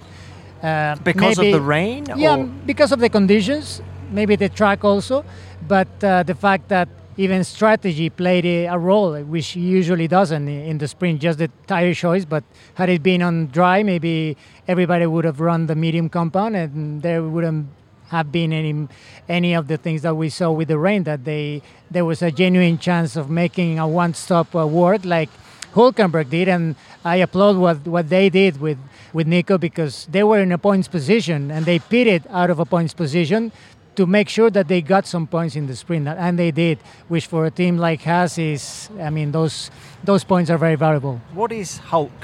Uh, 0.62 0.98
because 0.98 1.38
maybe, 1.38 1.52
of 1.52 1.62
the 1.62 1.66
rain? 1.66 2.06
Yeah, 2.16 2.38
or? 2.38 2.44
because 2.44 2.92
of 2.92 3.00
the 3.00 3.10
conditions, 3.10 3.82
maybe 4.12 4.36
the 4.36 4.50
track 4.50 4.84
also, 4.84 5.26
but 5.68 5.88
uh, 6.04 6.24
the 6.24 6.36
fact 6.36 6.68
that 6.68 6.90
even 7.20 7.44
strategy 7.44 8.10
played 8.10 8.46
a 8.46 8.80
role, 8.80 9.22
which 9.24 9.54
usually 9.54 10.08
doesn't 10.08 10.48
in 10.48 10.78
the 10.78 10.88
sprint, 10.88 11.20
just 11.20 11.38
the 11.38 11.50
tire 11.68 11.94
choice. 11.94 12.24
But 12.24 12.46
had 12.76 12.88
it 12.88 13.04
been 13.04 13.22
on 13.22 13.48
dry, 13.48 13.84
maybe 13.84 14.38
everybody 14.70 15.06
would 15.06 15.26
have 15.26 15.42
run 15.42 15.68
the 15.68 15.76
medium 15.76 16.08
compound 16.08 16.56
and 16.56 17.02
there 17.02 17.22
wouldn't 17.22 17.68
have 18.08 18.32
been 18.32 18.54
any 18.54 18.88
any 19.28 19.54
of 19.54 19.68
the 19.68 19.76
things 19.76 20.02
that 20.02 20.16
we 20.16 20.30
saw 20.30 20.50
with 20.50 20.70
the 20.70 20.80
rain 20.80 21.04
that 21.04 21.26
they 21.26 21.62
there 21.92 22.06
was 22.06 22.22
a 22.22 22.32
genuine 22.32 22.78
chance 22.80 23.16
of 23.16 23.30
making 23.30 23.78
a 23.78 23.88
one-stop 23.88 24.52
work 24.56 25.06
like 25.06 25.30
Hulkenberg 25.74 26.32
did 26.32 26.48
and 26.48 26.76
I 27.06 27.18
applaud 27.18 27.58
what 27.58 27.86
what 27.86 28.10
they 28.10 28.30
did 28.30 28.60
with 28.60 28.80
with 29.14 29.28
Nico 29.28 29.60
because 29.60 30.08
they 30.10 30.24
were 30.24 30.40
in 30.40 30.52
a 30.52 30.58
points 30.58 30.88
position 30.88 31.52
and 31.52 31.66
they 31.66 31.78
pitted 31.78 32.24
out 32.32 32.50
of 32.50 32.58
a 32.60 32.66
points 32.66 32.96
position 32.96 33.52
to 34.00 34.08
make 34.08 34.30
sure 34.30 34.50
that 34.50 34.70
they 34.70 34.82
got 34.82 35.06
some 35.06 35.28
points 35.28 35.58
in 35.58 35.68
the 35.68 35.76
sprint 35.76 36.08
and 36.08 36.40
they 36.40 36.52
did 36.52 36.80
which 37.10 37.26
for 37.26 37.46
a 37.46 37.52
team 37.52 37.78
like 37.78 38.02
Haas 38.02 38.38
is 38.38 38.90
I 38.98 39.10
mean 39.10 39.34
those 39.34 39.70
those 40.06 40.24
points 40.24 40.50
are 40.50 40.58
very 40.58 40.78
valuable. 40.78 41.20
What 41.34 41.52
is 41.52 41.80
Hulk 41.92 42.20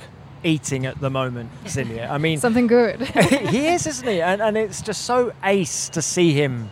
eating 0.45 0.85
at 0.85 1.01
the 1.01 1.09
moment, 1.09 1.49
Silja. 1.65 2.09
I 2.09 2.17
mean, 2.17 2.37
something 2.37 2.67
good. 2.67 3.01
he 3.55 3.67
is, 3.67 3.87
isn't 3.87 4.07
he? 4.07 4.21
And, 4.21 4.41
and 4.41 4.55
it's 4.55 4.81
just 4.81 5.01
so 5.01 5.33
ace 5.43 5.89
to 5.89 6.01
see 6.01 6.33
him 6.33 6.69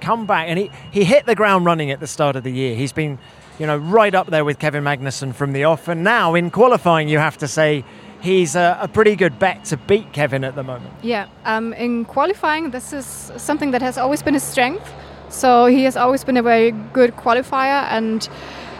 come 0.00 0.26
back. 0.26 0.48
And 0.48 0.58
he, 0.58 0.70
he 0.90 1.04
hit 1.04 1.24
the 1.24 1.36
ground 1.36 1.64
running 1.64 1.90
at 1.92 2.00
the 2.00 2.08
start 2.08 2.34
of 2.36 2.42
the 2.42 2.50
year. 2.50 2.74
He's 2.74 2.92
been, 2.92 3.18
you 3.60 3.66
know, 3.66 3.76
right 3.76 4.14
up 4.14 4.26
there 4.26 4.44
with 4.44 4.58
Kevin 4.58 4.82
Magnussen 4.82 5.34
from 5.34 5.52
the 5.52 5.64
off. 5.64 5.86
And 5.86 6.02
now 6.02 6.34
in 6.34 6.50
qualifying, 6.50 7.08
you 7.08 7.18
have 7.18 7.38
to 7.38 7.48
say 7.48 7.84
he's 8.22 8.54
a, 8.56 8.78
a 8.80 8.88
pretty 8.88 9.16
good 9.16 9.38
bet 9.38 9.64
to 9.66 9.76
beat 9.76 10.12
Kevin 10.12 10.44
at 10.44 10.54
the 10.54 10.62
moment. 10.62 10.92
Yeah, 11.02 11.26
um, 11.44 11.72
in 11.74 12.04
qualifying, 12.04 12.70
this 12.70 12.92
is 12.92 13.32
something 13.36 13.72
that 13.72 13.82
has 13.82 13.98
always 13.98 14.22
been 14.22 14.34
his 14.34 14.42
strength. 14.42 14.90
So 15.28 15.66
he 15.66 15.84
has 15.84 15.96
always 15.96 16.24
been 16.24 16.36
a 16.36 16.42
very 16.42 16.72
good 16.92 17.16
qualifier 17.16 17.84
and 17.90 18.28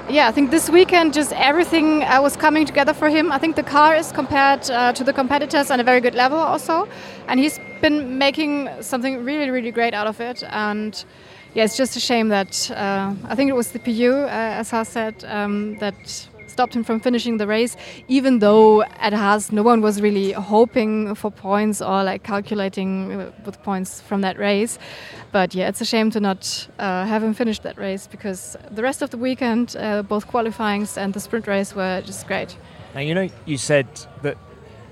yeah, 0.09 0.29
I 0.29 0.33
think 0.33 0.51
this 0.51 0.69
weekend 0.69 1.15
just 1.15 1.33
everything 1.33 2.03
uh, 2.03 2.21
was 2.21 2.37
coming 2.37 2.67
together 2.67 2.93
for 2.93 3.09
him. 3.09 3.31
I 3.31 3.39
think 3.39 3.57
the 3.57 3.63
car 3.63 3.95
is 3.95 4.13
compared 4.13 4.69
uh, 4.71 4.93
to 4.93 5.05
the 5.05 5.13
competitors 5.13 5.71
on 5.71 5.81
a 5.81 5.85
very 5.85 6.01
good 6.01 6.15
level 6.15 6.39
also, 6.39 6.89
and 7.29 7.39
he's 7.39 7.59
been 7.81 8.19
making 8.19 8.69
something 8.81 9.25
really, 9.25 9.51
really 9.51 9.71
great 9.71 9.95
out 9.95 10.07
of 10.07 10.21
it. 10.21 10.43
And 10.51 11.03
yeah, 11.55 11.65
it's 11.65 11.77
just 11.77 11.97
a 11.97 12.01
shame 12.01 12.29
that 12.29 12.71
uh, 12.73 13.15
I 13.25 13.35
think 13.35 13.49
it 13.49 13.55
was 13.55 13.73
the 13.73 13.79
PU, 13.79 14.13
uh, 14.13 14.29
as 14.29 14.73
I 14.73 14.83
said, 14.83 15.25
um, 15.25 15.79
that 15.79 16.29
stopped 16.53 16.75
him 16.77 16.85
from 16.85 17.01
finishing 17.01 17.39
the 17.39 17.47
race, 17.47 17.77
even 18.09 18.39
though 18.39 18.83
at 18.83 19.13
Haas 19.13 19.51
no 19.53 19.63
one 19.63 19.81
was 19.81 20.01
really 20.01 20.33
hoping 20.33 21.15
for 21.15 21.31
points 21.31 21.81
or 21.81 22.05
like 22.05 22.23
calculating 22.23 23.13
uh, 23.13 23.33
with 23.45 23.63
points 23.63 24.01
from 24.01 24.21
that 24.21 24.39
race. 24.39 24.79
But 25.33 25.55
yeah, 25.55 25.69
it's 25.69 25.81
a 25.81 25.85
shame 25.85 26.11
to 26.11 26.21
not 26.21 26.69
uh, 26.79 27.07
have 27.07 27.23
him 27.23 27.35
finish 27.35 27.59
that 27.61 27.79
race 27.79 28.07
because 28.07 28.57
the 28.71 28.83
rest 28.83 29.03
of 29.03 29.11
the 29.11 29.19
weekend, 29.19 29.77
uh, 29.79 30.03
both 30.03 30.27
qualifyings 30.27 30.99
and 30.99 31.15
the 31.15 31.21
sprint 31.21 31.47
race 31.47 31.75
were 31.75 32.03
just 32.05 32.27
great. 32.27 32.57
Now, 32.95 33.01
you 33.01 33.15
know, 33.15 33.29
you 33.47 33.57
said 33.57 33.87
that 34.23 34.37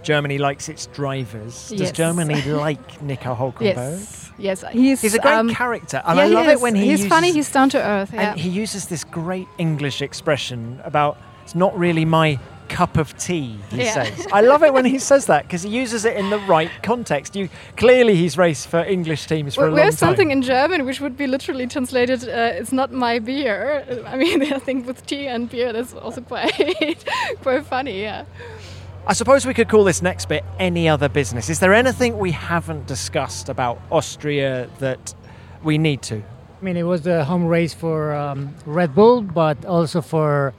Germany 0.02 0.38
likes 0.38 0.68
its 0.68 0.86
drivers. 0.86 1.68
Does 1.68 1.80
yes. 1.80 1.92
Germany 1.92 2.42
like 2.66 3.02
Nico 3.02 3.34
Hulkenberg? 3.34 3.98
Yes, 3.98 4.32
yes. 4.38 4.64
He's, 4.72 5.02
he's 5.02 5.14
a 5.14 5.18
great 5.18 5.34
um, 5.34 5.50
character, 5.50 6.02
and 6.06 6.16
yeah, 6.16 6.24
I 6.24 6.28
love 6.28 6.48
it 6.48 6.60
when 6.60 6.74
he 6.74 6.82
he's 6.82 6.90
uses, 7.00 7.08
funny. 7.08 7.32
He's 7.32 7.52
down 7.52 7.68
to 7.70 7.78
earth, 7.78 8.12
yeah. 8.12 8.32
and 8.32 8.40
he 8.40 8.48
uses 8.48 8.86
this 8.86 9.04
great 9.04 9.48
English 9.58 10.00
expression 10.00 10.80
about 10.84 11.18
it's 11.42 11.54
not 11.54 11.76
really 11.78 12.04
my 12.04 12.38
cup 12.70 12.96
of 12.96 13.16
tea, 13.18 13.58
he 13.70 13.82
yeah. 13.82 13.92
says. 13.92 14.26
I 14.32 14.40
love 14.40 14.62
it 14.62 14.72
when 14.72 14.84
he 14.84 14.98
says 14.98 15.26
that 15.26 15.42
because 15.42 15.62
he 15.64 15.70
uses 15.70 16.04
it 16.04 16.16
in 16.16 16.30
the 16.30 16.38
right 16.38 16.70
context. 16.82 17.36
You 17.36 17.48
clearly 17.76 18.14
he's 18.14 18.38
raced 18.38 18.68
for 18.68 18.78
English 18.78 19.26
teams 19.26 19.56
for 19.56 19.62
well, 19.62 19.68
a 19.68 19.70
long 19.70 19.76
time. 19.78 19.86
There's 19.86 19.98
something 19.98 20.30
in 20.30 20.40
German 20.40 20.86
which 20.86 21.00
would 21.00 21.16
be 21.16 21.26
literally 21.26 21.66
translated, 21.66 22.26
uh, 22.28 22.60
"It's 22.60 22.72
not 22.72 22.92
my 22.92 23.18
beer." 23.18 23.84
I 24.06 24.16
mean, 24.16 24.52
I 24.58 24.58
think 24.58 24.86
with 24.86 25.04
tea 25.04 25.26
and 25.26 25.50
beer, 25.50 25.72
that's 25.72 25.92
also 25.92 26.20
quite 26.22 27.04
quite 27.42 27.66
funny. 27.66 28.00
Yeah. 28.00 28.24
I 29.06 29.14
suppose 29.14 29.46
we 29.46 29.54
could 29.54 29.68
call 29.68 29.84
this 29.84 30.02
next 30.02 30.28
bit 30.28 30.44
any 30.58 30.88
other 30.88 31.08
business. 31.08 31.48
Is 31.50 31.58
there 31.58 31.74
anything 31.74 32.18
we 32.18 32.32
haven't 32.32 32.86
discussed 32.86 33.48
about 33.48 33.80
Austria 33.90 34.68
that 34.78 35.14
we 35.64 35.78
need 35.78 36.02
to? 36.02 36.16
I 36.16 36.64
mean, 36.64 36.76
it 36.76 36.82
was 36.82 37.02
the 37.02 37.24
home 37.24 37.46
race 37.46 37.72
for 37.72 38.14
um, 38.14 38.54
Red 38.66 38.94
Bull, 38.94 39.22
but 39.22 39.64
also 39.64 40.02
for 40.02 40.52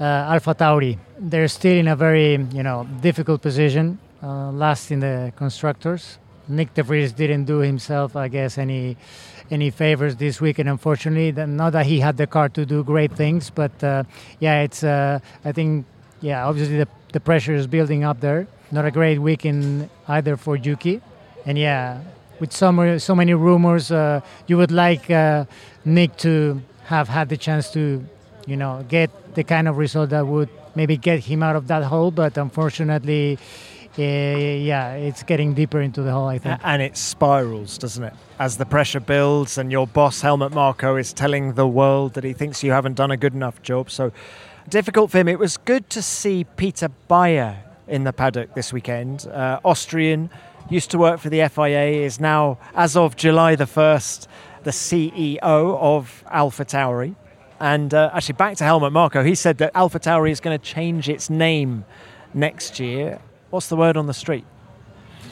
uh, 0.00 0.32
AlphaTauri. 0.32 0.98
They're 1.18 1.48
still 1.48 1.76
in 1.76 1.88
a 1.88 1.96
very 1.96 2.32
you 2.32 2.62
know 2.62 2.86
difficult 3.00 3.42
position, 3.42 3.98
uh, 4.22 4.50
last 4.50 4.90
in 4.90 5.00
the 5.00 5.32
constructors. 5.36 6.18
Nyck 6.50 6.72
de 6.74 6.82
Vries 6.82 7.12
didn't 7.12 7.44
do 7.44 7.58
himself, 7.58 8.16
I 8.16 8.28
guess, 8.28 8.58
any 8.58 8.96
any 9.50 9.70
favors 9.70 10.16
this 10.16 10.40
weekend. 10.40 10.68
Unfortunately, 10.68 11.32
not 11.46 11.72
that 11.72 11.86
he 11.86 12.00
had 12.00 12.16
the 12.16 12.26
car 12.26 12.48
to 12.50 12.64
do 12.64 12.82
great 12.84 13.12
things, 13.12 13.50
but 13.50 13.72
uh, 13.84 14.04
yeah, 14.40 14.62
it's 14.62 14.82
uh, 14.82 15.18
I 15.44 15.52
think 15.52 15.86
yeah, 16.20 16.46
obviously 16.46 16.78
the 16.78 16.88
the 17.12 17.20
pressure 17.20 17.54
is 17.54 17.66
building 17.66 18.04
up 18.04 18.20
there. 18.20 18.46
Not 18.70 18.84
a 18.84 18.90
great 18.90 19.18
weekend 19.18 19.88
either 20.08 20.36
for 20.36 20.56
Yuki, 20.56 21.00
and 21.46 21.58
yeah, 21.58 22.00
with 22.40 22.52
so 22.52 22.98
so 22.98 23.14
many 23.14 23.34
rumors, 23.34 23.90
uh, 23.90 24.20
you 24.46 24.56
would 24.56 24.72
like 24.72 25.10
uh, 25.10 25.44
Nyck 25.86 26.16
to 26.18 26.62
have 26.84 27.08
had 27.08 27.28
the 27.28 27.36
chance 27.36 27.70
to 27.72 28.04
you 28.48 28.56
know, 28.56 28.84
get 28.88 29.10
the 29.38 29.44
kind 29.44 29.68
of 29.68 29.78
result 29.78 30.10
that 30.10 30.26
would 30.26 30.48
maybe 30.74 30.96
get 30.96 31.20
him 31.20 31.44
out 31.44 31.54
of 31.54 31.68
that 31.68 31.84
hole. 31.84 32.10
But 32.10 32.36
unfortunately, 32.36 33.38
uh, 33.96 34.02
yeah, 34.02 34.94
it's 34.94 35.22
getting 35.22 35.54
deeper 35.54 35.80
into 35.80 36.02
the 36.02 36.10
hole, 36.10 36.26
I 36.26 36.38
think. 36.38 36.60
And 36.64 36.82
it 36.82 36.96
spirals, 36.96 37.78
doesn't 37.78 38.02
it? 38.02 38.14
As 38.40 38.56
the 38.56 38.66
pressure 38.66 38.98
builds, 38.98 39.56
and 39.56 39.70
your 39.70 39.86
boss, 39.86 40.22
Helmut 40.22 40.52
Marko, 40.52 40.96
is 40.96 41.12
telling 41.12 41.54
the 41.54 41.68
world 41.68 42.14
that 42.14 42.24
he 42.24 42.32
thinks 42.32 42.64
you 42.64 42.72
haven't 42.72 42.94
done 42.94 43.12
a 43.12 43.16
good 43.16 43.32
enough 43.32 43.62
job. 43.62 43.92
So 43.92 44.10
difficult 44.68 45.12
for 45.12 45.18
him. 45.18 45.28
It 45.28 45.38
was 45.38 45.56
good 45.56 45.88
to 45.90 46.02
see 46.02 46.42
Peter 46.56 46.88
Bayer 47.06 47.62
in 47.86 48.02
the 48.02 48.12
paddock 48.12 48.54
this 48.54 48.72
weekend. 48.72 49.28
Uh, 49.28 49.60
Austrian, 49.64 50.30
used 50.68 50.90
to 50.90 50.98
work 50.98 51.20
for 51.20 51.30
the 51.30 51.48
FIA, 51.48 52.04
is 52.04 52.18
now, 52.18 52.58
as 52.74 52.96
of 52.96 53.14
July 53.14 53.54
the 53.54 53.66
1st, 53.66 54.26
the 54.64 54.72
CEO 54.72 55.38
of 55.40 56.24
AlphaTauri. 56.26 57.14
And 57.60 57.92
uh, 57.92 58.10
actually, 58.12 58.34
back 58.34 58.56
to 58.58 58.64
Helmut 58.64 58.92
Marko, 58.92 59.22
he 59.24 59.34
said 59.34 59.58
that 59.58 59.74
AlphaTauri 59.74 60.30
is 60.30 60.40
going 60.40 60.58
to 60.58 60.64
change 60.64 61.08
its 61.08 61.28
name 61.28 61.84
next 62.32 62.78
year. 62.78 63.20
What's 63.50 63.68
the 63.68 63.76
word 63.76 63.96
on 63.96 64.06
the 64.06 64.14
street? 64.14 64.44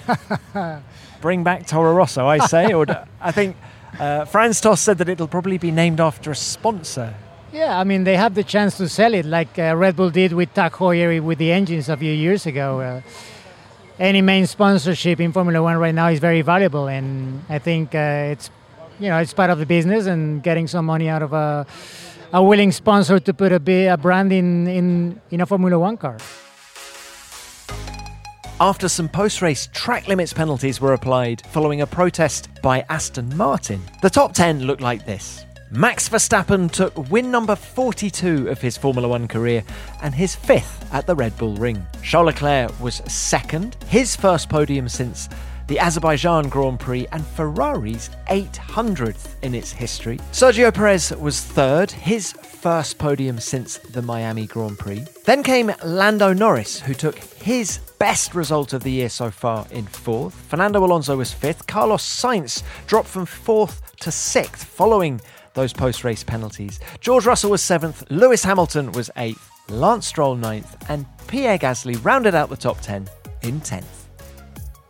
Bring 1.21 1.45
back 1.45 1.67
Toro 1.67 1.95
Rosso, 1.95 2.27
I 2.27 2.39
say. 2.47 2.73
or 2.73 2.87
I 3.21 3.33
think 3.33 3.57
uh, 3.99 4.25
Franz 4.25 4.61
Tost 4.61 4.85
said 4.85 4.99
that 4.99 5.09
it'll 5.09 5.29
probably 5.29 5.59
be 5.59 5.71
named 5.71 6.01
after 6.01 6.31
a 6.31 6.37
sponsor. 6.37 7.15
Yeah, 7.53 7.79
I 7.79 7.85
mean 7.85 8.05
they 8.05 8.17
have 8.17 8.35
the 8.35 8.45
chance 8.45 8.77
to 8.79 8.89
sell 8.89 9.15
it, 9.15 9.25
like 9.25 9.59
uh, 9.59 9.75
Red 9.77 9.97
Bull 9.97 10.11
did 10.11 10.33
with 10.33 10.53
Tag 10.53 10.73
Heuer 10.73 11.23
with 11.23 11.39
the 11.39 11.53
engines 11.53 11.89
a 11.89 11.97
few 11.97 12.13
years 12.13 12.45
ago. 12.45 12.81
Uh, 12.81 13.01
any 13.99 14.21
main 14.21 14.47
sponsorship 14.47 15.21
in 15.21 15.33
Formula 15.33 15.63
One 15.63 15.77
right 15.79 15.95
now 15.95 16.09
is 16.09 16.19
very 16.19 16.43
valuable, 16.43 16.87
and 16.87 17.43
I 17.49 17.59
think 17.59 17.95
uh, 17.95 18.33
it's 18.33 18.51
you 18.99 19.09
know 19.09 19.19
it's 19.19 19.33
part 19.33 19.51
of 19.51 19.59
the 19.59 19.65
business 19.65 20.07
and 20.07 20.43
getting 20.43 20.67
some 20.67 20.85
money 20.85 21.09
out 21.09 21.23
of 21.23 21.33
a, 21.33 21.67
a 22.37 22.43
willing 22.43 22.71
sponsor 22.71 23.19
to 23.19 23.33
put 23.33 23.51
a, 23.51 23.87
a 23.87 23.97
brand 23.97 24.31
in, 24.31 24.67
in 24.67 25.21
in 25.31 25.41
a 25.41 25.47
Formula 25.47 25.79
One 25.79 25.97
car. 25.97 26.19
After 28.61 28.91
some 28.91 29.09
post 29.09 29.41
race 29.41 29.71
track 29.73 30.07
limits 30.07 30.35
penalties 30.35 30.79
were 30.79 30.93
applied 30.93 31.41
following 31.47 31.81
a 31.81 31.87
protest 31.87 32.51
by 32.63 32.85
Aston 32.91 33.35
Martin, 33.39 33.81
the 34.03 34.11
top 34.11 34.35
10 34.35 34.65
looked 34.65 34.83
like 34.83 35.07
this. 35.07 35.47
Max 35.71 36.11
Verstappen 36.11 36.71
took 36.71 37.11
win 37.11 37.31
number 37.31 37.57
42 37.57 38.49
of 38.51 38.61
his 38.61 38.77
Formula 38.77 39.09
One 39.09 39.27
career 39.27 39.65
and 40.03 40.15
his 40.15 40.35
fifth 40.37 40.93
at 40.93 41.07
the 41.07 41.15
Red 41.15 41.35
Bull 41.39 41.57
Ring. 41.57 41.87
Charles 42.03 42.27
Leclerc 42.27 42.79
was 42.81 42.97
second, 43.11 43.79
his 43.89 44.15
first 44.15 44.51
podium 44.51 44.91
since 44.91 45.31
the 45.67 45.79
Azerbaijan 45.79 46.49
Grand 46.49 46.79
Prix 46.79 47.07
and 47.13 47.25
Ferrari's 47.25 48.11
800th 48.29 49.35
in 49.43 49.55
its 49.55 49.73
history. 49.73 50.19
Sergio 50.33 50.73
Perez 50.73 51.13
was 51.13 51.41
third, 51.41 51.91
his 51.91 52.33
first 52.33 52.99
podium 52.99 53.39
since 53.39 53.79
the 53.79 54.03
Miami 54.03 54.47
Grand 54.47 54.79
Prix. 54.79 55.05
Then 55.25 55.43
came 55.43 55.73
Lando 55.85 56.33
Norris, 56.33 56.81
who 56.81 56.95
took 56.95 57.17
his 57.19 57.79
best 57.99 58.35
result 58.35 58.73
of 58.73 58.83
the 58.83 58.91
year 58.91 59.09
so 59.09 59.31
far 59.31 59.67
in 59.71 59.87
fourth. 59.87 60.35
Fernando 60.35 60.85
Alonso 60.85 61.17
was 61.17 61.33
fifth. 61.33 61.67
Carlos 61.67 62.05
Sainz 62.05 62.63
dropped 62.87 63.09
from 63.09 63.27
fourth 63.27 63.97
to 64.01 64.11
sixth 64.11 64.65
following 64.65 65.21
those 65.55 65.73
post 65.73 66.05
race 66.05 66.23
penalties. 66.23 66.79
George 67.01 67.27
Russell 67.27 67.51
was 67.51 67.63
seventh, 67.63 68.05
Lewis 68.11 68.45
Hamilton 68.45 68.93
was 68.93 69.11
eighth, 69.17 69.51
Lance 69.69 70.07
Stroll 70.07 70.37
ninth, 70.37 70.77
and 70.89 71.07
Pierre 71.27 71.59
Gasly 71.59 72.03
rounded 72.05 72.35
out 72.35 72.51
the 72.51 72.57
top 72.57 72.81
10 72.81 73.09
in 73.43 73.61
10th. 73.61 74.06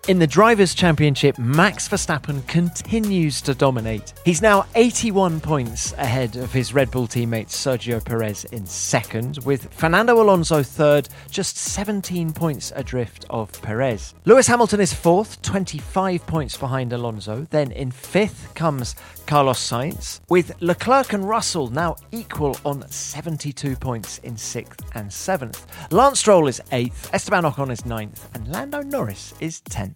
In 0.09 0.21
the 0.21 0.27
Drivers' 0.29 0.73
Championship, 0.73 1.37
Max 1.37 1.89
Verstappen 1.89 2.47
continues 2.47 3.41
to 3.41 3.57
dominate. 3.57 4.15
He's 4.25 4.41
now 4.41 4.67
81 4.77 5.41
points 5.41 5.95
ahead 5.95 6.37
of 6.37 6.53
his 6.53 6.73
Red 6.73 6.93
Bull 6.93 7.09
teammate 7.09 7.49
Sergio 7.49 8.05
Perez 8.05 8.45
in 8.45 8.67
second, 8.67 9.39
with 9.45 9.75
Fernando 9.75 10.23
Alonso 10.23 10.63
third, 10.63 11.09
just 11.29 11.57
17 11.57 12.33
points 12.33 12.73
adrift 12.77 13.27
of 13.31 13.51
Perez. 13.63 14.15
Lewis 14.27 14.47
Hamilton 14.47 14.79
is 14.79 14.95
fourth, 14.95 15.43
25 15.43 16.25
points 16.29 16.57
behind 16.57 16.93
Alonso. 16.93 17.45
Then 17.51 17.73
in 17.73 17.91
fifth 17.91 18.55
comes 18.55 18.95
Carlos 19.27 19.59
Sainz, 19.59 20.21
with 20.29 20.55
Leclerc 20.63 21.15
and 21.15 21.29
Russell 21.29 21.67
now 21.71 21.97
equal 22.13 22.57
on 22.65 22.89
72 22.89 23.75
points 23.75 24.19
in 24.19 24.37
sixth 24.37 24.85
and 24.95 25.13
seventh. 25.13 25.67
Lance 25.91 26.21
Stroll 26.21 26.47
is 26.47 26.63
eighth, 26.71 27.13
Esteban 27.13 27.43
Ocon 27.43 27.73
is 27.73 27.85
ninth, 27.85 28.29
and 28.35 28.47
Lando 28.47 28.83
Norris 28.83 29.35
is 29.41 29.63
10th. 29.63 29.96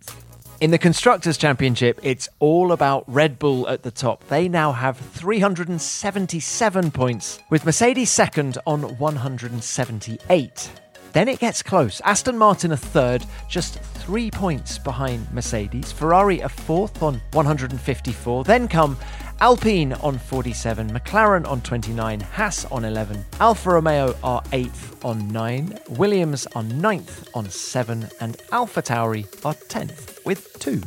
In 0.61 0.71
the 0.71 0.79
Constructors' 0.79 1.39
Championship, 1.39 1.99
it's 2.03 2.29
all 2.39 2.73
about 2.73 3.05
Red 3.07 3.39
Bull 3.39 3.67
at 3.67 3.83
the 3.83 3.91
top. 3.91 4.29
They 4.29 4.47
now 4.47 4.73
have 4.73 4.99
377 4.99 6.91
points, 6.91 7.41
with 7.49 7.65
Mercedes 7.65 8.11
second 8.11 8.59
on 8.67 8.99
178. 8.99 10.71
Then 11.13 11.29
it 11.29 11.39
gets 11.41 11.63
close. 11.63 12.01
Aston 12.03 12.37
Martin 12.37 12.73
a 12.73 12.77
third, 12.77 13.25
just 13.49 13.81
three 13.81 14.31
points 14.31 14.79
behind 14.79 15.33
Mercedes. 15.33 15.93
Ferrari 15.93 16.41
a 16.41 16.49
fourth 16.49 17.03
on 17.03 17.21
154. 17.33 18.45
Then 18.45 18.69
come 18.69 18.99
Alpine 19.43 19.95
on 19.95 20.19
47, 20.19 20.91
McLaren 20.91 21.49
on 21.49 21.63
29, 21.63 22.21
Haas 22.21 22.67
on 22.67 22.85
11, 22.85 23.25
Alfa 23.41 23.71
Romeo 23.71 24.15
are 24.23 24.43
8th 24.53 25.03
on 25.03 25.29
9, 25.29 25.79
Williams 25.89 26.47
are 26.49 26.63
9th 26.63 27.27
on 27.33 27.49
7, 27.49 28.07
and 28.21 28.37
AlphaTauri 28.53 29.25
are 29.47 29.55
10th 29.55 30.23
with 30.27 30.59
2. 30.59 30.83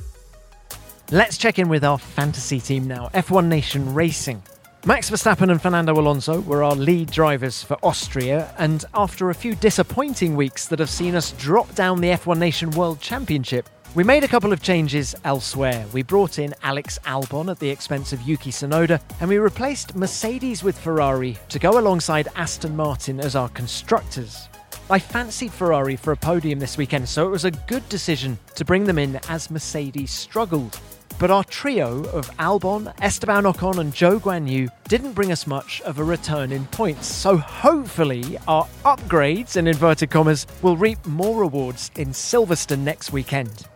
Let's 1.09 1.39
check 1.39 1.57
in 1.57 1.67
with 1.67 1.83
our 1.83 1.97
fantasy 1.97 2.59
team 2.59 2.87
now 2.87 3.09
F1 3.15 3.47
Nation 3.47 3.91
Racing. 3.91 4.43
Max 4.85 5.09
Verstappen 5.09 5.49
and 5.49 5.59
Fernando 5.59 5.99
Alonso 5.99 6.41
were 6.41 6.63
our 6.63 6.75
lead 6.75 7.09
drivers 7.09 7.63
for 7.63 7.77
Austria, 7.81 8.53
and 8.59 8.85
after 8.93 9.31
a 9.31 9.35
few 9.35 9.55
disappointing 9.55 10.35
weeks 10.35 10.67
that 10.67 10.77
have 10.77 10.91
seen 10.91 11.15
us 11.15 11.31
drop 11.39 11.73
down 11.73 12.01
the 12.01 12.09
F1 12.09 12.37
Nation 12.37 12.69
World 12.69 12.99
Championship, 12.99 13.67
we 13.95 14.03
made 14.03 14.23
a 14.23 14.27
couple 14.27 14.51
of 14.51 14.61
changes 14.61 15.13
elsewhere. 15.23 15.85
We 15.93 16.01
brought 16.01 16.39
in 16.39 16.55
Alex 16.63 16.97
Albon 17.05 17.51
at 17.51 17.59
the 17.59 17.69
expense 17.69 18.11
of 18.11 18.21
Yuki 18.23 18.49
Tsunoda, 18.49 18.99
and 19.19 19.29
we 19.29 19.37
replaced 19.37 19.95
Mercedes 19.95 20.63
with 20.63 20.77
Ferrari 20.77 21.37
to 21.49 21.59
go 21.59 21.77
alongside 21.77 22.27
Aston 22.35 22.75
Martin 22.75 23.19
as 23.19 23.35
our 23.35 23.49
constructors. 23.49 24.49
I 24.89 24.97
fancied 24.97 25.51
Ferrari 25.51 25.95
for 25.95 26.11
a 26.11 26.17
podium 26.17 26.57
this 26.57 26.75
weekend, 26.75 27.07
so 27.07 27.27
it 27.27 27.31
was 27.31 27.45
a 27.45 27.51
good 27.51 27.87
decision 27.87 28.39
to 28.55 28.65
bring 28.65 28.85
them 28.85 28.97
in 28.97 29.19
as 29.29 29.51
Mercedes 29.51 30.11
struggled. 30.11 30.79
But 31.19 31.29
our 31.29 31.43
trio 31.43 32.03
of 32.05 32.31
Albon, 32.37 32.91
Esteban 32.99 33.43
Ocon, 33.43 33.77
and 33.77 33.93
Zhou 33.93 34.19
Guanyu 34.19 34.69
didn't 34.87 35.13
bring 35.13 35.31
us 35.31 35.45
much 35.45 35.81
of 35.81 35.99
a 35.99 36.03
return 36.03 36.51
in 36.51 36.65
points, 36.65 37.05
so 37.05 37.37
hopefully 37.37 38.39
our 38.47 38.67
upgrades, 38.85 39.55
in 39.55 39.67
inverted 39.67 40.09
commas, 40.09 40.47
will 40.63 40.77
reap 40.77 41.05
more 41.05 41.39
rewards 41.39 41.91
in 41.95 42.09
Silverstone 42.09 42.79
next 42.79 43.13
weekend. 43.13 43.67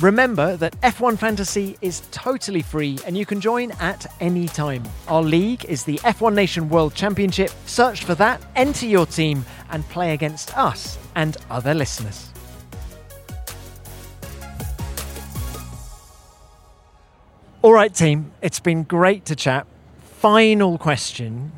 Remember 0.00 0.56
that 0.56 0.80
F1 0.80 1.18
Fantasy 1.18 1.76
is 1.82 2.00
totally 2.10 2.62
free 2.62 2.98
and 3.06 3.18
you 3.18 3.26
can 3.26 3.38
join 3.38 3.70
at 3.72 4.06
any 4.18 4.48
time. 4.48 4.82
Our 5.08 5.22
league 5.22 5.66
is 5.66 5.84
the 5.84 5.98
F1 5.98 6.32
Nation 6.32 6.70
World 6.70 6.94
Championship. 6.94 7.50
Search 7.66 8.04
for 8.04 8.14
that, 8.14 8.40
enter 8.56 8.86
your 8.86 9.04
team, 9.04 9.44
and 9.68 9.86
play 9.90 10.14
against 10.14 10.56
us 10.56 10.98
and 11.14 11.36
other 11.50 11.74
listeners. 11.74 12.30
All 17.60 17.74
right, 17.74 17.94
team, 17.94 18.32
it's 18.40 18.58
been 18.58 18.84
great 18.84 19.26
to 19.26 19.36
chat. 19.36 19.66
Final 20.02 20.78
question. 20.78 21.52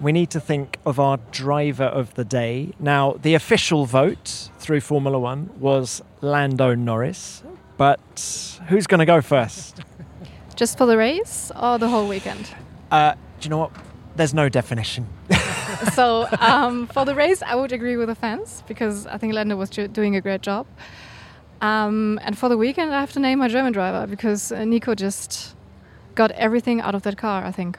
We 0.00 0.10
need 0.10 0.30
to 0.30 0.40
think 0.40 0.78
of 0.84 0.98
our 0.98 1.18
driver 1.30 1.84
of 1.84 2.12
the 2.14 2.24
day. 2.24 2.72
Now, 2.80 3.12
the 3.22 3.34
official 3.34 3.86
vote 3.86 4.50
through 4.58 4.80
Formula 4.80 5.20
One 5.20 5.50
was 5.60 6.02
Lando 6.20 6.74
Norris, 6.74 7.44
but 7.76 8.60
who's 8.68 8.86
going 8.86 9.00
to 9.00 9.06
go 9.06 9.20
first? 9.20 9.80
Just 10.56 10.78
for 10.78 10.86
the 10.86 10.96
race 10.96 11.52
or 11.60 11.78
the 11.78 11.88
whole 11.88 12.08
weekend? 12.08 12.50
Uh, 12.90 13.12
do 13.12 13.46
you 13.46 13.50
know 13.50 13.58
what? 13.58 13.72
There's 14.16 14.32
no 14.32 14.48
definition. 14.48 15.06
so 15.92 16.26
um, 16.40 16.86
for 16.86 17.04
the 17.04 17.14
race, 17.14 17.42
I 17.42 17.54
would 17.54 17.72
agree 17.72 17.96
with 17.96 18.08
the 18.08 18.14
fans 18.14 18.62
because 18.66 19.06
I 19.06 19.18
think 19.18 19.34
Lando 19.34 19.56
was 19.56 19.68
doing 19.68 20.16
a 20.16 20.20
great 20.20 20.40
job. 20.40 20.66
Um, 21.60 22.18
and 22.22 22.36
for 22.38 22.48
the 22.48 22.56
weekend, 22.56 22.94
I 22.94 23.00
have 23.00 23.12
to 23.12 23.20
name 23.20 23.38
my 23.38 23.48
German 23.48 23.72
driver 23.72 24.06
because 24.06 24.52
uh, 24.52 24.64
Nico 24.64 24.94
just 24.94 25.54
got 26.14 26.30
everything 26.32 26.80
out 26.80 26.94
of 26.94 27.02
that 27.02 27.16
car. 27.18 27.44
I 27.44 27.52
think. 27.52 27.78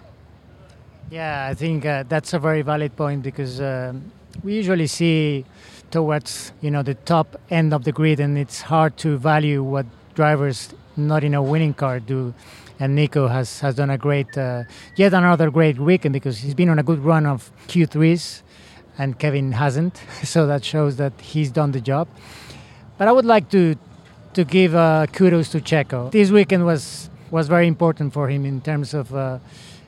Yeah, 1.10 1.48
I 1.50 1.54
think 1.54 1.86
uh, 1.86 2.04
that's 2.08 2.34
a 2.34 2.39
very 2.39 2.62
valid 2.62 2.95
point 2.95 3.24
because 3.24 3.62
um, 3.62 4.12
we 4.43 4.56
usually 4.56 4.88
see 4.88 5.45
towards 5.92 6.52
you 6.62 6.72
know 6.72 6.84
the 6.84 6.94
top 6.94 7.40
end 7.50 7.74
of 7.74 7.84
the 7.84 7.92
grid, 7.92 8.20
and 8.20 8.38
it's 8.38 8.62
hard 8.62 8.98
to 8.98 9.18
value 9.18 9.64
what 9.64 9.86
drivers 10.16 10.74
not 10.96 11.24
in 11.24 11.34
a 11.34 11.42
winning 11.42 11.74
car 11.74 12.00
do. 12.00 12.34
And 12.80 12.96
Nico 12.96 13.28
has, 13.28 13.60
has 13.62 13.74
done 13.74 13.90
a 13.90 13.98
great, 13.98 14.38
uh, 14.38 14.64
yet 14.96 15.12
another 15.14 15.50
great 15.50 15.80
weekend 15.80 16.14
because 16.14 16.38
he's 16.40 16.54
been 16.54 16.70
on 16.70 16.78
a 16.78 16.84
good 16.84 17.00
run 17.00 17.26
of 17.26 17.52
Q3s, 17.68 18.44
and 19.00 19.18
Kevin 19.18 19.54
hasn't. 19.54 20.00
So 20.24 20.46
that 20.46 20.64
shows 20.64 20.98
that 20.98 21.14
he's 21.20 21.50
done 21.52 21.72
the 21.72 21.82
job. 21.82 22.08
But 22.98 23.08
I 23.08 23.12
would 23.12 23.26
like 23.26 23.50
to 23.50 23.76
to 24.34 24.44
give 24.44 24.76
uh, 24.76 25.08
kudos 25.08 25.50
to 25.50 25.60
Checo. 25.60 26.12
This 26.12 26.30
weekend 26.30 26.66
was 26.66 27.10
was 27.32 27.48
very 27.48 27.68
important 27.68 28.14
for 28.14 28.30
him 28.30 28.46
in 28.46 28.62
terms 28.62 28.94
of 28.94 29.14
uh, 29.14 29.40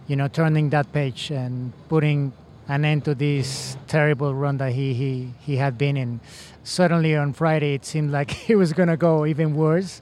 you 0.08 0.16
know 0.16 0.28
turning 0.28 0.70
that 0.72 0.92
page 0.92 1.32
and 1.32 1.72
putting 1.90 2.34
an 2.70 2.86
end 2.86 3.04
to 3.04 3.16
this 3.16 3.76
terrible 3.88 4.34
run 4.34 4.58
that 4.58 4.72
he, 4.72 4.94
he, 4.94 5.34
he 5.40 5.58
had 5.58 5.78
been 5.78 5.98
in. 5.98 6.22
Suddenly 6.64 7.16
on 7.16 7.34
Friday, 7.34 7.74
it 7.74 7.84
seemed 7.84 8.12
like 8.12 8.32
he 8.48 8.56
was 8.56 8.72
going 8.74 8.90
to 8.90 8.98
go 8.98 9.26
even 9.26 9.56
worse. 9.56 10.00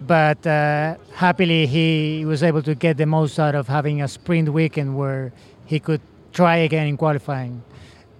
But 0.00 0.46
uh, 0.46 0.96
happily, 1.14 1.66
he 1.66 2.24
was 2.26 2.42
able 2.42 2.62
to 2.64 2.74
get 2.74 2.98
the 2.98 3.06
most 3.06 3.38
out 3.38 3.54
of 3.54 3.66
having 3.66 4.02
a 4.02 4.08
sprint 4.08 4.50
weekend 4.50 4.96
where 4.96 5.32
he 5.64 5.80
could 5.80 6.02
try 6.34 6.56
again 6.56 6.86
in 6.86 6.98
qualifying. 6.98 7.62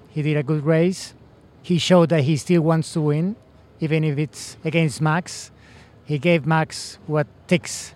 He 0.09 0.22
did 0.22 0.39
a 0.39 0.43
good 0.43 0.64
race. 0.64 1.12
He 1.62 1.77
showed 1.77 2.09
that 2.09 2.22
he 2.22 2.39
still 2.39 2.62
wants 2.62 2.95
to 2.95 3.03
win, 3.03 3.37
even 3.81 4.05
if 4.05 4.16
it's 4.16 4.57
against 4.64 5.03
Max. 5.03 5.51
He 6.07 6.18
gave 6.18 6.47
Max 6.47 6.99
what 7.07 7.27
ticks 7.47 7.93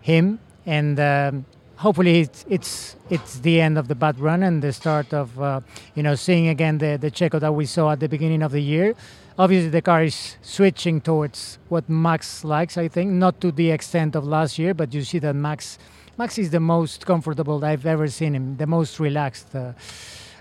him, 0.00 0.38
and 0.64 1.00
um, 1.00 1.44
hopefully 1.76 2.20
it's, 2.20 2.44
it's 2.48 2.96
it's 3.10 3.38
the 3.40 3.60
end 3.60 3.78
of 3.78 3.88
the 3.88 3.94
bad 3.94 4.18
run 4.18 4.42
and 4.42 4.62
the 4.62 4.72
start 4.72 5.12
of 5.12 5.40
uh, 5.40 5.60
you 5.94 6.02
know 6.02 6.14
seeing 6.14 6.48
again 6.48 6.78
the 6.78 6.96
the 7.00 7.10
Checo 7.10 7.40
that 7.40 7.54
we 7.54 7.66
saw 7.66 7.92
at 7.92 8.00
the 8.00 8.08
beginning 8.08 8.42
of 8.42 8.52
the 8.52 8.60
year. 8.60 8.94
Obviously, 9.36 9.68
the 9.68 9.82
car 9.82 10.04
is 10.04 10.36
switching 10.42 11.00
towards 11.00 11.58
what 11.68 11.88
Max 11.88 12.44
likes. 12.44 12.78
I 12.78 12.86
think 12.86 13.10
not 13.10 13.40
to 13.40 13.50
the 13.50 13.72
extent 13.72 14.14
of 14.14 14.24
last 14.24 14.58
year, 14.58 14.74
but 14.74 14.94
you 14.94 15.02
see 15.02 15.18
that 15.18 15.34
Max 15.34 15.78
Max 16.16 16.38
is 16.38 16.50
the 16.50 16.60
most 16.60 17.06
comfortable 17.06 17.64
I've 17.64 17.86
ever 17.86 18.06
seen 18.08 18.34
him, 18.34 18.56
the 18.56 18.66
most 18.66 19.00
relaxed. 19.00 19.54
Uh, 19.54 19.72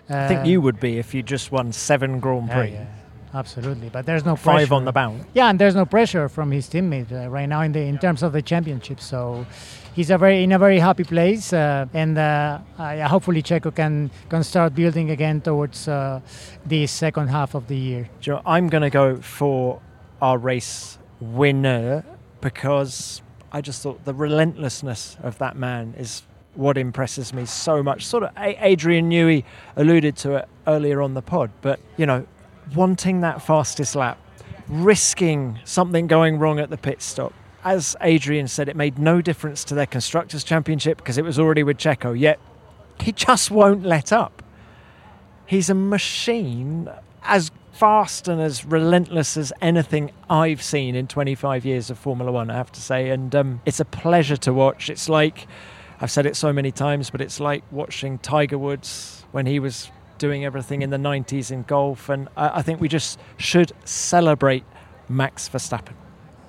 I 0.09 0.27
think 0.27 0.45
you 0.45 0.61
would 0.61 0.79
be 0.79 0.99
if 0.99 1.13
you 1.13 1.23
just 1.23 1.51
won 1.51 1.71
seven 1.71 2.19
Grand 2.19 2.51
Prix. 2.51 2.71
Yeah, 2.71 2.73
yeah, 2.73 2.85
absolutely, 3.33 3.89
but 3.89 4.05
there's 4.05 4.25
no 4.25 4.35
Five 4.35 4.55
pressure. 4.55 4.73
on 4.75 4.85
the 4.85 4.91
bounce. 4.91 5.23
Yeah, 5.33 5.49
and 5.49 5.59
there's 5.59 5.75
no 5.75 5.85
pressure 5.85 6.29
from 6.29 6.51
his 6.51 6.67
teammate 6.69 7.11
uh, 7.11 7.29
right 7.29 7.47
now 7.47 7.61
in 7.61 7.71
the 7.71 7.81
in 7.81 7.97
terms 7.97 8.23
of 8.23 8.31
the 8.33 8.41
championship. 8.41 8.99
So 8.99 9.45
he's 9.95 10.09
a 10.09 10.17
very 10.17 10.43
in 10.43 10.51
a 10.51 10.59
very 10.59 10.79
happy 10.79 11.03
place, 11.03 11.53
uh, 11.53 11.85
and 11.93 12.17
uh, 12.17 12.59
uh, 12.77 13.07
hopefully 13.07 13.41
Checo 13.43 13.73
can 13.75 14.11
can 14.29 14.43
start 14.43 14.75
building 14.75 15.09
again 15.11 15.41
towards 15.41 15.87
uh, 15.87 16.19
the 16.65 16.87
second 16.87 17.27
half 17.27 17.55
of 17.55 17.67
the 17.67 17.77
year. 17.77 18.09
Do 18.21 18.31
you 18.31 18.35
know, 18.37 18.41
I'm 18.45 18.67
going 18.69 18.83
to 18.83 18.89
go 18.89 19.17
for 19.17 19.81
our 20.21 20.37
race 20.37 20.97
winner 21.19 22.03
because 22.41 23.21
I 23.51 23.61
just 23.61 23.81
thought 23.81 24.03
the 24.05 24.13
relentlessness 24.13 25.17
of 25.23 25.37
that 25.37 25.55
man 25.55 25.93
is 25.97 26.23
what 26.55 26.77
impresses 26.77 27.33
me 27.33 27.45
so 27.45 27.81
much. 27.81 28.05
Sort 28.05 28.23
of 28.23 28.29
Adrian 28.37 29.09
Newey 29.09 29.43
alluded 29.75 30.15
to 30.17 30.35
it 30.35 30.47
earlier 30.67 31.01
on 31.01 31.13
the 31.13 31.21
pod, 31.21 31.49
but 31.61 31.79
you 31.97 32.05
know, 32.05 32.25
wanting 32.75 33.21
that 33.21 33.41
fastest 33.41 33.95
lap, 33.95 34.17
risking 34.67 35.59
something 35.63 36.07
going 36.07 36.39
wrong 36.39 36.59
at 36.59 36.69
the 36.69 36.77
pit 36.77 37.01
stop. 37.01 37.33
As 37.63 37.95
Adrian 38.01 38.47
said, 38.47 38.67
it 38.67 38.75
made 38.75 38.99
no 38.99 39.21
difference 39.21 39.63
to 39.65 39.75
their 39.75 39.85
constructors' 39.85 40.43
championship 40.43 40.97
because 40.97 41.17
it 41.17 41.23
was 41.23 41.39
already 41.39 41.63
with 41.63 41.77
Checo. 41.77 42.17
Yet 42.17 42.39
he 42.99 43.11
just 43.11 43.51
won't 43.51 43.83
let 43.83 44.11
up. 44.11 44.43
He's 45.45 45.69
a 45.69 45.73
machine 45.73 46.89
as 47.23 47.51
fast 47.73 48.27
and 48.27 48.39
as 48.39 48.65
relentless 48.65 49.35
as 49.35 49.51
anything 49.61 50.11
I've 50.29 50.61
seen 50.61 50.95
in 50.95 51.07
25 51.07 51.65
years 51.65 51.89
of 51.89 51.97
Formula 51.97 52.31
One, 52.31 52.49
I 52.49 52.55
have 52.55 52.71
to 52.73 52.81
say. 52.81 53.09
And 53.09 53.33
um, 53.35 53.61
it's 53.65 53.79
a 53.79 53.85
pleasure 53.85 54.37
to 54.37 54.53
watch. 54.53 54.89
It's 54.89 55.09
like, 55.09 55.47
I've 55.99 56.11
said 56.11 56.25
it 56.25 56.35
so 56.35 56.53
many 56.53 56.71
times, 56.71 57.09
but 57.09 57.19
it's 57.19 57.39
like 57.39 57.63
watching 57.71 58.19
Tiger 58.19 58.57
Woods 58.57 59.25
when 59.31 59.45
he 59.45 59.59
was 59.59 59.89
doing 60.23 60.45
everything 60.45 60.81
in 60.81 60.89
the 60.89 60.95
90s 61.11 61.51
in 61.51 61.63
golf. 61.63 62.07
And 62.07 62.29
I, 62.37 62.59
I 62.59 62.61
think 62.61 62.79
we 62.79 62.87
just 62.87 63.19
should 63.35 63.73
celebrate 63.83 64.63
Max 65.09 65.49
Verstappen. 65.49 65.95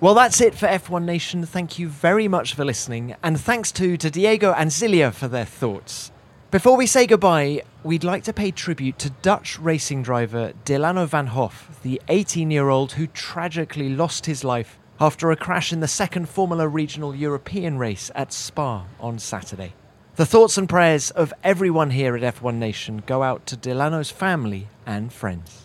Well, 0.01 0.15
that's 0.15 0.41
it 0.41 0.55
for 0.55 0.69
F1 0.69 1.03
Nation. 1.03 1.45
Thank 1.45 1.77
you 1.77 1.89
very 1.89 2.29
much 2.29 2.55
for 2.55 2.65
listening. 2.65 3.17
And 3.21 3.41
thanks 3.41 3.73
to, 3.73 3.97
to 3.97 4.11
Diego 4.13 4.53
and 4.53 4.71
Silja 4.71 5.13
for 5.13 5.27
their 5.27 5.45
thoughts. 5.45 6.13
Before 6.53 6.77
we 6.77 6.87
say 6.87 7.05
goodbye, 7.05 7.63
we'd 7.83 8.05
like 8.05 8.23
to 8.25 8.33
pay 8.33 8.53
tribute 8.53 8.97
to 9.01 9.11
Dutch 9.11 9.59
racing 9.59 10.05
driver 10.05 10.53
Dilano 10.65 11.09
van 11.09 11.27
Hoff, 11.27 11.81
the 11.83 12.01
18 12.07 12.53
year 12.53 12.69
old 12.69 12.93
who 12.93 13.09
tragically 13.09 13.89
lost 13.89 14.27
his 14.27 14.45
life 14.45 14.79
after 15.01 15.33
a 15.33 15.37
crash 15.37 15.73
in 15.73 15.81
the 15.81 15.89
second 15.89 16.29
Formula 16.29 16.69
Regional 16.69 17.13
European 17.13 17.77
race 17.77 18.13
at 18.15 18.33
Spa 18.33 18.85
on 19.01 19.19
Saturday. 19.19 19.73
The 20.17 20.25
thoughts 20.25 20.57
and 20.57 20.69
prayers 20.69 21.11
of 21.11 21.35
everyone 21.43 21.91
here 21.91 22.15
at 22.15 22.37
F1 22.37 22.55
Nation 22.55 23.03
go 23.05 23.25
out 23.25 23.47
to 23.47 23.57
Dilano's 23.57 24.13
family 24.13 24.69
and 24.87 25.13
friends. 25.13 25.63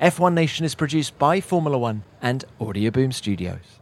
F1 0.00 0.32
Nation 0.32 0.64
is 0.64 0.74
produced 0.74 1.18
by 1.18 1.42
Formula 1.42 1.76
One 1.76 2.02
and 2.22 2.46
Audioboom 2.58 3.12
Studios. 3.12 3.75